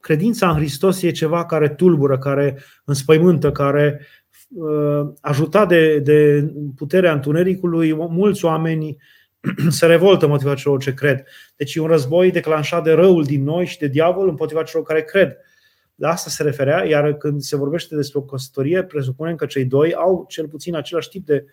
credința 0.01 0.51
în 0.51 0.57
Hristos 0.57 1.03
e 1.03 1.11
ceva 1.11 1.47
care 1.47 1.69
tulbură, 1.69 2.19
care 2.19 2.59
înspăimântă, 2.85 3.53
care 3.53 4.07
ajutat 5.21 5.69
de, 5.69 5.99
de 5.99 6.51
puterea 6.77 7.13
întunericului, 7.13 7.95
mulți 7.95 8.45
oameni 8.45 8.97
se 9.69 9.87
revoltă 9.87 10.25
împotriva 10.25 10.55
celor 10.55 10.83
ce 10.83 10.95
cred. 10.95 11.23
Deci 11.57 11.75
e 11.75 11.81
un 11.81 11.87
război 11.87 12.31
declanșat 12.31 12.85
de 12.85 12.93
răul 12.93 13.25
din 13.25 13.45
noi 13.45 13.67
și 13.67 13.79
de 13.79 13.87
diavol 13.87 14.29
împotriva 14.29 14.63
celor 14.63 14.87
care 14.87 15.03
cred. 15.03 15.37
La 16.01 16.09
asta 16.09 16.31
se 16.31 16.43
referea, 16.43 16.85
iar 16.85 17.13
când 17.13 17.41
se 17.41 17.57
vorbește 17.57 17.97
despre 17.97 18.19
o 18.19 18.23
căsătorie, 18.23 18.83
presupunem 18.83 19.35
că 19.35 19.47
cei 19.47 19.65
doi 19.65 19.95
au 19.95 20.25
cel 20.29 20.49
puțin 20.49 20.77
același 20.77 21.09
tip 21.09 21.27
de, 21.27 21.45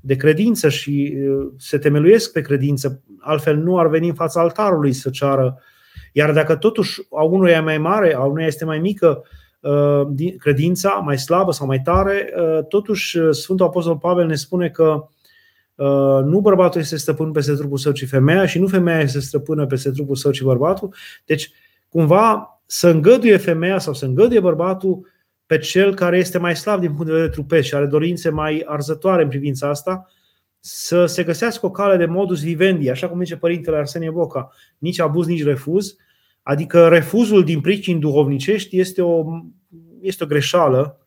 de 0.00 0.16
credință 0.16 0.68
și 0.68 1.16
se 1.58 1.78
temeluiesc 1.78 2.32
pe 2.32 2.40
credință, 2.40 3.02
altfel 3.20 3.56
nu 3.56 3.78
ar 3.78 3.88
veni 3.88 4.08
în 4.08 4.14
fața 4.14 4.40
altarului 4.40 4.92
să 4.92 5.10
ceară. 5.10 5.58
Iar 6.12 6.32
dacă 6.32 6.56
totuși 6.56 7.00
a 7.10 7.22
unui 7.22 7.50
e 7.50 7.60
mai 7.60 7.78
mare, 7.78 8.14
a 8.14 8.24
unui 8.24 8.44
este 8.44 8.64
mai 8.64 8.78
mică, 8.78 9.24
credința, 10.38 10.90
mai 10.90 11.18
slabă 11.18 11.52
sau 11.52 11.66
mai 11.66 11.80
tare, 11.80 12.32
totuși 12.68 13.18
Sfântul 13.30 13.66
Apostol 13.66 13.96
Pavel 13.96 14.26
ne 14.26 14.34
spune 14.34 14.68
că 14.68 15.08
nu 16.24 16.40
bărbatul 16.40 16.80
este 16.80 16.96
stăpân 16.96 17.32
peste 17.32 17.52
trupul 17.52 17.78
său, 17.78 17.92
ci 17.92 18.08
femeia 18.08 18.46
și 18.46 18.58
nu 18.58 18.66
femeia 18.66 19.00
este 19.00 19.20
stăpână 19.20 19.66
peste 19.66 19.90
trupul 19.90 20.16
său, 20.16 20.30
ci 20.30 20.42
bărbatul. 20.42 20.94
Deci, 21.24 21.50
cumva, 21.88 22.55
să 22.66 22.88
îngăduie 22.88 23.36
femeia 23.36 23.78
sau 23.78 23.94
să 23.94 24.04
îngăduie 24.04 24.40
bărbatul 24.40 25.06
pe 25.46 25.58
cel 25.58 25.94
care 25.94 26.18
este 26.18 26.38
mai 26.38 26.56
slab 26.56 26.80
din 26.80 26.88
punct 26.88 27.04
de 27.04 27.12
vedere 27.12 27.30
trupesc 27.30 27.66
și 27.66 27.74
are 27.74 27.86
dorințe 27.86 28.30
mai 28.30 28.62
arzătoare 28.66 29.22
în 29.22 29.28
privința 29.28 29.68
asta, 29.68 30.10
să 30.60 31.06
se 31.06 31.22
găsească 31.22 31.66
o 31.66 31.70
cale 31.70 31.96
de 31.96 32.06
modus 32.06 32.42
vivendi, 32.42 32.90
așa 32.90 33.08
cum 33.08 33.22
zice 33.22 33.36
Părintele 33.36 33.76
Arsenie 33.76 34.10
Boca, 34.10 34.48
nici 34.78 35.00
abuz, 35.00 35.26
nici 35.26 35.44
refuz, 35.44 35.96
adică 36.42 36.88
refuzul 36.88 37.44
din 37.44 37.60
pricini 37.60 38.00
duhovnicești 38.00 38.78
este 38.78 39.02
o, 39.02 39.24
este 40.00 40.24
o 40.24 40.26
greșeală. 40.26 41.06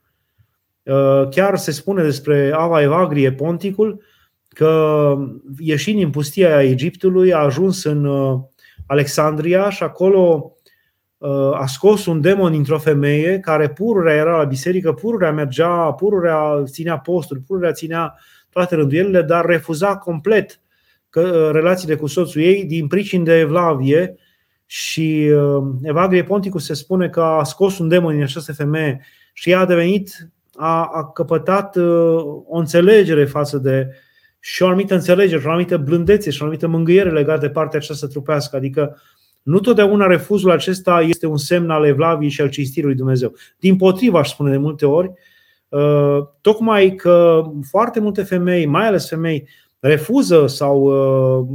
Uh, 0.84 1.28
chiar 1.30 1.58
se 1.58 1.72
spune 1.72 2.04
despre 2.04 2.52
Ava 2.54 2.82
Evagrie, 2.82 3.34
ponticul, 3.34 4.02
că 4.48 5.16
ieșind 5.58 5.98
din 5.98 6.10
pustia 6.10 6.62
Egiptului 6.64 7.34
a 7.34 7.38
ajuns 7.38 7.84
în 7.84 8.06
uh, 8.06 8.40
Alexandria 8.88 9.70
și 9.70 9.84
acolo 9.84 10.54
Uh, 10.54 10.59
a 11.54 11.66
scos 11.66 12.06
un 12.06 12.22
demon 12.22 12.52
dintr-o 12.52 12.78
femeie 12.78 13.40
care 13.40 13.70
pururea 13.70 14.16
era 14.16 14.38
la 14.38 14.44
biserică, 14.44 14.94
pururea 14.94 15.32
mergea, 15.32 15.92
pururea 15.92 16.64
ținea 16.64 16.98
posturi, 16.98 17.40
pururea 17.40 17.72
ținea 17.72 18.16
toate 18.50 18.76
rânduielile, 18.76 19.22
dar 19.22 19.46
refuza 19.46 19.98
complet 19.98 20.60
că, 21.10 21.20
uh, 21.20 21.52
relațiile 21.52 21.96
cu 21.96 22.08
soțul 22.08 22.42
ei 22.42 22.66
din 22.66 22.88
pricini 22.88 23.26
de 23.26 23.40
evlavie 23.40 24.16
și 24.66 25.32
uh, 25.34 25.64
Evagrie 25.82 26.24
Ponticus 26.24 26.66
se 26.66 26.74
spune 26.74 27.10
că 27.10 27.22
a 27.22 27.44
scos 27.44 27.80
un 27.80 27.88
demon 27.88 28.14
din 28.14 28.24
această 28.24 28.54
femeie 28.54 29.02
și 29.34 29.50
ea 29.50 29.60
a 29.60 29.66
devenit, 29.66 30.30
a, 30.56 30.90
a 30.94 31.12
căpătat 31.12 31.76
o 32.46 32.58
înțelegere 32.58 33.26
față 33.26 33.58
de 33.58 33.90
și 34.40 34.64
o 34.64 34.68
anumită 34.68 34.94
înțelegere, 34.94 35.40
și 35.40 35.46
o 35.46 35.50
anumită 35.50 35.78
blândețe 35.78 36.30
și 36.30 36.42
o 36.42 36.44
anumită 36.44 36.68
mângâiere 36.68 37.12
legată 37.12 37.40
de 37.40 37.50
partea 37.50 37.80
aceasta 37.80 38.08
trupească, 38.08 38.56
adică 38.56 39.02
nu 39.50 39.60
totdeauna 39.60 40.08
refuzul 40.08 40.52
acesta 40.52 41.02
este 41.02 41.26
un 41.26 41.38
semn 41.38 41.70
al 41.70 41.86
evlaviei 41.86 42.30
și 42.30 42.42
al 42.42 42.50
cinstirii 42.50 42.88
lui 42.88 42.98
Dumnezeu. 42.98 43.34
Din 43.60 43.76
potrivă, 43.76 44.18
aș 44.18 44.30
spune 44.30 44.52
de 44.52 44.58
multe 44.58 44.86
ori, 44.86 45.12
uh, 45.70 46.20
tocmai 46.42 46.96
că 46.96 47.44
foarte 47.70 48.00
multe 48.00 48.24
femei, 48.24 48.66
mai 48.66 48.88
ales 48.88 49.08
femei, 49.08 49.48
refuză 49.80 50.48
sau 50.48 50.82
uh, 50.82 51.48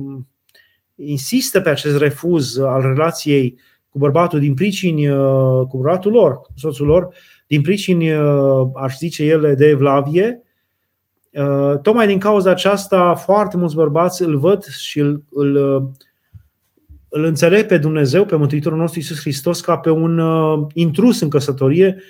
insistă 0.95 1.61
pe 1.61 1.68
acest 1.68 1.99
refuz 1.99 2.59
al 2.59 2.80
relației 2.80 3.59
cu 3.88 3.99
bărbatul 3.99 4.40
din 4.40 4.55
pricini, 4.55 5.09
uh, 5.09 5.66
cu 5.68 5.76
bărbatul 5.76 6.12
lor, 6.12 6.40
cu 6.40 6.53
soțul 6.57 6.86
lor, 6.86 7.14
din 7.47 7.62
pricini, 7.62 8.12
aș 8.74 8.97
zice 8.97 9.24
ele, 9.24 9.55
de 9.55 9.66
evlavie, 9.66 10.42
tocmai 11.82 12.07
din 12.07 12.18
cauza 12.18 12.51
aceasta, 12.51 13.14
foarte 13.14 13.57
mulți 13.57 13.74
bărbați 13.74 14.22
îl 14.22 14.38
văd 14.38 14.64
și 14.64 14.99
îl, 14.99 15.24
îl 15.30 15.57
îl 17.17 17.25
înțeleg 17.25 17.67
pe 17.67 17.79
Dumnezeu, 17.79 18.25
pe 18.25 18.37
Mântuitorul 18.37 18.79
nostru 18.79 18.99
Iisus 18.99 19.21
Hristos, 19.21 19.61
ca 19.61 19.77
pe 19.77 19.91
un 19.91 20.19
uh, 20.19 20.67
intrus 20.73 21.21
în 21.21 21.29
căsătorie, 21.29 22.03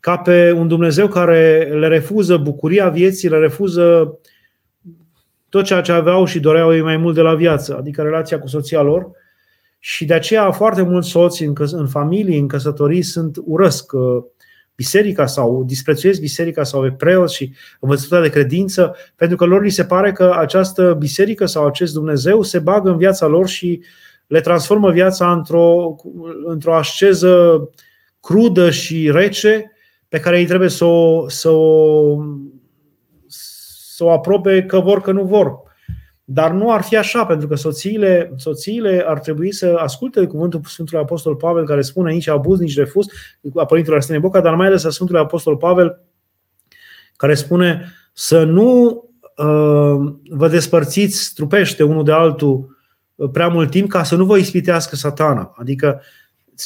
ca 0.00 0.16
pe 0.16 0.52
un 0.52 0.68
Dumnezeu 0.68 1.08
care 1.08 1.70
le 1.78 1.88
refuză 1.88 2.36
bucuria 2.36 2.88
vieții, 2.88 3.28
le 3.28 3.38
refuză 3.38 4.18
tot 5.48 5.64
ceea 5.64 5.80
ce 5.80 5.92
aveau 5.92 6.24
și 6.24 6.40
doreau 6.40 6.74
ei 6.74 6.82
mai 6.82 6.96
mult 6.96 7.14
de 7.14 7.20
la 7.20 7.34
viață, 7.34 7.76
adică 7.76 8.02
relația 8.02 8.38
cu 8.38 8.46
soția 8.46 8.82
lor. 8.82 9.10
Și 9.78 10.04
de 10.04 10.14
aceea 10.14 10.50
foarte 10.50 10.82
mulți 10.82 11.08
soți 11.08 11.42
în, 11.42 11.54
în 11.70 11.88
familii, 11.88 12.38
în 12.38 12.48
căsătorii, 12.48 13.02
sunt 13.02 13.36
urăsc 13.44 13.92
uh, 13.92 14.22
biserica 14.74 15.26
sau 15.26 15.64
disprețuiesc 15.64 16.20
biserica 16.20 16.62
sau 16.62 16.80
pe 16.80 16.90
preoți 16.90 17.34
și 17.34 17.52
învățătura 17.80 18.20
de 18.20 18.28
credință, 18.30 18.96
pentru 19.16 19.36
că 19.36 19.44
lor 19.44 19.62
li 19.62 19.70
se 19.70 19.84
pare 19.84 20.12
că 20.12 20.34
această 20.38 20.96
biserică 20.98 21.46
sau 21.46 21.66
acest 21.66 21.92
Dumnezeu 21.92 22.42
se 22.42 22.58
bagă 22.58 22.90
în 22.90 22.96
viața 22.96 23.26
lor 23.26 23.48
și 23.48 23.82
le 24.32 24.40
transformă 24.40 24.90
viața 24.90 25.32
într-o, 25.32 25.96
într-o 26.44 26.74
asceză 26.74 27.68
crudă 28.20 28.70
și 28.70 29.10
rece 29.10 29.72
pe 30.08 30.20
care 30.20 30.38
ei 30.38 30.46
trebuie 30.46 30.68
să 30.68 30.84
o, 30.84 31.28
să 31.28 31.48
o, 31.48 32.16
să 33.94 34.04
o 34.04 34.10
aprobe 34.10 34.62
că 34.62 34.80
vor, 34.80 35.00
că 35.00 35.12
nu 35.12 35.24
vor. 35.24 35.60
Dar 36.24 36.50
nu 36.50 36.72
ar 36.72 36.82
fi 36.82 36.96
așa, 36.96 37.26
pentru 37.26 37.48
că 37.48 37.54
soțiile, 37.54 38.32
soțiile 38.36 39.04
ar 39.06 39.18
trebui 39.18 39.52
să 39.52 39.74
asculte 39.78 40.20
de 40.20 40.26
cuvântul 40.26 40.60
Sfântului 40.64 41.02
Apostol 41.02 41.36
Pavel, 41.36 41.66
care 41.66 41.80
spune 41.80 42.12
nici 42.12 42.28
abuz, 42.28 42.60
nici 42.60 42.76
refuz, 42.76 43.06
a 43.54 43.64
Părintele 43.64 43.96
Arsenie 43.96 44.20
Boca, 44.20 44.40
dar 44.40 44.54
mai 44.54 44.66
ales 44.66 44.84
a 44.84 44.90
Sfântului 44.90 45.20
Apostol 45.20 45.56
Pavel, 45.56 46.00
care 47.16 47.34
spune 47.34 47.92
să 48.12 48.44
nu 48.44 48.84
uh, 49.36 50.12
vă 50.28 50.48
despărțiți 50.48 51.34
trupește 51.34 51.82
unul 51.82 52.04
de 52.04 52.12
altul 52.12 52.71
prea 53.32 53.48
mult 53.48 53.70
timp 53.70 53.88
ca 53.88 54.02
să 54.02 54.16
nu 54.16 54.24
vă 54.24 54.36
ispitească 54.36 54.96
satana. 54.96 55.54
Adică 55.56 56.02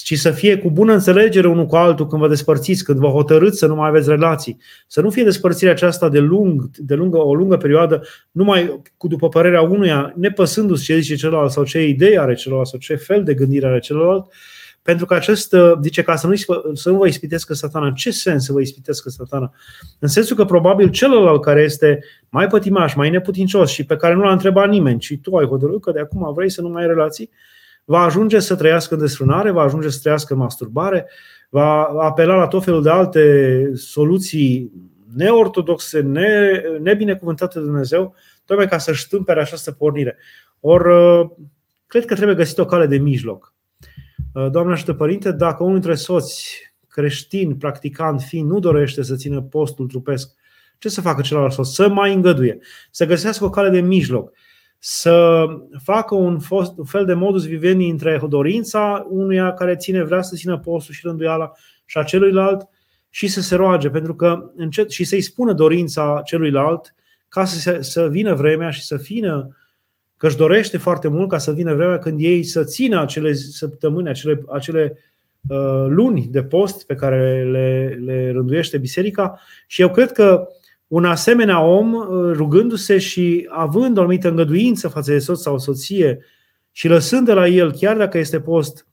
ci 0.02 0.18
să 0.18 0.30
fie 0.30 0.59
cu 0.59 0.70
bună 0.70 0.92
înțelegere 0.92 1.48
unul 1.48 1.66
cu 1.66 1.76
altul 1.76 2.07
când 2.07 2.20
vă 2.20 2.28
despărțiți, 2.28 2.84
când 2.84 2.98
vă 2.98 3.09
hotărâți 3.09 3.59
să 3.59 3.66
nu 3.66 3.74
mai 3.74 3.88
aveți 3.88 4.09
relații. 4.09 4.59
Să 4.86 5.00
nu 5.00 5.11
fie 5.11 5.24
despărțirea 5.24 5.72
aceasta 5.72 6.09
de, 6.09 6.18
lung, 6.18 6.70
de 6.76 6.94
lungă, 6.94 7.18
o 7.18 7.34
lungă 7.34 7.57
perioadă, 7.57 8.02
numai 8.30 8.80
cu 8.96 9.09
după 9.09 9.28
părerea 9.28 9.62
unuia, 9.62 10.12
nepăsându-se 10.16 10.84
ce 10.84 10.98
zice 10.98 11.14
celălalt 11.14 11.50
sau 11.50 11.64
ce 11.64 11.86
idei 11.86 12.18
are 12.18 12.34
celălalt 12.34 12.66
sau 12.66 12.78
ce 12.78 12.94
fel 12.94 13.24
de 13.24 13.34
gândire 13.34 13.66
are 13.66 13.78
celălalt, 13.78 14.26
pentru 14.87 15.07
că 15.07 15.14
acest, 15.14 15.53
uh, 15.53 15.72
zice, 15.82 16.03
ca 16.03 16.16
să 16.16 16.26
nu, 16.26 16.34
să 16.74 16.91
nu 16.91 16.97
vă 16.97 17.07
ispitescă 17.07 17.55
satana. 17.55 17.87
În 17.87 17.95
ce 17.95 18.11
sens 18.11 18.45
să 18.45 18.53
vă 18.53 18.61
ispitescă 18.61 19.09
satana? 19.09 19.53
În 19.99 20.09
sensul 20.09 20.37
că 20.37 20.45
probabil 20.45 20.91
celălalt 20.91 21.43
care 21.43 21.62
este 21.62 22.05
mai 22.28 22.47
pătimaș, 22.47 22.95
mai 22.95 23.11
neputincios 23.11 23.70
și 23.70 23.84
pe 23.84 23.97
care 23.97 24.14
nu 24.14 24.22
l-a 24.22 24.32
întrebat 24.32 24.68
nimeni, 24.68 24.99
ci 24.99 25.18
tu 25.22 25.37
ai 25.37 25.47
hotărât 25.47 25.80
că 25.80 25.91
de 25.91 26.01
acum 26.01 26.32
vrei 26.34 26.51
să 26.51 26.61
nu 26.61 26.68
mai 26.68 26.82
ai 26.82 26.89
relații, 26.89 27.30
va 27.84 28.01
ajunge 28.01 28.39
să 28.39 28.55
trăiască 28.57 28.95
în 28.95 29.01
desfrânare, 29.01 29.51
va 29.51 29.62
ajunge 29.62 29.89
să 29.89 29.99
trăiască 30.03 30.32
în 30.32 30.39
masturbare, 30.39 31.11
va 31.49 31.82
apela 31.82 32.34
la 32.37 32.47
tot 32.47 32.64
felul 32.64 32.82
de 32.82 32.91
alte 32.91 33.72
soluții 33.74 34.72
neortodoxe, 35.14 36.01
ne, 36.01 36.62
nebinecuvântate 36.82 37.59
de 37.59 37.64
Dumnezeu, 37.64 38.14
tocmai 38.45 38.68
ca 38.68 38.78
să-și 38.78 39.09
tâmpere 39.09 39.41
această 39.41 39.72
pornire. 39.72 40.16
Or, 40.61 40.87
uh, 40.87 41.30
cred 41.87 42.05
că 42.05 42.14
trebuie 42.14 42.37
găsit 42.37 42.59
o 42.59 42.64
cale 42.64 42.87
de 42.87 42.99
mijloc. 42.99 43.55
Uh, 44.37 44.51
Doamne 44.51 44.72
ajută 44.72 44.95
Părinte, 44.95 45.32
dacă 45.32 45.62
unul 45.62 45.74
dintre 45.74 45.95
soți 45.95 46.59
creștin, 46.89 47.57
practicant, 47.57 48.20
fiind, 48.20 48.51
nu 48.51 48.59
dorește 48.59 49.03
să 49.03 49.16
țină 49.16 49.43
postul 49.43 49.87
trupesc, 49.87 50.34
ce 50.78 50.89
să 50.89 51.01
facă 51.01 51.20
celălalt 51.20 51.53
soț? 51.53 51.68
Să 51.68 51.89
mai 51.89 52.14
îngăduie, 52.14 52.59
să 52.91 53.07
găsească 53.07 53.45
o 53.45 53.51
cale 53.51 53.68
de 53.68 53.80
mijloc, 53.80 54.32
să 54.78 55.45
facă 55.82 56.14
un, 56.14 56.39
fost, 56.39 56.78
un 56.78 56.84
fel 56.84 57.05
de 57.05 57.14
modus 57.14 57.47
vivendi 57.47 57.89
între 57.89 58.20
dorința 58.28 59.07
unuia 59.09 59.53
care 59.53 59.76
ține, 59.76 60.03
vrea 60.03 60.22
să 60.22 60.37
țină 60.37 60.59
postul 60.59 60.95
și 60.95 61.01
rânduiala 61.05 61.53
și 61.84 61.99
a 61.99 62.03
celuilalt 62.03 62.68
și 63.11 63.28
să 63.28 63.41
se 63.41 63.55
roage, 63.55 63.91
pentru 63.91 64.14
că 64.14 64.51
încet, 64.57 64.91
și 64.91 65.05
să-i 65.05 65.20
spună 65.20 65.53
dorința 65.53 66.20
celuilalt 66.24 66.95
ca 67.28 67.45
să, 67.45 67.59
se, 67.59 67.82
să 67.82 68.09
vină 68.09 68.34
vremea 68.34 68.70
și 68.70 68.84
să 68.84 68.97
fină 68.97 69.57
că 70.16 70.26
își 70.26 70.36
dorește 70.36 70.78
foarte 70.78 71.08
mult 71.08 71.28
ca 71.28 71.38
să 71.38 71.52
vină 71.52 71.74
vremea 71.74 71.98
când 71.98 72.20
ei 72.20 72.42
să 72.42 72.64
țină 72.64 73.00
acele 73.00 73.32
săptămâni, 73.32 74.08
acele, 74.08 74.44
acele 74.48 74.98
uh, 75.48 75.86
luni 75.88 76.28
de 76.30 76.42
post 76.42 76.86
pe 76.86 76.94
care 76.94 77.44
le, 77.50 77.98
le 78.04 78.30
rânduiește 78.30 78.78
biserica 78.78 79.40
și 79.66 79.80
eu 79.80 79.90
cred 79.90 80.12
că 80.12 80.48
un 80.86 81.04
asemenea 81.04 81.60
om, 81.60 81.92
uh, 81.92 82.32
rugându-se 82.32 82.98
și 82.98 83.46
având 83.50 83.96
o 83.96 84.00
anumită 84.00 84.28
îngăduință 84.28 84.88
față 84.88 85.12
de 85.12 85.18
soț 85.18 85.40
sau 85.40 85.58
soție 85.58 86.24
și 86.72 86.88
lăsând 86.88 87.26
de 87.26 87.32
la 87.32 87.48
el, 87.48 87.72
chiar 87.72 87.96
dacă 87.96 88.18
este 88.18 88.40
post, 88.40 88.86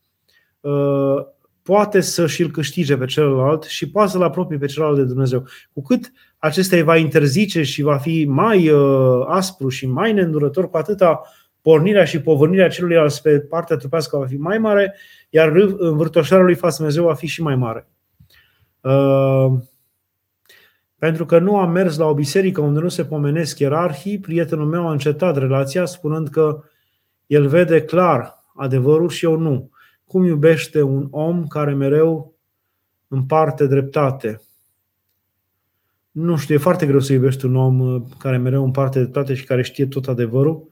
uh, 0.60 1.16
poate 1.62 2.00
să 2.00 2.26
și-l 2.26 2.50
câștige 2.50 2.96
pe 2.96 3.04
celălalt 3.04 3.62
și 3.62 3.90
poate 3.90 4.10
să-l 4.10 4.22
apropie 4.22 4.58
pe 4.58 4.66
celălalt 4.66 4.96
de 4.96 5.04
Dumnezeu. 5.04 5.46
Cu 5.72 5.82
cât 5.82 6.12
acesta 6.44 6.76
îi 6.76 6.82
va 6.82 6.96
interzice 6.96 7.62
și 7.62 7.82
va 7.82 7.96
fi 7.96 8.24
mai 8.28 8.68
uh, 8.68 9.24
aspru 9.26 9.68
și 9.68 9.86
mai 9.86 10.12
neîndurător, 10.12 10.70
cu 10.70 10.76
atâta 10.76 11.22
pornirea 11.60 12.04
și 12.04 12.20
povârnirea 12.20 12.68
celuilalt 12.68 13.14
pe 13.14 13.40
partea 13.40 13.76
trupească 13.76 14.16
va 14.16 14.26
fi 14.26 14.36
mai 14.36 14.58
mare, 14.58 14.94
iar 15.30 15.48
învârtoșarea 15.76 16.44
lui 16.44 16.54
față 16.54 16.74
Dumnezeu 16.76 17.04
va 17.04 17.14
fi 17.14 17.26
și 17.26 17.42
mai 17.42 17.56
mare. 17.56 17.88
Uh, 18.80 19.52
Pentru 20.98 21.26
că 21.26 21.38
nu 21.38 21.56
am 21.56 21.70
mers 21.70 21.96
la 21.96 22.06
o 22.06 22.14
biserică 22.14 22.60
unde 22.60 22.80
nu 22.80 22.88
se 22.88 23.04
pomenesc 23.04 23.58
ierarhii, 23.58 24.18
prietenul 24.18 24.66
meu 24.66 24.88
a 24.88 24.92
încetat 24.92 25.36
relația 25.36 25.84
spunând 25.84 26.28
că 26.28 26.62
el 27.26 27.46
vede 27.46 27.82
clar 27.82 28.44
adevărul 28.54 29.08
și 29.08 29.24
eu 29.24 29.36
nu. 29.36 29.70
Cum 30.04 30.24
iubește 30.24 30.82
un 30.82 31.08
om 31.10 31.46
care 31.46 31.74
mereu 31.74 32.34
împarte 33.08 33.66
dreptate? 33.66 34.40
Nu 36.14 36.36
știu, 36.36 36.54
e 36.54 36.58
foarte 36.58 36.86
greu 36.86 37.00
să 37.00 37.12
iubești 37.12 37.44
un 37.44 37.56
om 37.56 37.80
uh, 37.80 38.02
care 38.18 38.36
mereu 38.36 38.64
împarte 38.64 38.98
dreptate 38.98 39.34
și 39.34 39.44
care 39.44 39.62
știe 39.62 39.86
tot 39.86 40.08
adevărul. 40.08 40.68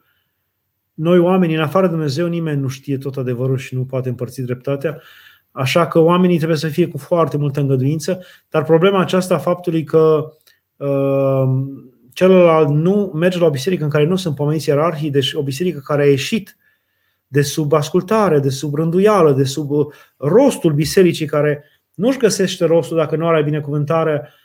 Noi 0.95 1.19
oamenii, 1.19 1.55
în 1.55 1.63
afară 1.63 1.87
de 1.87 1.93
Dumnezeu, 1.93 2.27
nimeni 2.27 2.61
nu 2.61 2.69
știe 2.69 2.99
tot 2.99 3.17
adevărul 3.17 3.57
și 3.57 3.75
nu 3.75 3.85
poate 3.85 4.09
împărți 4.09 4.43
dreptatea. 4.43 5.01
Așa 5.51 5.87
că 5.87 5.99
oamenii 5.99 6.37
trebuie 6.37 6.59
să 6.59 6.69
fie 6.69 6.89
cu 6.89 6.99
foarte 6.99 7.37
multă 7.37 7.61
îngăduință, 7.61 8.25
dar 8.49 8.65
problema 8.65 9.01
aceasta 9.01 9.35
a 9.35 9.39
faptului 9.39 9.85
că 9.85 10.33
uh, 10.77 11.49
celălalt 12.13 12.69
nu 12.69 13.11
merge 13.15 13.39
la 13.39 13.47
o 13.47 13.51
biserică 13.51 13.85
în 13.85 13.91
care 13.91 14.05
nu 14.05 14.17
sunt 14.17 14.35
pomeniți 14.35 14.69
ierarhii, 14.69 15.11
deci 15.11 15.33
o 15.33 15.43
biserică 15.43 15.81
care 15.85 16.03
a 16.03 16.07
ieșit 16.07 16.57
de 17.27 17.43
sub 17.43 17.73
ascultare, 17.73 18.39
de 18.39 18.49
sub 18.49 18.75
rânduială, 18.75 19.33
de 19.33 19.45
sub 19.45 19.71
uh, 19.71 19.87
rostul 20.17 20.73
bisericii 20.73 21.27
care 21.27 21.65
nu-și 21.95 22.19
găsește 22.19 22.65
rostul 22.65 22.97
dacă 22.97 23.17
nu 23.17 23.27
are 23.27 23.43
binecuvântare 23.43 24.23
uh, 24.23 24.41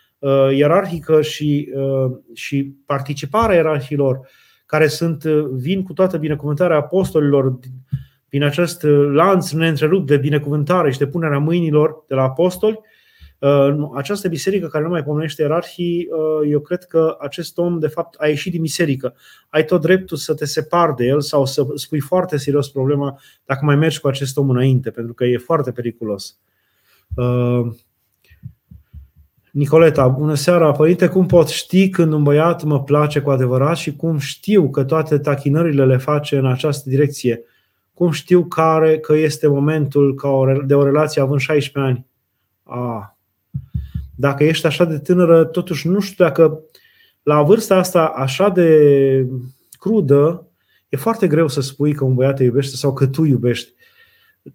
ierarhică 0.56 1.22
și, 1.22 1.74
uh, 1.76 2.12
și 2.34 2.76
participarea 2.86 3.56
ierarhilor 3.56 4.20
care 4.66 4.88
sunt, 4.88 5.24
uh, 5.24 5.46
vin 5.52 5.84
cu 5.84 5.94
toată 5.94 6.18
binecuvântarea 6.18 6.78
apostolilor 6.78 7.60
din 8.30 8.44
acest 8.44 8.84
uh, 8.84 9.10
lanț 9.12 9.52
neîntrerupt 9.52 10.08
de 10.08 10.18
binecuvântare 10.18 10.92
și 10.92 10.98
de 10.98 11.08
punerea 11.08 11.38
mâinilor 11.38 12.04
de 12.08 12.16
la 12.16 12.24
apostoli, 12.24 12.80
uh, 13.40 13.76
această 13.96 14.28
biserică 14.28 14.68
care 14.68 14.84
nu 14.84 14.90
mai 14.90 15.04
pomenește 15.04 15.42
ierarhii, 15.42 16.08
uh, 16.12 16.50
eu 16.52 16.60
cred 16.60 16.84
că 16.84 17.18
acest 17.20 17.58
om, 17.58 17.80
de 17.80 17.88
fapt, 17.88 18.16
a 18.20 18.28
ieșit 18.28 18.52
din 18.52 18.62
biserică. 18.62 19.16
Ai 19.50 19.66
tot 19.66 19.82
dreptul 19.82 20.18
să 20.18 20.34
te 20.34 20.46
separi 20.46 20.96
de 20.96 21.06
el 21.06 21.22
sau 21.22 21.46
să 21.46 21.66
spui 21.74 22.00
foarte 22.00 22.38
serios 22.38 22.70
problema 22.70 23.20
dacă 23.46 23.66
mai 23.66 23.76
mergi 23.76 24.00
cu 24.00 24.08
acest 24.08 24.38
om 24.38 24.50
înainte, 24.50 24.92
pentru 24.92 25.14
că 25.14 25.26
e 25.26 25.38
foarte 25.38 25.72
periculos. 25.72 26.40
Nicoleta, 29.58 30.08
bună 30.08 30.34
seara, 30.34 30.72
părinte, 30.72 31.08
cum 31.08 31.26
pot 31.26 31.48
ști 31.48 31.90
când 31.90 32.14
un 32.14 32.24
băiat 32.24 32.64
mă 32.64 32.84
place 32.84 33.20
cu 33.20 33.30
adevărat 33.30 33.78
și 33.78 33.96
cum 33.96 34.18
știu 34.18 34.70
că 34.70 34.84
toate 34.84 35.18
tachinările 35.18 35.86
le 35.86 35.98
face 35.98 36.38
în 36.38 36.46
această 36.46 36.90
direcție? 36.90 37.44
Cum 37.94 38.12
știu 38.12 38.44
care 38.44 39.00
că 39.00 39.16
este 39.16 39.48
momentul 39.48 40.16
ca 40.16 40.30
o, 40.30 40.46
de 40.66 40.74
o 40.76 40.84
relație 40.84 41.22
având 41.22 41.40
16 41.40 41.92
ani? 41.92 42.06
A, 42.64 43.18
dacă 44.16 44.44
ești 44.44 44.66
așa 44.66 44.86
de 44.86 44.98
tânără, 44.98 45.44
totuși 45.44 45.88
nu 45.88 46.00
știu 46.00 46.26
dacă 46.26 46.60
la 47.24 47.42
vârsta 47.42 47.76
asta 47.76 48.06
așa 48.06 48.50
de 48.50 49.28
crudă, 49.80 50.48
e 50.90 50.98
foarte 50.98 51.28
greu 51.28 51.48
să 51.48 51.62
spui 51.62 51.94
că 51.94 52.04
un 52.04 52.14
băiat 52.14 52.36
te 52.36 52.44
iubește 52.44 52.76
sau 52.76 52.94
că 52.94 53.08
tu 53.08 53.24
iubești. 53.24 53.74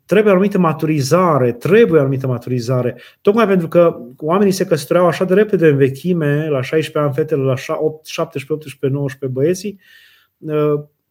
Trebuie 0.05 0.32
o 0.32 0.34
anumită 0.34 0.59
maturizare, 0.59 1.53
trebuie 1.53 1.99
o 1.99 2.03
anumită 2.03 2.26
maturizare. 2.26 3.01
Tocmai 3.20 3.47
pentru 3.47 3.68
că 3.68 3.97
oamenii 4.16 4.53
se 4.53 4.66
căsătoreau 4.66 5.07
așa 5.07 5.24
de 5.24 5.34
repede 5.34 5.68
în 5.68 5.76
vechime, 5.76 6.49
la 6.49 6.62
16 6.62 6.99
ani 6.99 7.14
fetele, 7.14 7.43
la 7.43 7.57
17, 7.57 8.53
18, 8.53 8.99
19 8.99 9.40
băieții, 9.40 9.80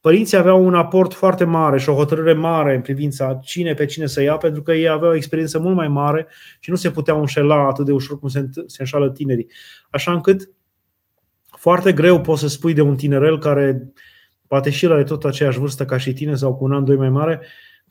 părinții 0.02 0.38
aveau 0.38 0.66
un 0.66 0.74
aport 0.74 1.14
foarte 1.14 1.44
mare 1.44 1.80
și 1.80 1.90
o 1.90 1.94
hotărâre 1.94 2.34
mare 2.34 2.76
în 2.76 2.82
privința 2.82 3.40
cine 3.44 3.74
pe 3.74 3.86
cine 3.86 4.06
să 4.06 4.22
ia, 4.22 4.38
pentru 4.38 4.62
că 4.62 4.74
ei 4.74 4.90
aveau 4.90 5.12
o 5.12 5.16
experiență 5.16 5.60
mult 5.60 5.76
mai 5.76 5.88
mare 5.88 6.28
și 6.60 6.70
nu 6.70 6.76
se 6.76 6.92
puteau 6.92 7.20
înșela 7.20 7.68
atât 7.68 7.86
de 7.86 7.92
ușor 7.92 8.20
cum 8.20 8.30
se, 8.30 8.50
se 8.66 8.78
înșală 8.80 9.10
tinerii. 9.10 9.48
Așa 9.90 10.12
încât 10.12 10.50
foarte 11.58 11.94
greu 11.94 12.22
poți 12.22 12.42
să 12.42 12.48
spui 12.48 12.74
de 12.74 12.82
un 12.82 12.96
tinerel 12.96 13.40
care 13.40 13.94
poate 14.48 14.70
și 14.70 14.86
el 14.86 14.92
are 14.92 15.04
tot 15.04 15.24
aceeași 15.24 15.60
vârstă 15.60 15.86
ca 15.86 15.98
și 15.98 16.14
tine 16.14 16.36
sau 16.36 16.56
cu 16.56 16.64
un 16.64 16.72
an, 16.72 16.86
doi 16.86 16.96
mai 16.96 17.10
mare, 17.10 17.42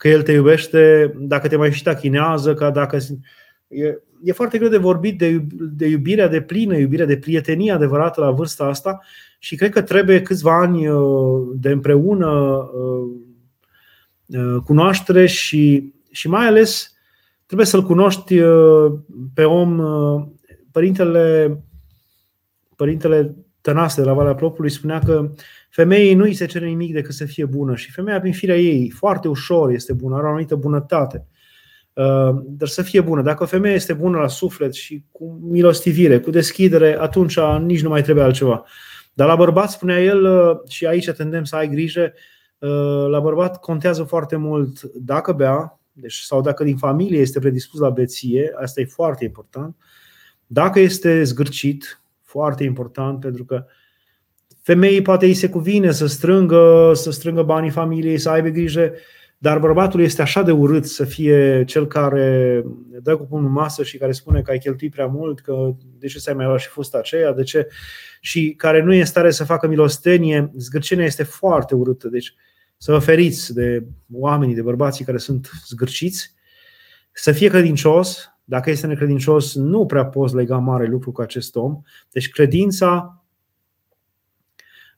că 0.00 0.08
el 0.08 0.22
te 0.22 0.32
iubește, 0.32 1.14
dacă 1.18 1.48
te 1.48 1.56
mai 1.56 1.72
și 1.72 1.82
tachinează, 1.82 2.54
că 2.54 2.70
dacă... 2.74 2.98
E, 3.68 3.98
e 4.22 4.32
foarte 4.32 4.58
greu 4.58 4.70
de 4.70 4.76
vorbit 4.76 5.18
de, 5.18 5.44
de 5.52 5.86
iubirea 5.86 6.28
de 6.28 6.40
plină, 6.40 6.76
iubirea 6.76 7.06
de 7.06 7.18
prietenie 7.18 7.72
adevărată 7.72 8.20
la 8.20 8.30
vârsta 8.30 8.64
asta 8.64 9.00
și 9.38 9.56
cred 9.56 9.70
că 9.70 9.82
trebuie 9.82 10.22
câțiva 10.22 10.60
ani 10.60 10.88
uh, 10.88 11.48
de 11.54 11.70
împreună 11.70 12.28
uh, 12.28 13.10
uh, 14.26 14.62
cunoaștere 14.64 15.26
și, 15.26 15.92
și 16.10 16.28
mai 16.28 16.46
ales 16.46 16.94
trebuie 17.46 17.66
să-l 17.66 17.82
cunoști 17.82 18.40
pe 19.34 19.44
om. 19.44 19.80
Părintele, 20.72 21.58
părintele 22.76 23.36
Tănase 23.60 24.00
de 24.00 24.06
la 24.06 24.14
Valea 24.14 24.34
Plopului 24.34 24.70
spunea 24.70 24.98
că 24.98 25.30
femeii 25.70 26.14
nu 26.14 26.24
îi 26.24 26.34
se 26.34 26.46
cere 26.46 26.66
nimic 26.66 26.92
decât 26.92 27.14
să 27.14 27.24
fie 27.24 27.44
bună 27.44 27.74
și 27.74 27.90
femeia 27.90 28.20
prin 28.20 28.32
firea 28.32 28.56
ei 28.56 28.90
foarte 28.90 29.28
ușor 29.28 29.70
este 29.70 29.92
bună, 29.92 30.14
are 30.14 30.24
o 30.24 30.28
anumită 30.28 30.54
bunătate. 30.54 31.26
Dar 32.44 32.68
să 32.68 32.82
fie 32.82 33.00
bună. 33.00 33.22
Dacă 33.22 33.42
o 33.42 33.46
femeie 33.46 33.74
este 33.74 33.92
bună 33.92 34.18
la 34.18 34.28
suflet 34.28 34.74
și 34.74 35.04
cu 35.12 35.38
milostivire, 35.42 36.20
cu 36.20 36.30
deschidere, 36.30 37.00
atunci 37.00 37.38
nici 37.60 37.82
nu 37.82 37.88
mai 37.88 38.02
trebuie 38.02 38.24
altceva. 38.24 38.64
Dar 39.12 39.28
la 39.28 39.36
bărbat, 39.36 39.70
spunea 39.70 40.02
el, 40.02 40.24
uh, 40.24 40.58
și 40.68 40.86
aici 40.86 41.10
tendem 41.10 41.44
să 41.44 41.56
ai 41.56 41.68
grijă, 41.68 42.12
uh, 42.58 43.06
la 43.08 43.20
bărbat 43.20 43.60
contează 43.60 44.02
foarte 44.02 44.36
mult 44.36 44.82
dacă 44.82 45.32
bea, 45.32 45.80
deci, 45.92 46.14
sau 46.14 46.40
dacă 46.40 46.64
din 46.64 46.76
familie 46.76 47.20
este 47.20 47.38
predispus 47.38 47.80
la 47.80 47.90
beție, 47.90 48.52
asta 48.60 48.80
e 48.80 48.84
foarte 48.84 49.24
important. 49.24 49.76
Dacă 50.46 50.80
este 50.80 51.22
zgârcit, 51.22 51.99
foarte 52.30 52.64
important, 52.64 53.20
pentru 53.20 53.44
că 53.44 53.64
femeii 54.62 55.02
poate 55.02 55.26
îi 55.26 55.34
se 55.34 55.48
cuvine 55.48 55.90
să 55.90 56.06
strângă, 56.06 56.92
să 56.94 57.10
strângă 57.10 57.42
banii 57.42 57.70
familiei, 57.70 58.18
să 58.18 58.30
aibă 58.30 58.48
grijă 58.48 58.92
dar 59.42 59.58
bărbatul 59.58 60.00
este 60.00 60.22
așa 60.22 60.42
de 60.42 60.50
urât 60.50 60.86
să 60.86 61.04
fie 61.04 61.64
cel 61.64 61.86
care 61.86 62.62
dă 63.02 63.16
cu 63.16 63.26
pumnul 63.26 63.50
masă 63.50 63.82
și 63.82 63.98
care 63.98 64.12
spune 64.12 64.42
că 64.42 64.50
ai 64.50 64.58
cheltuit 64.58 64.92
prea 64.92 65.06
mult, 65.06 65.40
că 65.40 65.74
de 65.98 66.06
ce 66.06 66.18
să 66.18 66.30
ai 66.30 66.36
mai 66.36 66.46
luat 66.46 66.60
și 66.60 66.68
fusta 66.68 66.98
aceea, 66.98 67.32
de 67.32 67.42
ce 67.42 67.68
și 68.20 68.54
care 68.56 68.82
nu 68.82 68.92
e 68.92 68.98
în 68.98 69.06
stare 69.06 69.30
să 69.30 69.44
facă 69.44 69.66
milostenie, 69.66 70.52
zgârcenia 70.56 71.04
este 71.04 71.22
foarte 71.22 71.74
urâtă. 71.74 72.08
Deci 72.08 72.34
să 72.76 72.92
vă 72.92 72.98
feriți 72.98 73.54
de 73.54 73.84
oamenii, 74.12 74.54
de 74.54 74.62
bărbații 74.62 75.04
care 75.04 75.18
sunt 75.18 75.50
zgârciți, 75.66 76.34
să 77.12 77.32
fie 77.32 77.48
credincios, 77.48 78.29
dacă 78.50 78.70
este 78.70 78.86
necredincios, 78.86 79.54
nu 79.54 79.86
prea 79.86 80.06
poți 80.06 80.34
lega 80.34 80.58
mare 80.58 80.86
lucru 80.86 81.12
cu 81.12 81.20
acest 81.20 81.56
om. 81.56 81.82
Deci 82.10 82.30
credința, 82.30 83.22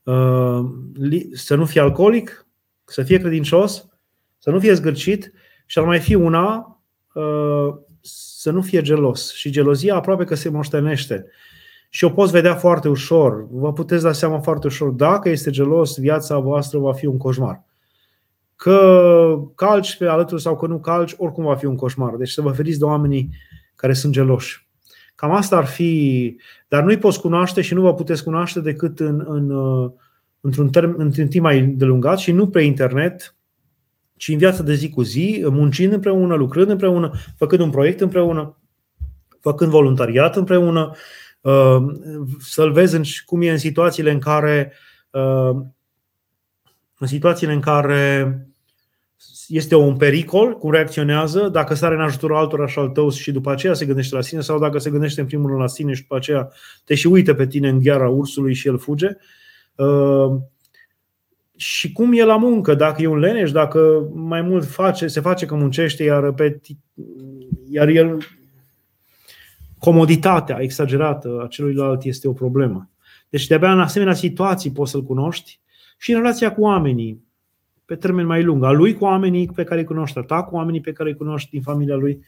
uh, 0.03 0.61
să 1.33 1.55
nu 1.55 1.65
fie 1.65 1.81
alcoolic, 1.81 2.47
să 2.85 3.03
fie 3.03 3.19
credincios, 3.19 3.89
să 4.39 4.51
nu 4.51 4.59
fie 4.59 4.73
zgârcit 4.73 5.33
și 5.67 5.79
ar 5.79 5.85
mai 5.85 6.01
fi 6.01 6.15
una, 6.15 6.81
uh, 7.15 7.75
să 8.41 8.51
nu 8.51 8.63
fie 8.63 8.83
gelos. 8.83 9.33
Și 9.33 9.51
gelozia 9.51 9.95
aproape 9.95 10.25
că 10.25 10.35
se 10.35 10.49
moștenește. 10.49 11.27
Și 11.89 12.05
o 12.05 12.11
poți 12.11 12.33
vedea 12.33 12.55
foarte 12.55 12.89
ușor. 12.89 13.47
Vă 13.51 13.73
puteți 13.73 14.03
da 14.03 14.13
seama 14.13 14.41
foarte 14.41 14.67
ușor. 14.67 14.91
Dacă 14.91 15.29
este 15.29 15.51
gelos, 15.51 15.99
viața 15.99 16.39
voastră 16.39 16.79
va 16.79 16.93
fi 16.93 17.07
un 17.07 17.17
coșmar. 17.17 17.65
Că 18.63 19.39
calci 19.55 19.97
pe 19.97 20.07
alături 20.07 20.43
sau 20.43 20.57
că 20.57 20.67
nu 20.67 20.81
calci, 20.81 21.15
oricum 21.17 21.45
va 21.45 21.57
fi 21.57 21.65
un 21.65 21.77
coșmar. 21.77 22.15
Deci 22.15 22.31
să 22.31 22.41
vă 22.41 22.51
feriți 22.51 22.79
de 22.79 22.85
oamenii 22.85 23.31
care 23.75 23.93
sunt 23.93 24.13
geloși. 24.13 24.69
Cam 25.15 25.31
asta 25.31 25.57
ar 25.57 25.65
fi, 25.65 26.37
dar 26.69 26.83
nu-i 26.83 26.99
poți 26.99 27.21
cunoaște 27.21 27.61
și 27.61 27.75
nu 27.75 27.81
vă 27.81 27.95
puteți 27.95 28.25
cunoaște 28.25 28.61
decât 28.61 29.01
în, 29.01 29.25
în, 29.27 29.51
uh, 29.51 29.91
într-un, 30.41 30.71
term, 30.71 30.95
într-un 30.99 31.27
timp 31.27 31.45
mai 31.45 31.63
delungat 31.63 32.19
și 32.19 32.33
nu 32.33 32.49
pe 32.49 32.61
internet, 32.61 33.37
ci 34.17 34.29
în 34.29 34.39
viața 34.39 34.63
de 34.63 34.75
zi 34.75 34.91
cu 34.91 35.03
zi, 35.03 35.45
muncind 35.51 35.93
împreună, 35.93 36.35
lucrând 36.35 36.71
împreună, 36.71 37.11
făcând 37.37 37.61
un 37.61 37.71
proiect 37.71 38.01
împreună, 38.01 38.59
făcând 39.41 39.71
voluntariat 39.71 40.37
împreună, 40.37 40.91
uh, 41.41 41.83
să-l 42.39 42.73
vezi 42.73 42.97
în, 42.97 43.03
cum 43.25 43.43
e 43.43 43.51
în 43.51 43.59
situațiile 43.59 44.11
în 44.11 44.19
care 44.19 44.73
uh, 45.11 45.63
în 47.03 47.09
situațiile 47.09 47.53
în 47.53 47.61
care 47.61 48.37
este 49.49 49.75
un 49.75 49.97
pericol, 49.97 50.59
cum 50.59 50.71
reacționează, 50.71 51.49
dacă 51.49 51.75
sare 51.75 51.95
în 51.95 52.01
ajutorul 52.01 52.37
altora 52.37 52.67
și 52.67 52.79
al 52.79 52.89
tău 52.89 53.11
și 53.11 53.33
după 53.33 53.51
aceea 53.51 53.75
se 53.75 53.87
gândește 53.87 54.15
la 54.15 54.21
sine 54.21 54.41
sau 54.41 54.59
dacă 54.59 54.79
se 54.79 54.91
gândește 54.91 55.21
în 55.21 55.27
primul 55.27 55.49
rând 55.49 55.61
la 55.61 55.67
sine 55.67 55.93
și 55.93 56.01
după 56.01 56.17
aceea 56.17 56.51
te 56.85 56.95
și 56.95 57.07
uită 57.07 57.35
pe 57.35 57.47
tine 57.47 57.69
în 57.69 57.79
gheara 57.79 58.09
ursului 58.09 58.55
și 58.55 58.69
el 58.69 58.79
fuge. 58.79 59.09
Uh, 59.75 60.33
și 61.57 61.93
cum 61.93 62.13
e 62.13 62.25
la 62.25 62.37
muncă, 62.37 62.75
dacă 62.75 63.03
e 63.03 63.07
un 63.07 63.19
leneș, 63.19 63.51
dacă 63.51 64.09
mai 64.15 64.43
mult 64.43 64.65
face, 64.65 65.07
se 65.07 65.21
face 65.21 65.47
că 65.47 65.55
muncește, 65.55 66.03
iar, 66.03 66.33
pe, 66.33 66.61
iar 67.71 67.89
el 67.89 68.19
comoditatea 69.79 70.61
exagerată 70.61 71.41
a 71.45 71.47
celuilalt 71.47 72.05
este 72.05 72.29
o 72.29 72.33
problemă. 72.33 72.91
Deci 73.29 73.47
de-abia 73.47 73.73
în 73.73 73.81
asemenea 73.81 74.15
situații 74.15 74.73
poți 74.73 74.91
să-l 74.91 75.03
cunoști 75.03 75.61
și 75.99 76.13
în 76.13 76.17
relația 76.17 76.53
cu 76.53 76.63
oamenii, 76.63 77.25
pe 77.93 77.99
termen 77.99 78.27
mai 78.27 78.43
lung, 78.43 78.65
a 78.65 78.71
lui 78.71 78.95
cu 78.95 79.05
oamenii 79.05 79.51
pe 79.55 79.65
care 79.65 79.81
îi 79.81 79.87
cunoști, 79.87 80.19
a 80.19 80.23
ta 80.23 80.43
cu 80.43 80.55
oamenii 80.55 80.81
pe 80.81 80.93
care 80.93 81.09
îi 81.09 81.17
cunoști 81.17 81.51
din 81.51 81.63
familia 81.63 81.95
lui. 81.95 82.25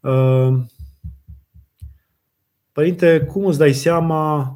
Uh, 0.00 0.58
Părinte, 2.72 3.20
cum 3.20 3.46
îți 3.46 3.58
dai 3.58 3.72
seama 3.72 4.52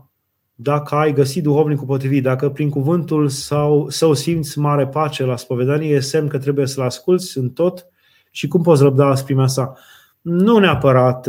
dacă 0.55 0.95
ai 0.95 1.13
găsit 1.13 1.43
duhovnicul 1.43 1.87
potrivit, 1.87 2.23
dacă 2.23 2.51
prin 2.51 2.71
cuvântul 2.71 3.29
sau, 3.29 3.89
sau 3.89 4.15
simți 4.15 4.59
mare 4.59 4.87
pace 4.87 5.25
la 5.25 5.37
spovedanie, 5.37 5.95
e 5.95 6.01
semn 6.01 6.29
că 6.29 6.39
trebuie 6.39 6.67
să-l 6.67 6.85
asculți 6.85 7.39
în 7.39 7.51
tot 7.51 7.87
și 8.31 8.49
cum 8.49 8.63
poți 8.63 8.83
răbda 8.83 9.07
asprimea 9.07 9.47
sa. 9.47 9.77
Nu 10.21 10.59
neapărat. 10.59 11.29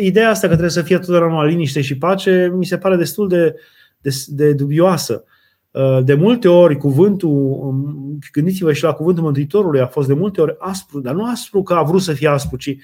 Ideea 0.00 0.30
asta 0.30 0.46
că 0.46 0.52
trebuie 0.52 0.70
să 0.70 0.82
fie 0.82 0.98
totdeauna 0.98 1.44
liniște 1.44 1.80
și 1.80 1.98
pace 1.98 2.52
mi 2.54 2.64
se 2.64 2.78
pare 2.78 2.96
destul 2.96 3.28
de, 3.28 3.54
de, 4.00 4.10
de 4.26 4.52
dubioasă. 4.52 5.24
De 6.04 6.14
multe 6.14 6.48
ori 6.48 6.76
cuvântul, 6.76 7.74
gândiți-vă 8.32 8.72
și 8.72 8.82
la 8.82 8.92
cuvântul 8.92 9.22
Mântuitorului, 9.22 9.80
a 9.80 9.86
fost 9.86 10.08
de 10.08 10.14
multe 10.14 10.40
ori 10.40 10.56
aspru, 10.58 11.00
dar 11.00 11.14
nu 11.14 11.24
aspru 11.30 11.62
că 11.62 11.74
a 11.74 11.82
vrut 11.82 12.02
să 12.02 12.12
fie 12.12 12.28
aspru, 12.28 12.56
ci 12.56 12.76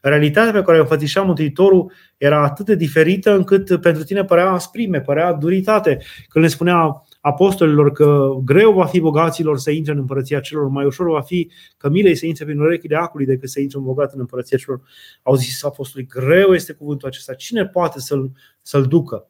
realitatea 0.00 0.52
pe 0.52 0.62
care 0.62 0.78
o 0.78 0.80
înfățișa 0.80 1.22
Mântuitorul 1.22 1.92
era 2.16 2.44
atât 2.44 2.66
de 2.66 2.74
diferită 2.74 3.34
încât 3.34 3.80
pentru 3.80 4.04
tine 4.04 4.24
părea 4.24 4.50
asprime, 4.50 5.00
părea 5.00 5.32
duritate. 5.32 5.98
Când 6.28 6.44
le 6.44 6.50
spunea 6.50 7.02
apostolilor 7.20 7.92
că 7.92 8.28
greu 8.44 8.72
va 8.72 8.84
fi 8.84 9.00
bogaților 9.00 9.58
să 9.58 9.70
intre 9.70 9.92
în 9.92 9.98
împărăția 9.98 10.40
celor, 10.40 10.68
mai 10.68 10.84
ușor 10.84 11.10
va 11.10 11.20
fi 11.20 11.50
cămilei 11.76 12.14
să 12.14 12.26
intre 12.26 12.44
prin 12.44 12.60
urechile 12.60 12.96
acului 12.96 13.26
decât 13.26 13.48
să 13.48 13.60
intre 13.60 13.78
un 13.78 13.84
bogat 13.84 14.12
în 14.12 14.20
împărăția 14.20 14.58
celor. 14.58 14.80
Au 15.22 15.34
zis 15.34 15.64
apostolii, 15.64 16.08
greu 16.08 16.52
este 16.52 16.72
cuvântul 16.72 17.08
acesta, 17.08 17.34
cine 17.34 17.66
poate 17.66 18.00
să-l, 18.00 18.30
să-l 18.62 18.82
ducă? 18.82 19.28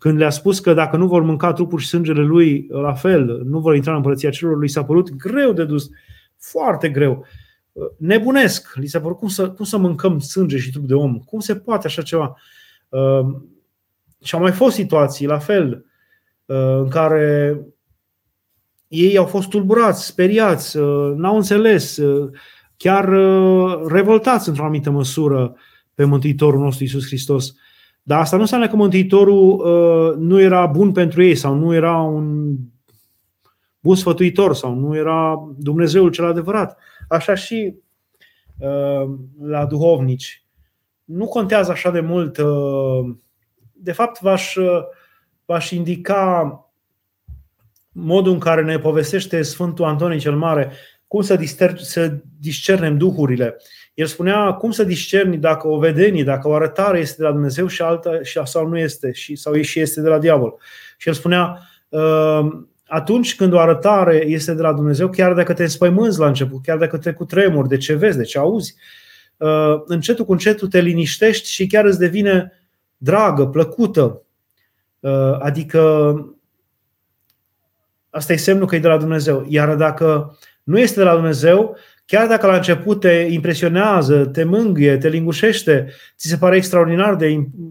Când 0.00 0.18
le-a 0.18 0.30
spus 0.30 0.58
că 0.58 0.74
dacă 0.74 0.96
nu 0.96 1.06
vor 1.06 1.22
mânca 1.22 1.52
trupul 1.52 1.78
și 1.78 1.88
sângele 1.88 2.22
lui, 2.22 2.66
la 2.70 2.94
fel, 2.94 3.42
nu 3.44 3.58
vor 3.58 3.74
intra 3.74 3.90
în 3.90 3.96
împărăția 3.96 4.30
celor, 4.30 4.56
lui 4.56 4.68
s-a 4.68 4.84
părut 4.84 5.16
greu 5.16 5.52
de 5.52 5.64
dus, 5.64 5.90
foarte 6.36 6.88
greu 6.88 7.26
nebunesc. 7.96 8.74
Li 8.74 8.86
se 8.86 9.00
părut 9.00 9.16
cum 9.16 9.28
să, 9.28 9.50
cum 9.50 9.64
să 9.64 9.76
mâncăm 9.76 10.18
sânge 10.18 10.58
și 10.58 10.70
trup 10.70 10.84
de 10.84 10.94
om? 10.94 11.18
Cum 11.18 11.40
se 11.40 11.56
poate 11.56 11.86
așa 11.86 12.02
ceva? 12.02 12.36
Uh, 12.88 13.26
și 14.22 14.34
au 14.34 14.40
mai 14.40 14.52
fost 14.52 14.74
situații 14.74 15.26
la 15.26 15.38
fel 15.38 15.86
uh, 16.44 16.76
în 16.78 16.88
care 16.88 17.58
ei 18.88 19.16
au 19.16 19.26
fost 19.26 19.48
tulburați, 19.48 20.06
speriați, 20.06 20.76
uh, 20.76 21.14
n-au 21.16 21.36
înțeles, 21.36 21.96
uh, 21.96 22.30
chiar 22.76 23.08
uh, 23.08 23.86
revoltați 23.86 24.48
într-o 24.48 24.62
anumită 24.62 24.90
măsură 24.90 25.54
pe 25.94 26.04
Mântuitorul 26.04 26.60
nostru 26.60 26.84
Isus 26.84 27.06
Hristos. 27.06 27.54
Dar 28.02 28.20
asta 28.20 28.36
nu 28.36 28.42
înseamnă 28.42 28.68
că 28.68 28.76
Mântuitorul 28.76 29.52
uh, 29.52 30.16
nu 30.16 30.40
era 30.40 30.66
bun 30.66 30.92
pentru 30.92 31.22
ei 31.22 31.34
sau 31.34 31.54
nu 31.54 31.74
era 31.74 31.96
un 31.96 32.56
bun 33.80 33.94
sfătuitor 33.94 34.54
sau 34.54 34.74
nu 34.74 34.96
era 34.96 35.48
Dumnezeul 35.58 36.10
cel 36.10 36.24
adevărat. 36.24 36.78
Așa 37.08 37.34
și 37.34 37.74
uh, 38.58 39.10
la 39.40 39.66
duhovnici. 39.66 40.44
Nu 41.04 41.26
contează 41.26 41.70
așa 41.70 41.90
de 41.90 42.00
mult. 42.00 42.38
Uh, 42.38 43.16
de 43.72 43.92
fapt, 43.92 44.20
v-aș, 44.20 44.54
uh, 44.54 44.82
v-aș 45.44 45.70
indica 45.70 46.54
modul 47.92 48.32
în 48.32 48.38
care 48.38 48.62
ne 48.62 48.78
povestește 48.78 49.42
Sfântul 49.42 49.84
Antonie 49.84 50.18
cel 50.18 50.36
Mare 50.36 50.72
cum 51.10 51.22
să, 51.22 51.36
dister- 51.36 51.76
să 51.76 52.14
discernem 52.40 52.96
duhurile. 52.96 53.56
El 53.94 54.06
spunea 54.06 54.52
cum 54.52 54.70
să 54.70 54.84
discerni 54.84 55.36
dacă 55.36 55.68
o 55.68 55.78
vedenie, 55.78 56.24
dacă 56.24 56.48
o 56.48 56.54
arătare 56.54 56.98
este 56.98 57.16
de 57.16 57.22
la 57.22 57.32
Dumnezeu 57.32 57.66
și 57.66 57.82
alta 57.82 58.10
sau 58.44 58.66
nu 58.66 58.78
este, 58.78 59.12
și, 59.12 59.36
sau 59.36 59.60
și 59.60 59.80
este 59.80 60.00
de 60.00 60.08
la 60.08 60.18
diavol. 60.18 60.58
Și 60.96 61.08
el 61.08 61.14
spunea, 61.14 61.58
atunci 62.86 63.36
când 63.36 63.52
o 63.52 63.58
arătare 63.58 64.24
este 64.26 64.54
de 64.54 64.62
la 64.62 64.72
Dumnezeu, 64.72 65.10
chiar 65.10 65.34
dacă 65.34 65.52
te 65.52 65.62
înspăimânzi 65.62 66.18
la 66.18 66.26
început, 66.26 66.62
chiar 66.62 66.78
dacă 66.78 66.98
te 66.98 67.12
cutremuri 67.12 67.68
de 67.68 67.76
ce 67.76 67.94
vezi, 67.94 68.16
de 68.16 68.24
ce 68.24 68.38
auzi, 68.38 68.74
uh, 69.36 69.82
încetul 69.84 70.24
cu 70.24 70.32
încetul 70.32 70.68
te 70.68 70.80
liniștești 70.80 71.50
și 71.50 71.66
chiar 71.66 71.84
îți 71.84 71.98
devine 71.98 72.52
dragă, 72.96 73.46
plăcută. 73.46 74.22
Uh, 75.00 75.36
adică 75.38 76.14
asta 78.10 78.32
e 78.32 78.36
semnul 78.36 78.66
că 78.66 78.74
e 78.74 78.78
de 78.78 78.88
la 78.88 78.98
Dumnezeu. 78.98 79.44
Iar 79.48 79.74
dacă 79.74 80.38
nu 80.62 80.78
este 80.78 80.98
de 80.98 81.04
la 81.04 81.14
Dumnezeu, 81.14 81.76
chiar 82.06 82.26
dacă 82.26 82.46
la 82.46 82.56
început 82.56 83.00
te 83.00 83.26
impresionează, 83.30 84.26
te 84.26 84.44
mângâie, 84.44 84.96
te 84.96 85.08
lingușește, 85.08 85.92
ți 86.16 86.28
se 86.28 86.36
pare 86.36 86.56
extraordinar 86.56 87.16
de 87.16 87.28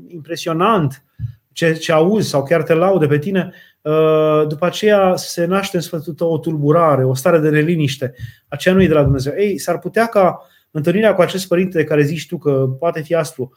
impresionant 0.07 1.03
ce, 1.51 1.73
ce 1.73 1.91
auzi 1.91 2.29
sau 2.29 2.43
chiar 2.43 2.63
te 2.63 2.73
laude 2.73 3.07
pe 3.07 3.19
tine, 3.19 3.53
Uh, 3.81 4.47
după 4.47 4.65
aceea 4.65 5.15
se 5.15 5.45
naște 5.45 5.75
în 5.75 5.81
sfântul 5.81 6.13
tău 6.13 6.31
o 6.31 6.37
tulburare, 6.37 7.03
o 7.05 7.13
stare 7.13 7.39
de 7.39 7.49
neliniște. 7.49 8.13
Aceea 8.47 8.75
nu 8.75 8.81
e 8.81 8.87
de 8.87 8.93
la 8.93 9.03
Dumnezeu. 9.03 9.33
Ei, 9.37 9.57
s-ar 9.57 9.79
putea 9.79 10.05
ca 10.05 10.47
întâlnirea 10.71 11.13
cu 11.13 11.21
acest 11.21 11.47
părinte 11.47 11.77
de 11.77 11.83
care 11.83 12.03
zici 12.03 12.27
tu 12.27 12.37
că 12.37 12.51
poate 12.79 13.01
fi 13.01 13.15
astru, 13.15 13.51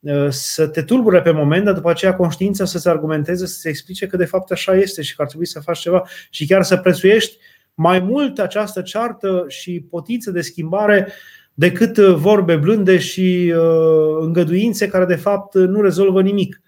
uh, 0.00 0.26
să 0.30 0.66
te 0.66 0.82
tulbure 0.82 1.22
pe 1.22 1.30
moment, 1.30 1.64
dar 1.64 1.74
după 1.74 1.90
aceea 1.90 2.14
conștiința 2.14 2.64
să 2.64 2.78
se 2.78 2.88
argumenteze, 2.88 3.46
să 3.46 3.58
se 3.58 3.68
explice 3.68 4.06
că 4.06 4.16
de 4.16 4.24
fapt 4.24 4.50
așa 4.50 4.74
este 4.74 5.02
și 5.02 5.16
că 5.16 5.22
ar 5.22 5.28
trebui 5.28 5.46
să 5.46 5.60
faci 5.60 5.78
ceva 5.78 6.02
și 6.30 6.46
chiar 6.46 6.62
să 6.62 6.76
prețuiești 6.76 7.38
mai 7.76 8.00
mult 8.00 8.38
această 8.38 8.82
ceartă 8.82 9.44
și 9.48 9.86
potiță 9.90 10.30
de 10.30 10.40
schimbare 10.40 11.12
decât 11.54 11.96
vorbe 11.96 12.56
blânde 12.56 12.98
și 12.98 13.52
uh, 13.56 14.16
îngăduințe 14.20 14.88
care 14.88 15.04
de 15.04 15.16
fapt 15.16 15.54
nu 15.54 15.80
rezolvă 15.80 16.22
nimic. 16.22 16.60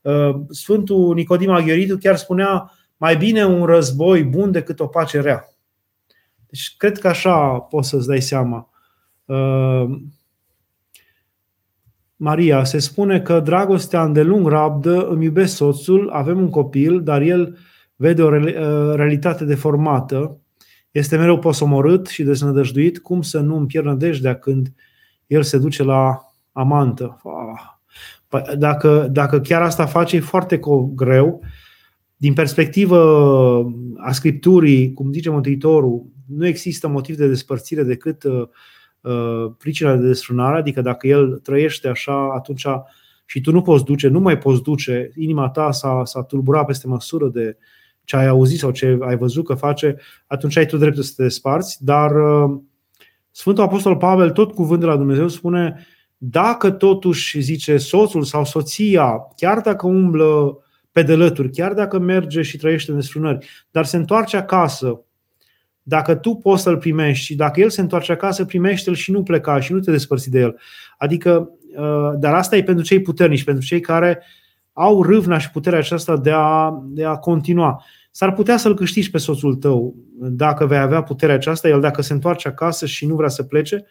Uh, 0.00 0.34
Sfântul 0.48 1.14
Nicodim 1.14 1.50
Aghioritu 1.50 1.96
chiar 1.96 2.16
spunea 2.16 2.72
mai 2.96 3.16
bine 3.16 3.44
un 3.44 3.64
război 3.64 4.22
bun 4.24 4.50
decât 4.50 4.80
o 4.80 4.86
pace 4.86 5.20
rea. 5.20 5.48
Deci 6.46 6.74
cred 6.76 6.98
că 6.98 7.08
așa 7.08 7.58
poți 7.58 7.88
să-ți 7.88 8.06
dai 8.06 8.20
seama. 8.20 8.70
Uh, 9.24 9.86
Maria, 12.16 12.64
se 12.64 12.78
spune 12.78 13.20
că 13.20 13.40
dragostea 13.40 14.02
îndelung 14.02 14.48
rabdă, 14.48 15.06
îmi 15.08 15.24
iubesc 15.24 15.56
soțul, 15.56 16.10
avem 16.10 16.40
un 16.40 16.50
copil, 16.50 17.02
dar 17.02 17.22
el 17.22 17.58
vede 17.96 18.22
o 18.22 18.36
uh, 18.36 18.94
realitate 18.94 19.44
deformată, 19.44 20.40
este 20.98 21.16
mereu 21.16 21.38
posomorât 21.38 22.06
și 22.06 22.22
deznădăjduit, 22.22 22.98
cum 22.98 23.22
să 23.22 23.40
nu 23.40 23.56
îmi 23.56 23.66
pierd 23.66 23.86
nădejdea 23.86 24.38
când 24.38 24.72
el 25.26 25.42
se 25.42 25.58
duce 25.58 25.82
la 25.82 26.32
amantă. 26.52 27.20
Ah 27.24 27.74
Păi, 28.28 28.42
dacă, 28.58 29.08
dacă 29.10 29.40
chiar 29.40 29.62
asta 29.62 29.86
face, 29.86 30.16
e 30.16 30.20
foarte 30.20 30.60
greu. 30.94 31.42
Din 32.16 32.32
perspectivă 32.32 32.98
a 33.96 34.12
Scripturii, 34.12 34.92
cum 34.92 35.12
zice 35.12 35.30
Mântuitorul, 35.30 36.06
nu 36.26 36.46
există 36.46 36.88
motiv 36.88 37.16
de 37.16 37.28
despărțire 37.28 37.82
decât 37.82 38.22
uh, 38.24 38.48
uh, 39.00 39.52
pricina 39.58 39.96
de 39.96 40.06
desfrânare, 40.06 40.58
adică 40.58 40.80
dacă 40.80 41.06
el 41.06 41.38
trăiește 41.38 41.88
așa, 41.88 42.32
atunci 42.34 42.66
și 43.24 43.40
tu 43.40 43.52
nu 43.52 43.62
poți 43.62 43.84
duce, 43.84 44.08
nu 44.08 44.20
mai 44.20 44.38
poți 44.38 44.62
duce, 44.62 45.10
inima 45.14 45.48
ta 45.48 45.72
s-a, 45.72 46.02
s-a 46.04 46.22
tulburat 46.22 46.66
peste 46.66 46.86
măsură 46.86 47.28
de 47.28 47.56
ce 48.06 48.16
ai 48.16 48.26
auzit 48.26 48.58
sau 48.58 48.70
ce 48.70 48.98
ai 49.00 49.16
văzut 49.16 49.44
că 49.44 49.54
face, 49.54 49.96
atunci 50.26 50.56
ai 50.56 50.66
tu 50.66 50.76
dreptul 50.76 51.02
să 51.02 51.12
te 51.16 51.22
desparți, 51.22 51.84
dar 51.84 52.10
uh, 52.10 52.58
Sfântul 53.30 53.64
Apostol 53.64 53.96
Pavel, 53.96 54.30
tot 54.30 54.52
cuvânt 54.52 54.80
de 54.80 54.86
la 54.86 54.96
Dumnezeu, 54.96 55.28
spune 55.28 55.86
dacă 56.16 56.70
totuși, 56.70 57.40
zice, 57.40 57.76
soțul 57.76 58.22
sau 58.22 58.44
soția, 58.44 59.18
chiar 59.36 59.60
dacă 59.60 59.86
umblă 59.86 60.58
pe 60.92 61.02
delături, 61.02 61.50
chiar 61.50 61.72
dacă 61.72 61.98
merge 61.98 62.42
și 62.42 62.56
trăiește 62.56 62.90
în 62.90 62.96
desfrânări, 62.96 63.46
dar 63.70 63.84
se 63.84 63.96
întoarce 63.96 64.36
acasă, 64.36 65.00
dacă 65.82 66.14
tu 66.14 66.34
poți 66.34 66.62
să-l 66.62 66.76
primești 66.76 67.24
și 67.24 67.34
dacă 67.34 67.60
el 67.60 67.70
se 67.70 67.80
întoarce 67.80 68.12
acasă, 68.12 68.44
primește-l 68.44 68.94
și 68.94 69.10
nu 69.10 69.22
pleca 69.22 69.60
și 69.60 69.72
nu 69.72 69.80
te 69.80 69.90
despărți 69.90 70.30
de 70.30 70.38
el. 70.38 70.58
Adică, 70.98 71.50
uh, 71.76 72.12
dar 72.18 72.34
asta 72.34 72.56
e 72.56 72.62
pentru 72.62 72.84
cei 72.84 73.00
puternici, 73.00 73.44
pentru 73.44 73.64
cei 73.64 73.80
care 73.80 74.22
au 74.78 75.02
râvna 75.02 75.38
și 75.38 75.50
puterea 75.50 75.78
aceasta 75.78 76.16
de 76.16 76.30
a, 76.34 76.82
de 76.84 77.04
a 77.04 77.16
continua. 77.16 77.84
S-ar 78.10 78.32
putea 78.32 78.56
să-l 78.56 78.74
câștigi 78.74 79.10
pe 79.10 79.18
soțul 79.18 79.54
tău 79.54 79.94
dacă 80.18 80.66
vei 80.66 80.78
avea 80.78 81.02
puterea 81.02 81.34
aceasta, 81.34 81.68
el 81.68 81.80
dacă 81.80 82.02
se 82.02 82.12
întoarce 82.12 82.48
acasă 82.48 82.86
și 82.86 83.06
nu 83.06 83.14
vrea 83.14 83.28
să 83.28 83.42
plece, 83.42 83.84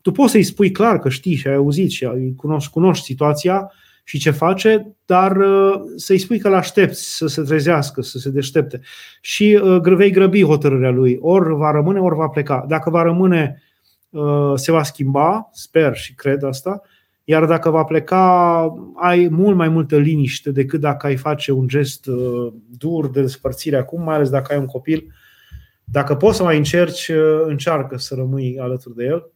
tu 0.00 0.12
poți 0.12 0.30
să-i 0.30 0.42
spui 0.42 0.70
clar 0.70 0.98
că 0.98 1.08
știi 1.08 1.34
și 1.34 1.46
ai 1.46 1.54
auzit 1.54 1.90
și 1.90 2.08
cunoști, 2.36 2.70
cunoști 2.70 3.04
situația 3.04 3.72
și 4.04 4.18
ce 4.18 4.30
face, 4.30 4.96
dar 5.06 5.36
uh, 5.36 5.80
să-i 5.96 6.18
spui 6.18 6.38
că 6.38 6.48
l-aștepți 6.48 7.16
să 7.16 7.26
se 7.26 7.42
trezească, 7.42 8.02
să 8.02 8.18
se 8.18 8.30
deștepte. 8.30 8.80
Și 9.20 9.60
uh, 9.62 9.94
vei 9.94 10.10
grăbi 10.10 10.42
hotărârea 10.42 10.90
lui. 10.90 11.18
Ori 11.20 11.54
va 11.54 11.70
rămâne, 11.70 12.00
ori 12.00 12.16
va 12.16 12.28
pleca. 12.28 12.64
Dacă 12.68 12.90
va 12.90 13.02
rămâne, 13.02 13.62
uh, 14.10 14.52
se 14.54 14.72
va 14.72 14.82
schimba, 14.82 15.48
sper 15.52 15.96
și 15.96 16.14
cred 16.14 16.42
asta, 16.42 16.82
iar 17.30 17.44
dacă 17.44 17.70
va 17.70 17.84
pleca, 17.84 18.74
ai 18.96 19.28
mult 19.30 19.56
mai 19.56 19.68
multă 19.68 19.96
liniște 19.96 20.50
decât 20.50 20.80
dacă 20.80 21.06
ai 21.06 21.16
face 21.16 21.52
un 21.52 21.68
gest 21.68 22.06
dur 22.78 23.10
de 23.10 23.20
despărțire 23.20 23.76
acum, 23.76 24.02
mai 24.02 24.14
ales 24.14 24.30
dacă 24.30 24.52
ai 24.52 24.58
un 24.58 24.66
copil. 24.66 25.12
Dacă 25.84 26.14
poți 26.14 26.36
să 26.36 26.42
mai 26.42 26.56
încerci, 26.56 27.10
încearcă 27.46 27.96
să 27.96 28.14
rămâi 28.14 28.58
alături 28.60 28.96
de 28.96 29.04
el 29.04 29.30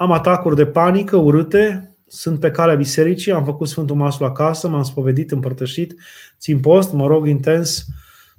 am 0.00 0.12
atacuri 0.12 0.56
de 0.56 0.66
panică 0.66 1.16
urâte, 1.16 1.94
sunt 2.06 2.40
pe 2.40 2.50
calea 2.50 2.74
bisericii, 2.74 3.32
am 3.32 3.44
făcut 3.44 3.68
Sfântul 3.68 3.96
Masul 3.96 4.26
acasă, 4.26 4.68
m-am 4.68 4.82
spovedit, 4.82 5.30
împărtășit, 5.30 5.94
țin 6.38 6.60
post, 6.60 6.92
mă 6.92 7.06
rog 7.06 7.26
intens 7.26 7.86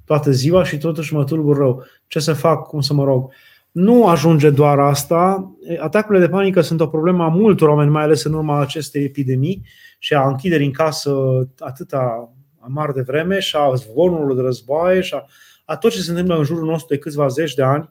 toată 0.04 0.30
ziua 0.30 0.64
și 0.64 0.78
totuși 0.78 1.14
mă 1.14 1.24
tulbur 1.24 1.56
rău. 1.56 1.84
Ce 2.06 2.18
să 2.18 2.32
fac? 2.32 2.66
Cum 2.66 2.80
să 2.80 2.94
mă 2.94 3.04
rog? 3.04 3.32
Nu 3.72 4.06
ajunge 4.06 4.50
doar 4.50 4.78
asta. 4.78 5.52
Atacurile 5.80 6.24
de 6.24 6.30
panică 6.30 6.60
sunt 6.60 6.80
o 6.80 6.86
problemă 6.86 7.24
a 7.24 7.28
multor 7.28 7.68
oameni, 7.68 7.90
mai 7.90 8.02
ales 8.02 8.24
în 8.24 8.32
urma 8.34 8.60
acestei 8.60 9.04
epidemii 9.04 9.62
și 9.98 10.14
a 10.14 10.28
închiderii 10.28 10.66
în 10.66 10.72
casă 10.72 11.12
atâta 11.58 12.32
amar 12.60 12.92
de 12.92 13.00
vreme 13.00 13.38
și 13.38 13.56
a 13.56 13.74
zvonurilor 13.74 14.34
de 14.34 14.40
războaie 14.40 15.00
și 15.00 15.14
a, 15.14 15.26
a 15.64 15.76
tot 15.76 15.90
ce 15.90 16.00
se 16.00 16.10
întâmplă 16.10 16.36
în 16.36 16.44
jurul 16.44 16.64
nostru 16.64 16.94
de 16.94 17.00
câțiva 17.00 17.26
zeci 17.26 17.54
de 17.54 17.62
ani, 17.62 17.90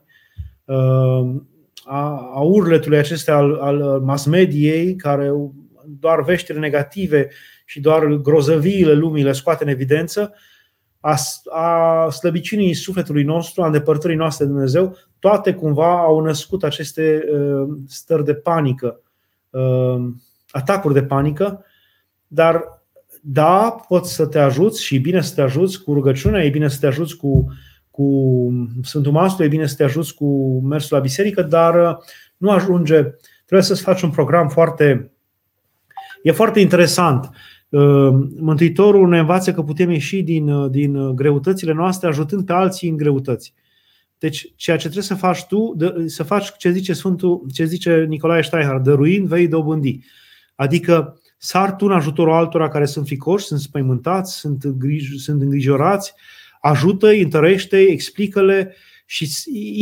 uh, 0.64 1.42
a, 1.84 2.30
a 2.34 2.40
urletului 2.40 2.98
acestea 2.98 3.36
al, 3.36 3.54
al 3.54 4.00
mass 4.00 4.26
mediei, 4.26 4.96
care 4.96 5.30
doar 5.84 6.22
veștile 6.22 6.58
negative 6.58 7.28
și 7.64 7.80
doar 7.80 8.06
grozăviile 8.06 8.92
lumii 8.92 9.24
le 9.24 9.32
scoate 9.32 9.64
în 9.64 9.70
evidență, 9.70 10.34
a, 11.02 11.16
a 11.50 12.10
slăbiciunii 12.10 12.74
sufletului 12.74 13.22
nostru, 13.22 13.62
a 13.62 13.66
îndepărtării 13.66 14.16
noastre 14.16 14.44
de 14.44 14.50
Dumnezeu, 14.50 14.96
toate 15.18 15.54
cumva 15.54 15.98
au 15.98 16.20
născut 16.20 16.62
aceste 16.62 17.24
uh, 17.32 17.68
stări 17.86 18.24
de 18.24 18.34
panică, 18.34 19.00
uh, 19.50 20.12
atacuri 20.50 20.94
de 20.94 21.02
panică, 21.02 21.64
dar 22.26 22.82
da, 23.22 23.84
poți 23.88 24.14
să 24.14 24.26
te 24.26 24.38
ajuți 24.38 24.84
și 24.84 24.94
e 24.94 24.98
bine 24.98 25.20
să 25.20 25.34
te 25.34 25.40
ajuți 25.40 25.82
cu 25.82 25.92
rugăciunea, 25.92 26.44
e 26.44 26.50
bine 26.50 26.68
să 26.68 26.78
te 26.80 26.86
ajuți 26.86 27.16
cu, 27.16 27.46
cu 27.90 28.06
Sfântul 28.82 29.12
Mastru, 29.12 29.44
e 29.44 29.48
bine 29.48 29.66
să 29.66 29.74
te 29.76 29.84
ajuți 29.84 30.14
cu 30.14 30.60
mersul 30.60 30.96
la 30.96 31.02
biserică, 31.02 31.42
dar 31.42 31.90
uh, 31.90 31.96
nu 32.36 32.50
ajunge. 32.50 33.02
Trebuie 33.44 33.66
să-ți 33.66 33.82
faci 33.82 34.02
un 34.02 34.10
program 34.10 34.48
foarte. 34.48 35.12
E 36.22 36.32
foarte 36.32 36.60
interesant. 36.60 37.30
Mântuitorul 38.36 39.08
ne 39.08 39.18
învață 39.18 39.52
că 39.52 39.62
putem 39.62 39.90
ieși 39.90 40.22
din, 40.22 40.70
din 40.70 41.14
greutățile 41.14 41.72
noastre 41.72 42.08
ajutând 42.08 42.46
pe 42.46 42.52
alții 42.52 42.88
în 42.88 42.96
greutăți. 42.96 43.54
Deci, 44.18 44.52
ceea 44.56 44.76
ce 44.76 44.82
trebuie 44.82 45.04
să 45.04 45.14
faci 45.14 45.44
tu, 45.44 45.76
să 46.06 46.22
faci 46.22 46.56
ce 46.56 46.70
zice 46.70 46.92
Sfântul, 46.92 47.42
ce 47.52 47.64
zice 47.64 48.04
Nicolae 48.08 48.42
Steinhardt, 48.42 48.84
dăruind 48.84 49.26
vei 49.26 49.48
dobândi. 49.48 49.98
Adică 50.54 51.20
sar 51.38 51.74
tu 51.74 51.86
în 51.86 51.92
ajutorul 51.92 52.32
altora 52.32 52.68
care 52.68 52.84
sunt 52.84 53.06
fricoși, 53.06 53.44
sunt 53.44 53.60
spăimântați, 53.60 54.38
sunt, 54.38 54.64
îngrij, 54.64 55.14
sunt 55.16 55.42
îngrijorați, 55.42 56.14
ajută-i, 56.60 57.22
întărește-i, 57.22 57.86
explică-le 57.86 58.74
și 59.06 59.28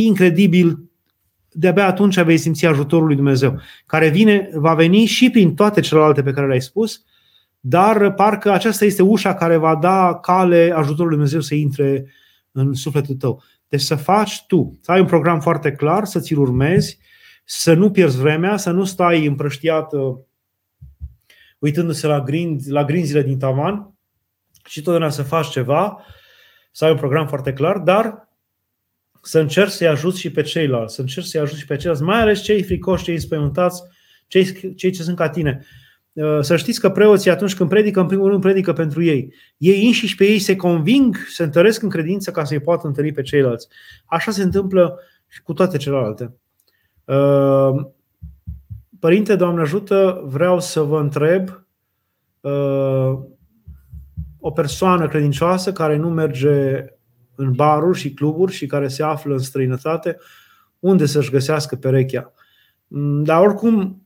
incredibil 0.05 0.91
de-abia 1.51 1.87
atunci 1.87 2.21
vei 2.21 2.37
simți 2.37 2.65
ajutorul 2.65 3.05
lui 3.05 3.15
Dumnezeu, 3.15 3.59
care 3.85 4.09
vine, 4.09 4.49
va 4.53 4.73
veni 4.73 5.05
și 5.05 5.29
prin 5.29 5.55
toate 5.55 5.81
celelalte 5.81 6.23
pe 6.23 6.31
care 6.31 6.47
le-ai 6.47 6.61
spus, 6.61 7.03
dar 7.63 8.13
parcă 8.13 8.51
aceasta 8.51 8.85
este 8.85 9.01
ușa 9.01 9.33
care 9.33 9.57
va 9.57 9.75
da 9.75 10.19
cale 10.21 10.71
ajutorului 10.75 10.95
lui 10.95 11.15
Dumnezeu 11.15 11.39
să 11.39 11.55
intre 11.55 12.05
în 12.51 12.73
sufletul 12.73 13.15
tău. 13.15 13.43
Deci 13.67 13.81
să 13.81 13.95
faci 13.95 14.45
tu, 14.47 14.79
să 14.81 14.91
ai 14.91 14.99
un 14.99 15.05
program 15.05 15.39
foarte 15.39 15.71
clar, 15.71 16.05
să 16.05 16.19
ți-l 16.19 16.37
urmezi, 16.37 16.99
să 17.43 17.73
nu 17.73 17.91
pierzi 17.91 18.17
vremea, 18.17 18.57
să 18.57 18.71
nu 18.71 18.83
stai 18.83 19.25
împrăștiat 19.25 19.93
uh, 19.93 20.17
uitându-se 21.59 22.07
la, 22.07 22.21
grind, 22.21 22.61
la 22.67 22.85
grinzile 22.85 23.21
din 23.21 23.37
tavan 23.37 23.93
și 24.65 24.81
totdeauna 24.81 25.09
să 25.09 25.23
faci 25.23 25.47
ceva, 25.47 26.05
să 26.71 26.85
ai 26.85 26.91
un 26.91 26.97
program 26.97 27.27
foarte 27.27 27.53
clar, 27.53 27.77
dar 27.77 28.29
să 29.21 29.39
încerci 29.39 29.71
să-i 29.71 29.87
ajuți 29.87 30.19
și 30.19 30.31
pe 30.31 30.41
ceilalți, 30.41 30.95
să 30.95 31.01
încerci 31.01 31.27
să-i 31.27 31.39
ajuți 31.39 31.59
și 31.59 31.65
pe 31.65 31.75
ceilalți, 31.75 32.03
mai 32.03 32.19
ales 32.19 32.41
cei 32.41 32.63
fricoși, 32.63 33.03
cei 33.03 33.13
înspăimântați, 33.13 33.81
cei, 34.27 34.75
cei 34.75 34.91
ce 34.91 35.03
sunt 35.03 35.15
ca 35.15 35.29
tine. 35.29 35.65
Uh, 36.13 36.39
să 36.41 36.55
știți 36.55 36.79
că 36.79 36.89
preoții 36.89 37.31
atunci 37.31 37.55
când 37.55 37.69
predică, 37.69 37.99
în 37.99 38.07
primul 38.07 38.29
rând 38.29 38.41
predică 38.41 38.73
pentru 38.73 39.03
ei. 39.03 39.33
Ei 39.57 39.85
înșiși 39.85 40.15
pe 40.15 40.25
ei 40.25 40.39
se 40.39 40.55
conving, 40.55 41.15
se 41.29 41.43
întăresc 41.43 41.81
în 41.81 41.89
credință 41.89 42.31
ca 42.31 42.43
să-i 42.43 42.59
poată 42.59 42.87
întări 42.87 43.11
pe 43.11 43.21
ceilalți. 43.21 43.67
Așa 44.05 44.31
se 44.31 44.43
întâmplă 44.43 44.99
și 45.27 45.41
cu 45.41 45.53
toate 45.53 45.77
celelalte. 45.77 46.33
Uh, 47.05 47.85
Părinte, 48.99 49.35
Doamne 49.35 49.61
ajută, 49.61 50.23
vreau 50.25 50.59
să 50.59 50.81
vă 50.81 50.99
întreb 50.99 51.65
uh, 52.39 53.19
o 54.39 54.51
persoană 54.51 55.07
credincioasă 55.07 55.71
care 55.71 55.95
nu 55.95 56.09
merge 56.09 56.85
în 57.35 57.51
baruri 57.51 57.97
și 57.97 58.13
cluburi 58.13 58.51
și 58.51 58.65
care 58.65 58.87
se 58.87 59.03
află 59.03 59.33
în 59.33 59.39
străinătate, 59.39 60.17
unde 60.79 61.05
să-și 61.05 61.31
găsească 61.31 61.75
perechea. 61.75 62.33
Mm, 62.87 63.23
dar 63.23 63.41
oricum, 63.41 64.00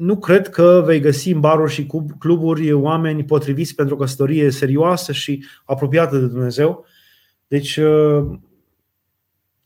nu 0.00 0.18
cred 0.18 0.48
că 0.48 0.82
vei 0.84 1.00
găsi 1.00 1.30
în 1.30 1.40
baruri 1.40 1.72
și 1.72 1.86
cluburi 2.18 2.72
oameni 2.72 3.24
potriviți 3.24 3.74
pentru 3.74 3.94
o 3.94 3.98
căsătorie 3.98 4.50
serioasă 4.50 5.12
și 5.12 5.44
apropiată 5.64 6.16
de 6.18 6.26
Dumnezeu. 6.26 6.84
Deci, 7.48 7.76
uh, 7.76 8.38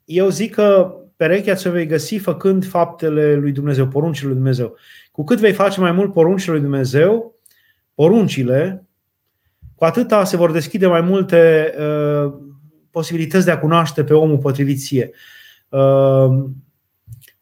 eu 0.05 0.29
zic 0.29 0.55
că 0.55 0.95
perechea 1.17 1.55
ți 1.55 1.69
vei 1.69 1.87
găsi 1.87 2.17
făcând 2.17 2.67
faptele 2.67 3.35
lui 3.35 3.53
Dumnezeu, 3.53 3.89
poruncile 3.89 4.27
lui 4.27 4.37
Dumnezeu. 4.37 4.77
Cu 5.13 5.25
cât 5.25 5.39
vei 5.39 5.53
face 5.53 5.81
mai 5.81 5.93
mult 5.93 6.13
poruncile 6.13 6.53
lui 6.53 6.63
Dumnezeu, 6.63 7.39
poruncile, 7.95 8.87
cu 9.75 9.85
atâta 9.85 10.25
se 10.25 10.37
vor 10.37 10.51
deschide 10.51 10.87
mai 10.87 11.01
multe 11.01 11.75
uh, 11.79 12.33
posibilități 12.91 13.45
de 13.45 13.51
a 13.51 13.59
cunoaște 13.59 14.05
pe 14.05 14.15
omul 14.15 14.39
potrivit 14.39 14.81
ție. 14.81 15.11
Uh, 15.69 16.45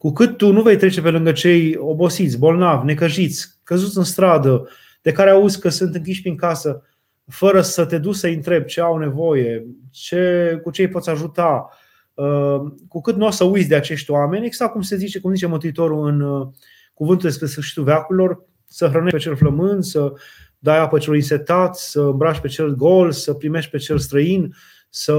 cu 0.02 0.12
cât 0.12 0.36
tu 0.36 0.52
nu 0.52 0.62
vei 0.62 0.76
trece 0.76 1.00
pe 1.02 1.10
lângă 1.10 1.32
cei 1.32 1.76
obosiți, 1.76 2.38
bolnavi, 2.38 2.84
necăjiți, 2.84 3.48
căzuți 3.62 3.98
în 3.98 4.04
stradă, 4.04 4.68
de 5.02 5.12
care 5.12 5.30
auzi 5.30 5.60
că 5.60 5.68
sunt 5.68 5.94
închiși 5.94 6.20
prin 6.20 6.36
casă, 6.36 6.82
fără 7.28 7.60
să 7.60 7.84
te 7.84 7.98
duci 7.98 8.14
să-i 8.14 8.34
întrebi 8.34 8.66
ce 8.66 8.80
au 8.80 8.98
nevoie, 8.98 9.66
ce, 9.90 10.60
cu 10.62 10.70
ce 10.70 10.82
îi 10.82 10.88
poți 10.88 11.10
ajuta, 11.10 11.68
uh, 12.14 12.60
cu 12.88 13.00
cât 13.00 13.16
nu 13.16 13.26
o 13.26 13.30
să 13.30 13.44
uiți 13.44 13.68
de 13.68 13.74
acești 13.74 14.10
oameni, 14.10 14.46
exact 14.46 14.72
cum 14.72 14.80
se 14.80 14.96
zice, 14.96 15.20
cum 15.20 15.34
zice 15.34 15.46
Mântuitorul 15.46 16.06
în 16.06 16.20
uh, 16.20 16.46
cuvântul 16.94 17.28
despre 17.28 17.46
sfârșitul 17.46 17.84
veacurilor, 17.84 18.44
să 18.64 18.86
hrănești 18.86 19.16
pe 19.16 19.22
cel 19.22 19.36
flămând, 19.36 19.82
să 19.82 20.12
dai 20.58 20.78
apă 20.78 20.98
celor 20.98 21.16
insetat, 21.16 21.76
să 21.76 22.00
îmbraci 22.00 22.40
pe 22.40 22.48
cel 22.48 22.74
gol, 22.74 23.12
să 23.12 23.34
primești 23.34 23.70
pe 23.70 23.78
cel 23.78 23.98
străin, 23.98 24.54
să 24.90 25.14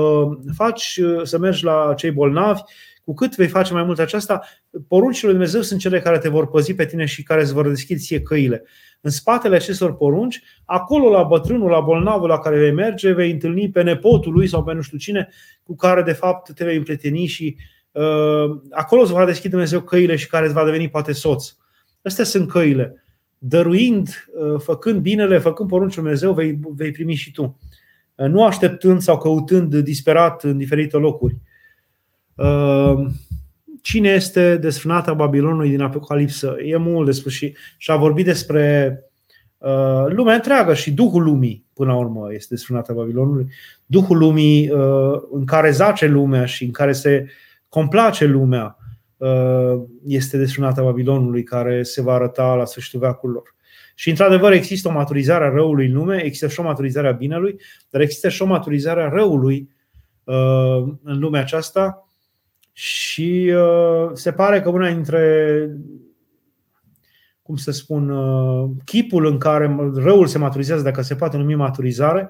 faci, 0.55 0.99
să 1.23 1.37
mergi 1.37 1.63
la 1.63 1.93
cei 1.97 2.11
bolnavi 2.11 2.61
cu 3.03 3.13
cât 3.13 3.35
vei 3.35 3.47
face 3.47 3.73
mai 3.73 3.83
mult 3.83 3.99
aceasta, 3.99 4.41
poruncile 4.87 5.29
lui 5.29 5.37
Dumnezeu 5.37 5.61
sunt 5.61 5.79
cele 5.79 5.99
care 5.99 6.17
te 6.17 6.29
vor 6.29 6.47
păzi 6.47 6.73
pe 6.73 6.85
tine 6.85 7.05
și 7.05 7.23
care 7.23 7.41
îți 7.41 7.53
vor 7.53 7.67
deschide 7.67 7.99
ție 7.99 8.21
căile. 8.21 8.63
În 9.01 9.11
spatele 9.11 9.55
acestor 9.55 9.95
porunci, 9.95 10.41
acolo 10.65 11.09
la 11.09 11.23
bătrânul, 11.23 11.69
la 11.69 11.79
bolnavul 11.79 12.27
la 12.27 12.39
care 12.39 12.57
vei 12.57 12.71
merge, 12.71 13.11
vei 13.11 13.31
întâlni 13.31 13.69
pe 13.69 13.81
nepotul 13.81 14.33
lui 14.33 14.47
sau 14.47 14.63
pe 14.63 14.73
nu 14.73 14.81
știu 14.81 14.97
cine, 14.97 15.29
cu 15.63 15.75
care 15.75 16.01
de 16.01 16.11
fapt 16.11 16.53
te 16.53 16.65
vei 16.65 16.77
împrieteni 16.77 17.25
și 17.25 17.55
uh, 17.91 18.59
acolo 18.69 19.01
îți 19.01 19.11
va 19.11 19.25
deschide 19.25 19.49
Dumnezeu 19.49 19.81
căile 19.81 20.15
și 20.15 20.27
care 20.27 20.45
îți 20.45 20.53
va 20.53 20.65
deveni 20.65 20.89
poate 20.89 21.11
soț. 21.11 21.55
Astea 22.01 22.25
sunt 22.25 22.49
căile. 22.49 23.03
Dăruind, 23.37 24.07
uh, 24.07 24.59
făcând 24.59 25.01
binele, 25.01 25.37
făcând 25.37 25.69
poruncul 25.69 26.01
Dumnezeu, 26.01 26.33
vei, 26.33 26.59
vei 26.75 26.91
primi 26.91 27.13
și 27.13 27.31
tu. 27.31 27.59
Uh, 28.15 28.27
nu 28.27 28.45
așteptând 28.45 29.01
sau 29.01 29.17
căutând 29.17 29.75
disperat 29.75 30.43
în 30.43 30.57
diferite 30.57 30.97
locuri. 30.97 31.37
Ehm, 32.35 33.11
cine 33.81 34.09
este 34.09 34.57
desfrânata 34.57 35.13
Babilonului 35.13 35.69
din 35.69 35.81
Apocalipsă? 35.81 36.55
E 36.63 36.77
mult 36.77 37.05
de 37.05 37.11
spus 37.11 37.31
și, 37.31 37.55
și 37.77 37.91
a 37.91 37.95
vorbit 37.95 38.25
despre 38.25 38.97
uh, 39.57 40.05
lumea 40.07 40.35
întreagă 40.35 40.73
și 40.73 40.91
Duhul 40.91 41.23
lumii, 41.23 41.65
până 41.73 41.91
la 41.91 41.97
urmă, 41.97 42.33
este 42.33 42.53
desfrânata 42.53 42.93
Babilonului. 42.93 43.47
Duhul 43.85 44.17
lumii 44.17 44.69
uh, 44.71 45.21
în 45.31 45.45
care 45.45 45.71
zace 45.71 46.05
lumea 46.05 46.45
și 46.45 46.63
în 46.63 46.71
care 46.71 46.91
se 46.91 47.27
complace 47.69 48.25
lumea 48.25 48.77
uh, 49.17 49.81
este 50.05 50.37
desfrânata 50.37 50.83
Babilonului 50.83 51.43
care 51.43 51.83
se 51.83 52.01
va 52.01 52.13
arăta 52.13 52.55
la 52.55 52.65
sfârșitul 52.65 52.99
veacurilor. 52.99 53.55
Și 53.95 54.09
într-adevăr 54.09 54.51
există 54.51 54.87
o 54.87 54.91
maturizare 54.91 55.45
a 55.45 55.49
răului 55.49 55.85
în 55.85 55.93
lume, 55.93 56.23
există 56.23 56.47
și 56.47 56.59
o 56.59 56.63
maturizare 56.63 57.07
a 57.07 57.11
binelui, 57.11 57.59
dar 57.89 58.01
există 58.01 58.29
și 58.29 58.41
o 58.41 58.45
maturizare 58.45 59.03
a 59.03 59.09
răului 59.09 59.69
uh, 60.23 60.93
în 61.03 61.19
lumea 61.19 61.41
aceasta 61.41 62.07
și 62.73 63.53
uh, 63.55 64.09
se 64.13 64.31
pare 64.31 64.61
că 64.61 64.69
una 64.69 64.91
dintre, 64.91 65.69
cum 67.41 67.55
să 67.55 67.71
spun, 67.71 68.09
uh, 68.09 68.69
chipul 68.85 69.25
în 69.25 69.37
care 69.37 69.75
răul 69.95 70.27
se 70.27 70.37
maturizează, 70.37 70.83
dacă 70.83 71.01
se 71.01 71.15
poate 71.15 71.37
numi 71.37 71.55
maturizare, 71.55 72.29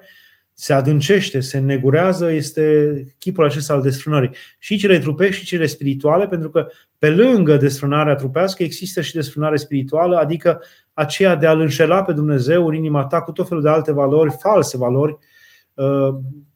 se 0.52 0.72
adâncește, 0.72 1.40
se 1.40 1.58
negurează, 1.58 2.30
este 2.30 2.94
chipul 3.18 3.44
acesta 3.44 3.72
al 3.72 3.82
desfrânării. 3.82 4.30
Și 4.58 4.78
cele 4.78 4.98
trupești 4.98 5.40
și 5.40 5.46
cele 5.46 5.66
spirituale, 5.66 6.26
pentru 6.26 6.50
că 6.50 6.66
pe 6.98 7.10
lângă 7.10 7.56
desfrânarea 7.56 8.14
trupească 8.14 8.62
există 8.62 9.00
și 9.00 9.14
desfrânare 9.14 9.56
spirituală, 9.56 10.16
adică 10.16 10.62
aceea 10.92 11.36
de 11.36 11.46
a-L 11.46 11.60
înșela 11.60 12.02
pe 12.02 12.12
Dumnezeu 12.12 12.66
în 12.66 12.74
inima 12.74 13.06
ta 13.06 13.22
cu 13.22 13.32
tot 13.32 13.48
felul 13.48 13.62
de 13.62 13.68
alte 13.68 13.92
valori, 13.92 14.36
false 14.38 14.76
valori, 14.76 15.16
uh, 15.74 16.14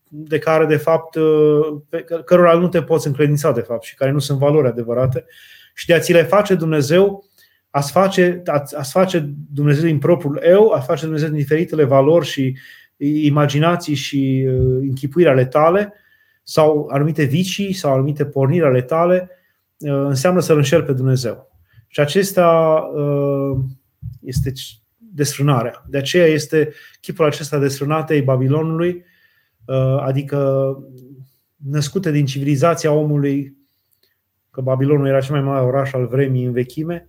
de 0.09 0.38
care, 0.38 0.66
de 0.66 0.76
fapt, 0.76 1.14
uh, 1.14 1.80
pe 1.88 2.04
cărora 2.24 2.59
nu 2.59 2.68
te 2.68 2.82
poți 2.82 3.06
încredința, 3.06 3.52
de 3.52 3.61
fapt, 3.61 3.82
și 3.82 3.94
care 3.94 4.11
nu 4.11 4.18
sunt 4.18 4.38
valori 4.38 4.66
adevărate, 4.66 5.24
și 5.74 5.86
de 5.86 5.94
a 5.94 5.98
ți 5.98 6.12
le 6.12 6.22
face 6.22 6.54
Dumnezeu, 6.54 7.24
a-ți 7.70 7.92
face, 7.92 8.42
a-ți 8.46 8.90
face 8.90 9.30
Dumnezeu 9.52 9.84
din 9.84 9.98
propriul 9.98 10.40
eu, 10.44 10.70
a 10.70 10.78
face 10.78 11.04
Dumnezeu 11.04 11.28
din 11.28 11.38
diferitele 11.38 11.84
valori 11.84 12.26
și 12.26 12.56
imaginații 13.22 13.94
și 13.94 14.46
uh, 14.48 14.78
închipuiri 14.80 15.28
ale 15.28 15.44
tale, 15.44 15.92
sau 16.42 16.88
anumite 16.92 17.24
vicii 17.24 17.72
sau 17.72 17.92
anumite 17.92 18.24
porniri 18.24 18.64
ale 18.64 18.82
tale, 18.82 19.30
înseamnă 19.78 20.40
să-L 20.40 20.56
înșel 20.56 20.82
pe 20.82 20.92
Dumnezeu. 20.92 21.50
Și 21.88 22.00
acesta 22.00 22.82
este 24.20 24.52
desfrânarea. 24.96 25.84
De 25.88 25.98
aceea 25.98 26.26
este 26.26 26.72
chipul 27.00 27.24
acesta 27.24 27.59
desfrânat 27.59 28.11
ai 28.11 28.20
Babilonului, 28.20 29.04
adică 30.00 30.76
născute 31.56 32.10
din 32.10 32.26
civilizația 32.26 32.92
omului, 32.92 33.56
că 34.50 34.60
Babilonul 34.60 35.06
era 35.06 35.20
cel 35.20 35.34
mai 35.34 35.44
mare 35.44 35.64
oraș 35.64 35.92
al 35.92 36.06
vremii 36.06 36.44
în 36.44 36.52
vechime, 36.52 37.08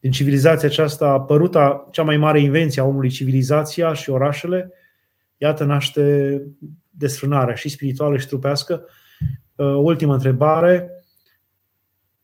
din 0.00 0.10
civilizația 0.10 0.68
aceasta 0.68 1.06
a 1.06 1.12
apărut 1.12 1.56
a, 1.56 1.88
cea 1.90 2.02
mai 2.02 2.16
mare 2.16 2.40
invenție 2.40 2.82
a 2.82 2.84
omului, 2.84 3.08
civilizația 3.08 3.92
și 3.92 4.10
orașele, 4.10 4.72
iată 5.36 5.64
naște 5.64 6.42
desfrânarea 6.90 7.54
și 7.54 7.68
spirituală 7.68 8.16
și 8.16 8.26
trupească. 8.26 8.86
Uh, 9.54 9.66
ultima 9.66 10.14
întrebare, 10.14 10.90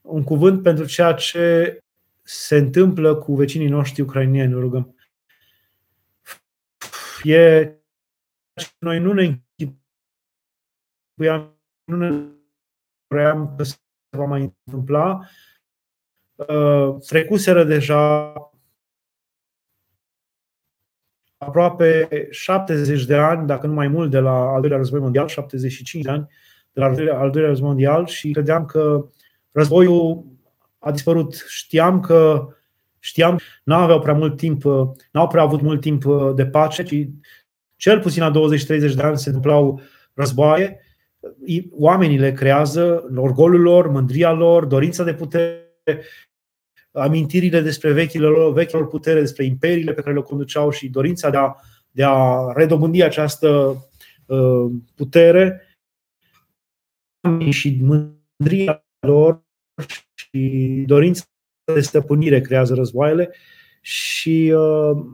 un 0.01 0.23
cuvânt 0.23 0.63
pentru 0.63 0.85
ceea 0.85 1.13
ce 1.13 1.77
se 2.21 2.57
întâmplă 2.57 3.15
cu 3.15 3.35
vecinii 3.35 3.67
noștri 3.67 4.01
ucrainieni, 4.01 4.53
rugăm. 4.53 4.95
E 7.23 7.71
noi 8.79 8.99
nu 8.99 9.13
ne 9.13 9.39
închipuiam, 11.17 11.57
nu 11.83 11.95
ne 11.95 12.23
vreau 13.07 13.53
că 13.57 13.63
se 13.63 13.75
va 14.17 14.25
mai 14.25 14.53
întâmpla. 14.65 15.19
Uh, 16.35 16.95
trecuseră 17.07 17.63
deja 17.63 18.33
aproape 21.37 22.07
70 22.31 23.05
de 23.05 23.15
ani, 23.15 23.47
dacă 23.47 23.67
nu 23.67 23.73
mai 23.73 23.87
mult, 23.87 24.11
de 24.11 24.19
la 24.19 24.31
al 24.31 24.59
doilea 24.59 24.77
război 24.77 24.99
mondial, 24.99 25.27
75 25.27 26.03
de 26.03 26.09
ani 26.09 26.27
de 26.73 26.79
la 26.79 26.85
al 26.85 26.95
doilea, 26.95 27.19
al 27.19 27.31
doilea 27.31 27.49
război 27.49 27.67
mondial 27.67 28.05
și 28.05 28.31
credeam 28.31 28.65
că 28.65 29.05
războiul 29.51 30.25
a 30.79 30.91
dispărut. 30.91 31.45
Știam 31.47 31.99
că 31.99 32.47
știam, 32.99 33.39
nu 33.63 33.75
aveau 33.75 33.99
prea 33.99 34.13
mult 34.13 34.37
timp, 34.37 34.63
n-au 35.11 35.27
prea 35.27 35.41
avut 35.41 35.61
mult 35.61 35.81
timp 35.81 36.03
de 36.35 36.45
pace, 36.45 36.83
ci 36.83 37.09
cel 37.75 37.99
puțin 38.01 38.21
la 38.21 38.31
20-30 38.31 38.93
de 38.95 39.01
ani 39.01 39.17
se 39.17 39.29
întâmplau 39.29 39.81
războaie. 40.13 40.81
Oamenii 41.71 42.17
le 42.17 42.33
creează 42.33 43.09
orgolul 43.15 43.61
lor, 43.61 43.87
mândria 43.87 44.31
lor, 44.31 44.65
dorința 44.65 45.03
de 45.03 45.13
putere, 45.13 46.03
amintirile 46.91 47.61
despre 47.61 47.91
vechile 47.91 48.27
lor, 48.27 48.53
vechilor 48.53 48.87
putere, 48.87 49.19
despre 49.19 49.45
imperiile 49.45 49.93
pe 49.93 50.01
care 50.01 50.15
le 50.15 50.21
conduceau 50.21 50.69
și 50.69 50.89
dorința 50.89 51.29
de 51.29 51.37
a, 51.37 51.55
de 51.91 52.03
a 52.03 52.51
redobândi 52.55 53.03
această 53.03 53.75
uh, 54.25 54.71
putere. 54.95 55.61
Și 57.49 57.79
mândria 57.81 58.85
lor 58.99 59.43
și 60.13 60.83
dorința 60.87 61.23
de 61.73 61.81
stăpânire 61.81 62.41
creează 62.41 62.73
războaiele 62.73 63.35
și 63.81 64.53
uh, 64.55 65.05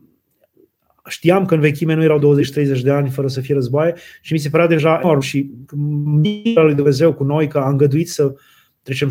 știam 1.10 1.46
că 1.46 1.54
în 1.54 1.60
vechime 1.60 1.94
nu 1.94 2.04
erau 2.04 2.38
20-30 2.78 2.82
de 2.82 2.92
ani 2.92 3.10
fără 3.10 3.28
să 3.28 3.42
fie 3.42 3.54
războaie 3.54 3.94
și 4.22 4.34
mi 4.34 4.40
se 4.40 4.50
părea 4.50 4.68
deja 4.68 5.00
enorm 5.04 5.20
și 5.20 5.52
mila 6.06 6.64
lui 6.64 6.76
Dumnezeu 6.76 7.14
cu 7.14 7.24
noi 7.24 7.48
că 7.48 7.58
a 7.58 7.70
îngăduit 7.70 8.10
să 8.10 8.36
trecem 8.84 9.10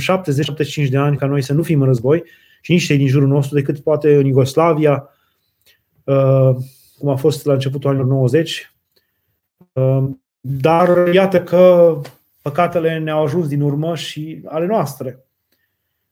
70-75 0.87 0.89
de 0.91 0.97
ani 0.97 1.17
ca 1.17 1.27
noi 1.27 1.43
să 1.43 1.53
nu 1.53 1.63
fim 1.63 1.81
în 1.81 1.87
război 1.87 2.23
și 2.61 2.73
nici 2.73 2.85
cei 2.85 2.97
din 2.97 3.07
jurul 3.07 3.29
nostru 3.29 3.55
decât 3.55 3.79
poate 3.79 4.15
în 4.15 4.25
Iugoslavia, 4.25 5.09
uh, 6.05 6.51
cum 6.99 7.09
a 7.09 7.17
fost 7.17 7.45
la 7.45 7.53
începutul 7.53 7.91
anilor 7.91 8.09
90. 8.09 8.73
Uh, 9.73 10.09
dar 10.41 11.09
iată 11.13 11.43
că 11.43 11.97
păcatele 12.43 12.99
ne-au 12.99 13.25
ajuns 13.25 13.49
din 13.49 13.61
urmă 13.61 13.97
și 13.97 14.43
ale 14.45 14.67
noastre. 14.67 15.25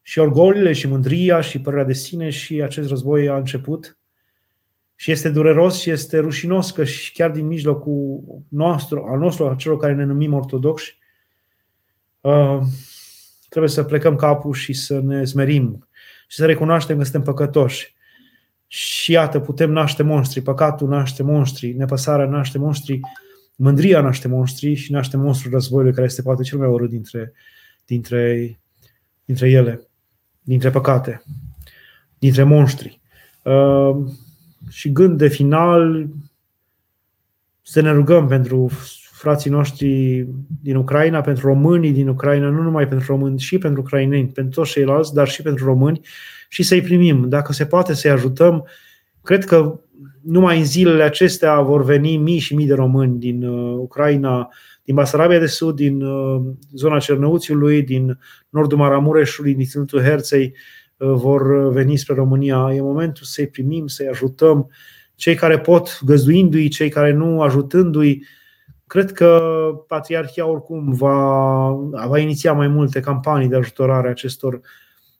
Și 0.02 0.18
orgolile 0.18 0.72
și 0.72 0.88
mândria 0.88 1.40
și 1.40 1.60
părerea 1.60 1.84
de 1.84 1.92
sine 1.92 2.30
și 2.30 2.62
acest 2.62 2.88
război 2.88 3.28
a 3.28 3.36
început. 3.36 3.99
Și 5.00 5.10
este 5.10 5.28
dureros 5.28 5.80
și 5.80 5.90
este 5.90 6.18
rușinos 6.18 6.70
că 6.70 6.84
și 6.84 7.12
chiar 7.12 7.30
din 7.30 7.46
mijlocul 7.46 8.22
nostru, 8.48 9.04
al 9.04 9.18
nostru, 9.18 9.48
a 9.48 9.54
celor 9.54 9.78
care 9.78 9.94
ne 9.94 10.04
numim 10.04 10.32
ortodoxi, 10.32 10.98
uh, 12.20 12.60
trebuie 13.48 13.70
să 13.70 13.84
plecăm 13.84 14.16
capul 14.16 14.52
și 14.52 14.72
să 14.72 15.00
ne 15.00 15.24
smerim 15.24 15.88
și 16.28 16.36
să 16.36 16.46
recunoaștem 16.46 16.96
că 16.96 17.02
suntem 17.02 17.22
păcătoși. 17.22 17.94
Și 18.66 19.12
iată, 19.12 19.40
putem 19.40 19.70
naște 19.70 20.02
monștri, 20.02 20.40
păcatul 20.40 20.88
naște 20.88 21.22
monștri, 21.22 21.72
nepăsarea 21.72 22.26
naște 22.26 22.58
monștri, 22.58 23.00
mândria 23.56 24.00
naște 24.00 24.28
monștri 24.28 24.74
și 24.74 24.92
naște 24.92 25.16
monstrul 25.16 25.52
războiului, 25.52 25.92
care 25.92 26.06
este 26.06 26.22
poate 26.22 26.42
cel 26.42 26.58
mai 26.58 26.68
urât 26.68 26.90
dintre, 26.90 27.32
dintre, 27.84 28.58
dintre 29.24 29.50
ele, 29.50 29.88
dintre 30.40 30.70
păcate, 30.70 31.22
dintre 32.18 32.42
monștri. 32.42 33.00
Uh, 33.42 33.96
și 34.68 34.92
gând 34.92 35.18
de 35.18 35.28
final, 35.28 36.08
să 37.62 37.80
ne 37.80 37.92
rugăm 37.92 38.26
pentru 38.26 38.70
frații 39.12 39.50
noștri 39.50 40.26
din 40.62 40.76
Ucraina, 40.76 41.20
pentru 41.20 41.46
românii 41.46 41.92
din 41.92 42.08
Ucraina, 42.08 42.48
nu 42.48 42.62
numai 42.62 42.88
pentru 42.88 43.06
români, 43.08 43.38
și 43.38 43.58
pentru 43.58 43.80
ucraineni, 43.80 44.28
pentru 44.28 44.60
toți 44.60 44.70
ceilalți, 44.70 45.14
dar 45.14 45.28
și 45.28 45.42
pentru 45.42 45.64
români 45.64 46.00
și 46.48 46.62
să-i 46.62 46.80
primim. 46.80 47.28
Dacă 47.28 47.52
se 47.52 47.66
poate 47.66 47.94
să-i 47.94 48.10
ajutăm, 48.10 48.66
cred 49.22 49.44
că 49.44 49.80
numai 50.22 50.58
în 50.58 50.64
zilele 50.64 51.02
acestea 51.02 51.60
vor 51.60 51.84
veni 51.84 52.16
mii 52.16 52.38
și 52.38 52.54
mii 52.54 52.66
de 52.66 52.74
români 52.74 53.18
din 53.18 53.44
uh, 53.44 53.76
Ucraina, 53.78 54.48
din 54.84 54.94
Basarabia 54.94 55.38
de 55.38 55.46
Sud, 55.46 55.74
din 55.74 56.02
uh, 56.02 56.42
zona 56.72 56.98
Cernăuțiului, 56.98 57.82
din 57.82 58.18
nordul 58.48 58.78
Maramureșului, 58.78 59.54
din 59.54 59.66
Ținutul 59.66 60.02
Herței, 60.02 60.44
uh, 60.44 60.79
vor 61.06 61.72
veni 61.72 61.96
spre 61.96 62.14
România. 62.14 62.70
E 62.74 62.80
momentul 62.80 63.24
să-i 63.24 63.46
primim, 63.46 63.86
să-i 63.86 64.08
ajutăm. 64.08 64.70
Cei 65.14 65.34
care 65.34 65.58
pot, 65.58 66.00
găzduindu-i, 66.04 66.68
cei 66.68 66.88
care 66.88 67.12
nu, 67.12 67.42
ajutându-i, 67.42 68.22
Cred 68.90 69.12
că 69.12 69.40
Patriarhia 69.86 70.46
oricum 70.46 70.92
va, 70.92 71.70
va 72.06 72.18
iniția 72.18 72.52
mai 72.52 72.68
multe 72.68 73.00
campanii 73.00 73.48
de 73.48 73.56
ajutorare 73.56 74.08
acestor, 74.08 74.60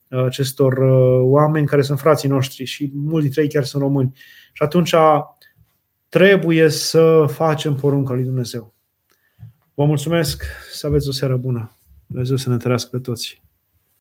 acestor 0.09 0.73
uh, 0.73 1.21
oameni 1.23 1.67
care 1.67 1.83
sunt 1.83 1.99
frații 1.99 2.29
noștri 2.29 2.65
și 2.65 2.91
mulți 2.95 3.23
dintre 3.23 3.43
ei 3.43 3.49
chiar 3.49 3.65
sunt 3.65 3.83
români. 3.83 4.13
Și 4.53 4.63
atunci 4.63 4.95
trebuie 6.09 6.69
să 6.69 7.27
facem 7.29 7.75
porunca 7.75 8.15
lui 8.15 8.25
Dumnezeu. 8.25 8.75
Vă 9.75 9.85
mulțumesc, 9.85 10.45
să 10.73 10.87
aveți 10.87 11.09
o 11.09 11.13
seară 11.13 11.37
bună. 11.37 11.77
Dumnezeu 12.07 12.37
să 12.37 12.49
ne 12.49 12.55
întărească 12.55 12.89
pe 12.93 12.99
toți. 12.99 13.43